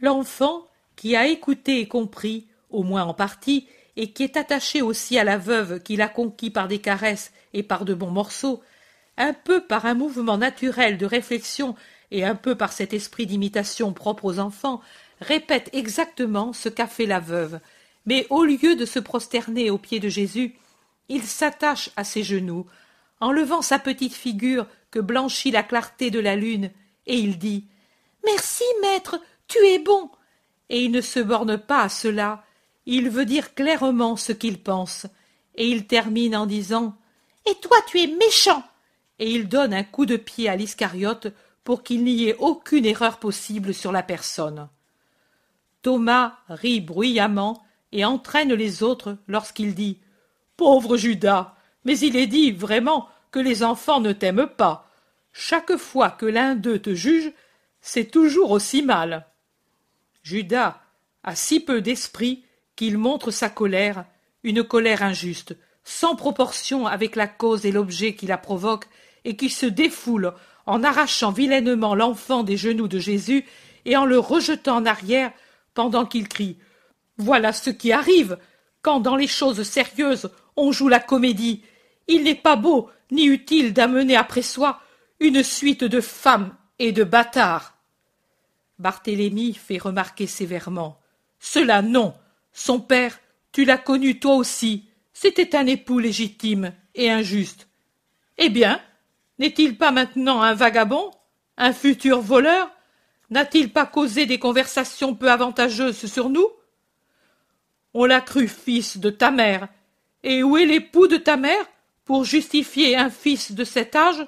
L'enfant, 0.00 0.66
qui 0.96 1.14
a 1.16 1.26
écouté 1.26 1.80
et 1.80 1.86
compris, 1.88 2.48
au 2.72 2.82
moins 2.82 3.04
en 3.04 3.14
partie, 3.14 3.68
et 3.96 4.12
qui 4.12 4.22
est 4.22 4.36
attaché 4.36 4.82
aussi 4.82 5.18
à 5.18 5.24
la 5.24 5.38
veuve 5.38 5.82
qui 5.82 5.96
l'a 5.96 6.08
conquis 6.08 6.50
par 6.50 6.68
des 6.68 6.78
caresses 6.78 7.32
et 7.52 7.62
par 7.62 7.84
de 7.84 7.94
bons 7.94 8.10
morceaux, 8.10 8.62
un 9.18 9.34
peu 9.34 9.60
par 9.60 9.86
un 9.86 9.94
mouvement 9.94 10.38
naturel 10.38 10.96
de 10.96 11.06
réflexion 11.06 11.74
et 12.10 12.24
un 12.24 12.34
peu 12.34 12.54
par 12.54 12.72
cet 12.72 12.92
esprit 12.92 13.26
d'imitation 13.26 13.92
propre 13.92 14.24
aux 14.24 14.38
enfants, 14.38 14.80
répète 15.20 15.70
exactement 15.72 16.52
ce 16.52 16.68
qu'a 16.68 16.86
fait 16.86 17.06
la 17.06 17.20
veuve, 17.20 17.60
mais 18.06 18.26
au 18.30 18.44
lieu 18.44 18.76
de 18.76 18.84
se 18.84 18.98
prosterner 18.98 19.70
aux 19.70 19.78
pieds 19.78 20.00
de 20.00 20.08
Jésus, 20.08 20.56
il 21.08 21.22
s'attache 21.22 21.90
à 21.96 22.04
ses 22.04 22.22
genoux, 22.22 22.66
en 23.20 23.32
levant 23.32 23.62
sa 23.62 23.78
petite 23.78 24.14
figure 24.14 24.66
que 24.90 24.98
blanchit 24.98 25.50
la 25.50 25.62
clarté 25.62 26.10
de 26.10 26.18
la 26.18 26.36
lune, 26.36 26.70
et 27.06 27.16
il 27.16 27.38
dit 27.38 27.66
Merci, 28.24 28.64
maître, 28.80 29.20
tu 29.48 29.58
es 29.66 29.78
bon. 29.78 30.10
Et 30.68 30.84
il 30.84 30.90
ne 30.90 31.00
se 31.00 31.20
borne 31.20 31.58
pas 31.58 31.82
à 31.82 31.88
cela, 31.88 32.44
il 32.86 33.10
veut 33.10 33.24
dire 33.24 33.54
clairement 33.54 34.16
ce 34.16 34.32
qu'il 34.32 34.58
pense, 34.58 35.06
et 35.54 35.68
il 35.68 35.86
termine 35.86 36.36
en 36.36 36.46
disant 36.46 36.96
Et 37.46 37.54
toi 37.56 37.76
tu 37.86 38.00
es 38.00 38.06
méchant. 38.06 38.64
Et 39.18 39.30
il 39.30 39.48
donne 39.48 39.74
un 39.74 39.84
coup 39.84 40.06
de 40.06 40.16
pied 40.16 40.48
à 40.48 40.56
l'Iscariote 40.56 41.28
pour 41.64 41.82
qu'il 41.82 42.02
n'y 42.04 42.28
ait 42.28 42.36
aucune 42.38 42.86
erreur 42.86 43.18
possible 43.18 43.72
sur 43.72 43.92
la 43.92 44.02
personne. 44.02 44.68
Thomas 45.82 46.38
rit 46.48 46.80
bruyamment 46.80 47.62
et 47.92 48.04
entraîne 48.04 48.52
les 48.54 48.82
autres 48.82 49.18
lorsqu'il 49.28 49.74
dit 49.74 49.98
Pauvre 50.56 50.96
Judas, 50.96 51.54
mais 51.84 51.98
il 51.98 52.16
est 52.16 52.26
dit 52.26 52.52
vraiment 52.52 53.08
que 53.30 53.38
les 53.38 53.62
enfants 53.62 54.00
ne 54.00 54.12
t'aiment 54.12 54.46
pas. 54.46 54.88
Chaque 55.32 55.76
fois 55.76 56.10
que 56.10 56.26
l'un 56.26 56.54
d'eux 56.54 56.78
te 56.78 56.94
juge, 56.94 57.32
c'est 57.80 58.10
toujours 58.10 58.50
aussi 58.50 58.82
mal. 58.82 59.26
Judas 60.22 60.80
a 61.24 61.34
si 61.34 61.60
peu 61.60 61.80
d'esprit 61.80 62.44
montre 62.90 63.30
sa 63.30 63.48
colère, 63.48 64.04
une 64.42 64.64
colère 64.64 65.02
injuste, 65.02 65.56
sans 65.84 66.16
proportion 66.16 66.86
avec 66.86 67.16
la 67.16 67.26
cause 67.26 67.66
et 67.66 67.72
l'objet 67.72 68.14
qui 68.14 68.26
la 68.26 68.38
provoque, 68.38 68.86
et 69.24 69.36
qui 69.36 69.50
se 69.50 69.66
défoule 69.66 70.32
en 70.66 70.82
arrachant 70.82 71.32
vilainement 71.32 71.94
l'enfant 71.94 72.42
des 72.42 72.56
genoux 72.56 72.88
de 72.88 72.98
Jésus 72.98 73.44
et 73.84 73.96
en 73.96 74.04
le 74.04 74.18
rejetant 74.18 74.76
en 74.76 74.86
arrière 74.86 75.32
pendant 75.74 76.06
qu'il 76.06 76.28
crie 76.28 76.58
Voilà 77.18 77.52
ce 77.52 77.70
qui 77.70 77.92
arrive 77.92 78.38
quand 78.80 79.00
dans 79.00 79.16
les 79.16 79.26
choses 79.26 79.62
sérieuses 79.62 80.30
on 80.56 80.72
joue 80.72 80.88
la 80.88 81.00
comédie. 81.00 81.62
Il 82.08 82.24
n'est 82.24 82.34
pas 82.34 82.56
beau 82.56 82.90
ni 83.10 83.24
utile 83.24 83.72
d'amener 83.72 84.16
après 84.16 84.42
soi 84.42 84.80
une 85.20 85.42
suite 85.42 85.84
de 85.84 86.00
femmes 86.00 86.54
et 86.78 86.92
de 86.92 87.04
bâtards. 87.04 87.74
Barthélemy 88.78 89.54
fait 89.54 89.78
remarquer 89.78 90.26
sévèrement. 90.26 91.00
Cela 91.38 91.82
non. 91.82 92.14
Son 92.52 92.80
père, 92.80 93.18
tu 93.52 93.64
l'as 93.64 93.78
connu 93.78 94.18
toi 94.18 94.34
aussi. 94.34 94.86
C'était 95.12 95.56
un 95.56 95.66
époux 95.66 95.98
légitime 95.98 96.72
et 96.94 97.10
injuste. 97.10 97.68
Eh 98.38 98.48
bien, 98.48 98.80
n'est-il 99.38 99.76
pas 99.76 99.90
maintenant 99.90 100.42
un 100.42 100.54
vagabond, 100.54 101.10
un 101.56 101.72
futur 101.72 102.20
voleur, 102.20 102.70
n'a-t-il 103.30 103.72
pas 103.72 103.86
causé 103.86 104.26
des 104.26 104.38
conversations 104.38 105.14
peu 105.14 105.30
avantageuses 105.30 106.06
sur 106.06 106.28
nous? 106.28 106.48
On 107.94 108.04
l'a 108.04 108.20
cru 108.20 108.48
fils 108.48 108.98
de 108.98 109.10
ta 109.10 109.30
mère. 109.30 109.68
Et 110.22 110.42
où 110.42 110.56
est 110.56 110.66
l'époux 110.66 111.08
de 111.08 111.16
ta 111.16 111.36
mère 111.36 111.66
pour 112.04 112.24
justifier 112.24 112.96
un 112.96 113.10
fils 113.10 113.52
de 113.52 113.64
cet 113.64 113.96
âge? 113.96 114.26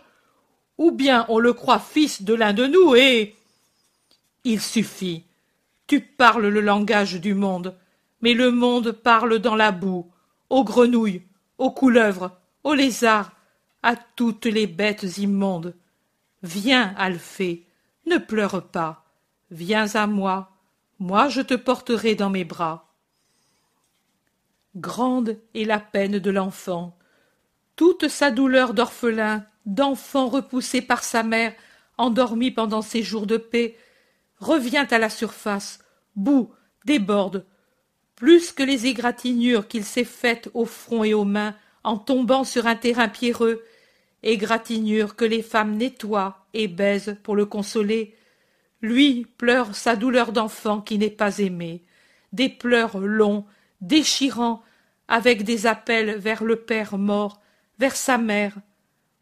Ou 0.76 0.90
bien 0.90 1.24
on 1.28 1.38
le 1.38 1.52
croit 1.52 1.78
fils 1.78 2.22
de 2.22 2.34
l'un 2.34 2.52
de 2.52 2.66
nous 2.66 2.94
et. 2.94 3.36
Il 4.44 4.60
suffit. 4.60 5.24
Tu 5.86 6.00
parles 6.00 6.48
le 6.48 6.60
langage 6.60 7.14
du 7.20 7.34
monde, 7.34 7.76
mais 8.24 8.32
le 8.32 8.50
monde 8.50 8.92
parle 8.92 9.38
dans 9.38 9.54
la 9.54 9.70
boue, 9.70 10.10
aux 10.48 10.64
grenouilles, 10.64 11.26
aux 11.58 11.70
couleuvres, 11.70 12.40
aux 12.62 12.72
lézards, 12.72 13.32
à 13.82 13.96
toutes 13.96 14.46
les 14.46 14.66
bêtes 14.66 15.18
immondes. 15.18 15.76
Viens, 16.42 16.94
Alphée, 16.96 17.66
ne 18.06 18.16
pleure 18.16 18.66
pas. 18.68 19.04
Viens 19.50 19.94
à 19.94 20.06
moi, 20.06 20.52
moi 20.98 21.28
je 21.28 21.42
te 21.42 21.52
porterai 21.52 22.14
dans 22.14 22.30
mes 22.30 22.44
bras. 22.44 22.94
Grande 24.74 25.38
est 25.54 25.64
la 25.64 25.78
peine 25.78 26.18
de 26.18 26.30
l'enfant. 26.30 26.96
Toute 27.76 28.08
sa 28.08 28.30
douleur 28.30 28.72
d'orphelin, 28.72 29.44
d'enfant 29.66 30.28
repoussé 30.28 30.80
par 30.80 31.04
sa 31.04 31.22
mère, 31.22 31.52
endormi 31.98 32.50
pendant 32.50 32.80
ses 32.80 33.02
jours 33.02 33.26
de 33.26 33.36
paix, 33.36 33.76
revient 34.38 34.86
à 34.90 34.98
la 34.98 35.10
surface, 35.10 35.80
bout, 36.16 36.54
déborde, 36.86 37.44
plus 38.16 38.52
que 38.52 38.62
les 38.62 38.86
égratignures 38.86 39.68
qu'il 39.68 39.84
s'est 39.84 40.04
faites 40.04 40.50
au 40.54 40.64
front 40.64 41.04
et 41.04 41.14
aux 41.14 41.24
mains 41.24 41.54
en 41.82 41.98
tombant 41.98 42.44
sur 42.44 42.66
un 42.66 42.76
terrain 42.76 43.08
pierreux, 43.08 43.64
égratignures 44.22 45.16
que 45.16 45.24
les 45.24 45.42
femmes 45.42 45.76
nettoient 45.76 46.46
et 46.54 46.68
baisent 46.68 47.16
pour 47.22 47.36
le 47.36 47.46
consoler, 47.46 48.14
lui 48.80 49.26
pleure 49.38 49.74
sa 49.74 49.96
douleur 49.96 50.32
d'enfant 50.32 50.80
qui 50.80 50.98
n'est 50.98 51.10
pas 51.10 51.38
aimé, 51.38 51.82
des 52.32 52.48
pleurs 52.48 52.98
longs, 52.98 53.44
déchirants, 53.80 54.62
avec 55.08 55.42
des 55.42 55.66
appels 55.66 56.16
vers 56.18 56.44
le 56.44 56.56
père 56.56 56.96
mort, 56.96 57.42
vers 57.78 57.96
sa 57.96 58.16
mère. 58.16 58.54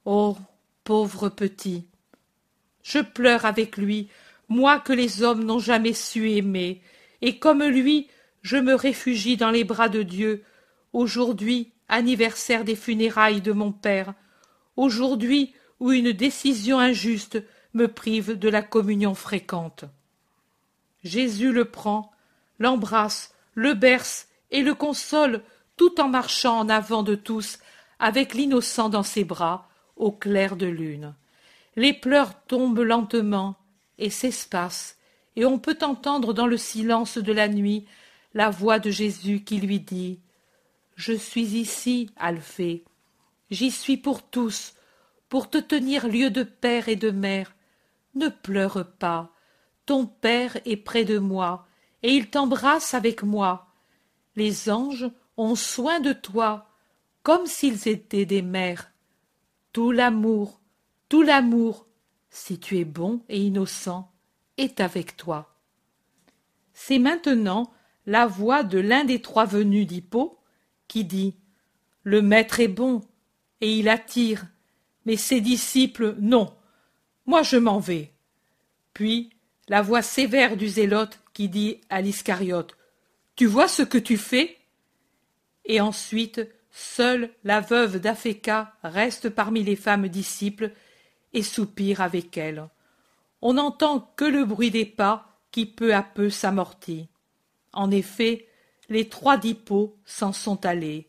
Oh. 0.05 0.37
Pauvre 0.85 1.29
petit. 1.29 1.87
Je 2.83 2.99
pleure 2.99 3.45
avec 3.45 3.77
lui, 3.77 4.09
moi 4.49 4.81
que 4.81 4.93
les 4.93 5.23
hommes 5.23 5.45
n'ont 5.45 5.61
jamais 5.61 5.93
su 5.93 6.33
aimer, 6.33 6.83
et 7.21 7.39
comme 7.39 7.63
lui, 7.63 8.09
je 8.43 8.57
me 8.57 8.75
réfugie 8.75 9.37
dans 9.37 9.51
les 9.51 9.65
bras 9.65 9.89
de 9.89 10.03
Dieu, 10.03 10.45
aujourd'hui, 10.93 11.73
anniversaire 11.89 12.65
des 12.65 12.77
funérailles 12.77 13.41
de 13.41 13.53
mon 13.53 13.73
père, 13.73 14.15
aujourd'hui 14.77 15.55
où 15.81 15.93
une 15.93 16.13
décision 16.13 16.79
injuste 16.79 17.43
me 17.75 17.89
prive 17.89 18.39
de 18.39 18.49
la 18.49 18.63
communion 18.63 19.15
fréquente. 19.15 19.85
Jésus 21.03 21.53
le 21.53 21.65
prend, 21.65 22.13
l'embrasse, 22.59 23.35
le 23.55 23.75
berce 23.75 24.29
et 24.51 24.63
le 24.63 24.75
console 24.75 25.43
tout 25.77 26.01
en 26.01 26.09
marchant 26.09 26.59
en 26.59 26.69
avant 26.69 27.03
de 27.03 27.15
tous 27.15 27.59
avec 27.99 28.35
l'innocent 28.35 28.89
dans 28.89 29.03
ses 29.03 29.25
bras 29.25 29.69
au 29.97 30.13
clair 30.13 30.57
de 30.57 30.67
lune. 30.67 31.15
Les 31.77 31.93
pleurs 31.93 32.35
tombent 32.47 32.81
lentement 32.81 33.57
et 33.99 34.11
s'espacent, 34.11 34.97
et 35.37 35.45
on 35.45 35.59
peut 35.59 35.79
entendre 35.83 36.35
dans 36.35 36.47
le 36.47 36.57
silence 36.57 37.19
de 37.19 37.33
la 37.33 37.49
nuit 37.49 37.87
la 38.35 38.51
voix 38.51 38.79
de 38.79 38.91
Jésus 38.91 39.45
qui 39.45 39.59
lui 39.59 39.81
dit 39.81 40.21
Je 40.95 41.13
suis 41.13 41.57
ici, 41.57 42.11
Alphée. 42.17 42.85
J'y 43.51 43.71
suis 43.71 43.97
pour 43.97 44.23
tous, 44.23 44.75
pour 45.29 45.51
te 45.51 45.59
tenir 45.59 46.09
lieu 46.09 46.31
de 46.31 46.43
père 46.43 46.89
et 46.89 46.97
de 46.97 47.11
mère. 47.11 47.55
Ne 48.15 48.29
pleure 48.29 48.87
pas. 48.99 49.33
Ton 49.87 50.07
père 50.07 50.57
est 50.65 50.77
près 50.77 51.05
de 51.05 51.19
moi, 51.19 51.67
et 52.03 52.15
il 52.15 52.31
t'embrasse 52.31 52.95
avec 52.95 53.23
moi. 53.23 53.69
Les 54.37 54.71
anges 54.71 55.11
ont 55.37 55.55
soin 55.55 56.01
de 56.01 56.13
toi, 56.13 56.69
comme 57.23 57.47
s'ils 57.47 57.89
étaient 57.89 58.27
des 58.27 58.43
mères. 58.43 58.93
Tout 59.73 59.91
l'amour, 59.91 60.61
tout 61.09 61.23
l'amour, 61.23 61.87
si 62.31 62.59
tu 62.59 62.79
es 62.79 62.85
bon 62.85 63.23
et 63.29 63.41
innocent, 63.41 64.11
est 64.57 64.81
avec 64.81 65.17
toi. 65.17 65.55
C'est 66.73 66.99
maintenant 66.99 67.73
la 68.07 68.27
voix 68.27 68.63
de 68.63 68.79
l'un 68.79 69.05
des 69.05 69.21
trois 69.21 69.45
venus 69.45 69.87
d'Hippo 69.87 70.39
qui 70.89 71.05
dit 71.05 71.37
Le 72.03 72.23
maître 72.23 72.61
est 72.61 72.69
bon 72.69 73.03
et 73.61 73.73
il 73.77 73.89
attire, 73.89 74.47
mais 75.07 75.17
ses 75.17 75.41
disciples 75.41 76.17
non. 76.19 76.53
Moi 77.27 77.43
je 77.43 77.57
m'en 77.57 77.79
vais. 77.79 78.13
Puis 78.93 79.31
la 79.69 79.83
voix 79.83 80.03
sévère 80.03 80.57
du 80.57 80.69
zélote 80.69 81.21
qui 81.33 81.49
dit 81.49 81.81
à 81.89 82.01
l'Iscariote 82.01 82.77
Tu 83.37 83.47
vois 83.47 83.69
ce 83.69 83.83
que 83.83 83.99
tu 83.99 84.17
fais? 84.17 84.59
Et 85.65 85.81
ensuite 85.81 86.41
Seule 86.73 87.31
la 87.45 87.61
veuve 87.61 88.01
d'Aphéka 88.01 88.73
reste 88.83 89.29
parmi 89.29 89.63
les 89.63 89.77
femmes 89.77 90.09
disciples 90.09 90.73
et 91.35 91.43
soupire 91.43 92.01
avec 92.01 92.37
elle. 92.39 92.67
On 93.43 93.55
n'entend 93.55 94.13
que 94.17 94.25
le 94.25 94.47
bruit 94.47 94.71
des 94.71 94.87
pas 94.87 95.39
qui 95.51 95.67
peu 95.67 95.95
à 95.95 96.03
peu 96.03 96.31
s'amortit. 96.31 97.09
En 97.73 97.91
effet, 97.91 98.47
les 98.89 99.09
trois 99.09 99.37
d'Hippo 99.37 99.97
s'en 100.05 100.33
sont 100.33 100.67
allés. 100.67 101.09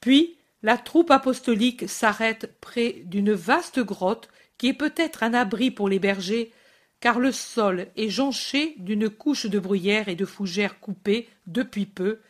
Puis 0.00 0.36
la 0.62 0.76
troupe 0.76 1.10
apostolique 1.10 1.88
s'arrête 1.88 2.58
près 2.60 3.02
d'une 3.04 3.32
vaste 3.32 3.80
grotte 3.80 4.28
qui 4.58 4.68
est 4.68 4.74
peut-être 4.74 5.22
un 5.22 5.34
abri 5.34 5.70
pour 5.70 5.88
les 5.88 5.98
bergers, 5.98 6.52
car 7.00 7.18
le 7.18 7.32
sol 7.32 7.88
est 7.96 8.08
jonché 8.08 8.74
d'une 8.78 9.10
couche 9.10 9.46
de 9.46 9.58
bruyère 9.58 10.08
et 10.08 10.16
de 10.16 10.24
fougères 10.24 10.80
coupées 10.80 11.28
depuis 11.46 11.86
peu, 11.86 12.20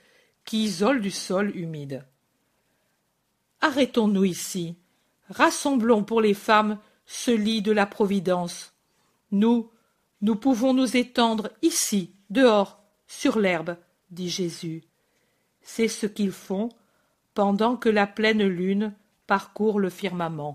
qui 0.45 0.65
isole 0.65 1.01
du 1.01 1.11
sol 1.11 1.57
humide. 1.57 2.05
Arrêtons-nous 3.61 4.25
ici. 4.25 4.77
Rassemblons 5.29 6.05
pour 6.05 6.21
les 6.21 6.35
femmes 6.35 6.79
ce 7.07 7.31
lit 7.31 7.63
de 7.63 7.73
la 7.73 7.87
Providence. 7.87 8.75
Nous, 9.31 9.71
nous 10.21 10.37
pouvons 10.37 10.73
nous 10.75 10.97
étendre 10.97 11.51
ici, 11.63 12.13
dehors, 12.31 12.83
sur 13.07 13.39
l'herbe, 13.39 13.77
dit 14.11 14.29
Jésus. 14.29 14.85
C'est 15.63 15.89
ce 15.89 16.07
qu'ils 16.07 16.33
font 16.33 16.69
pendant 17.35 17.77
que 17.77 17.89
la 17.89 18.07
pleine 18.07 18.47
lune 18.47 18.95
parcourt 19.27 19.81
le 19.81 19.91
firmament. 19.91 20.45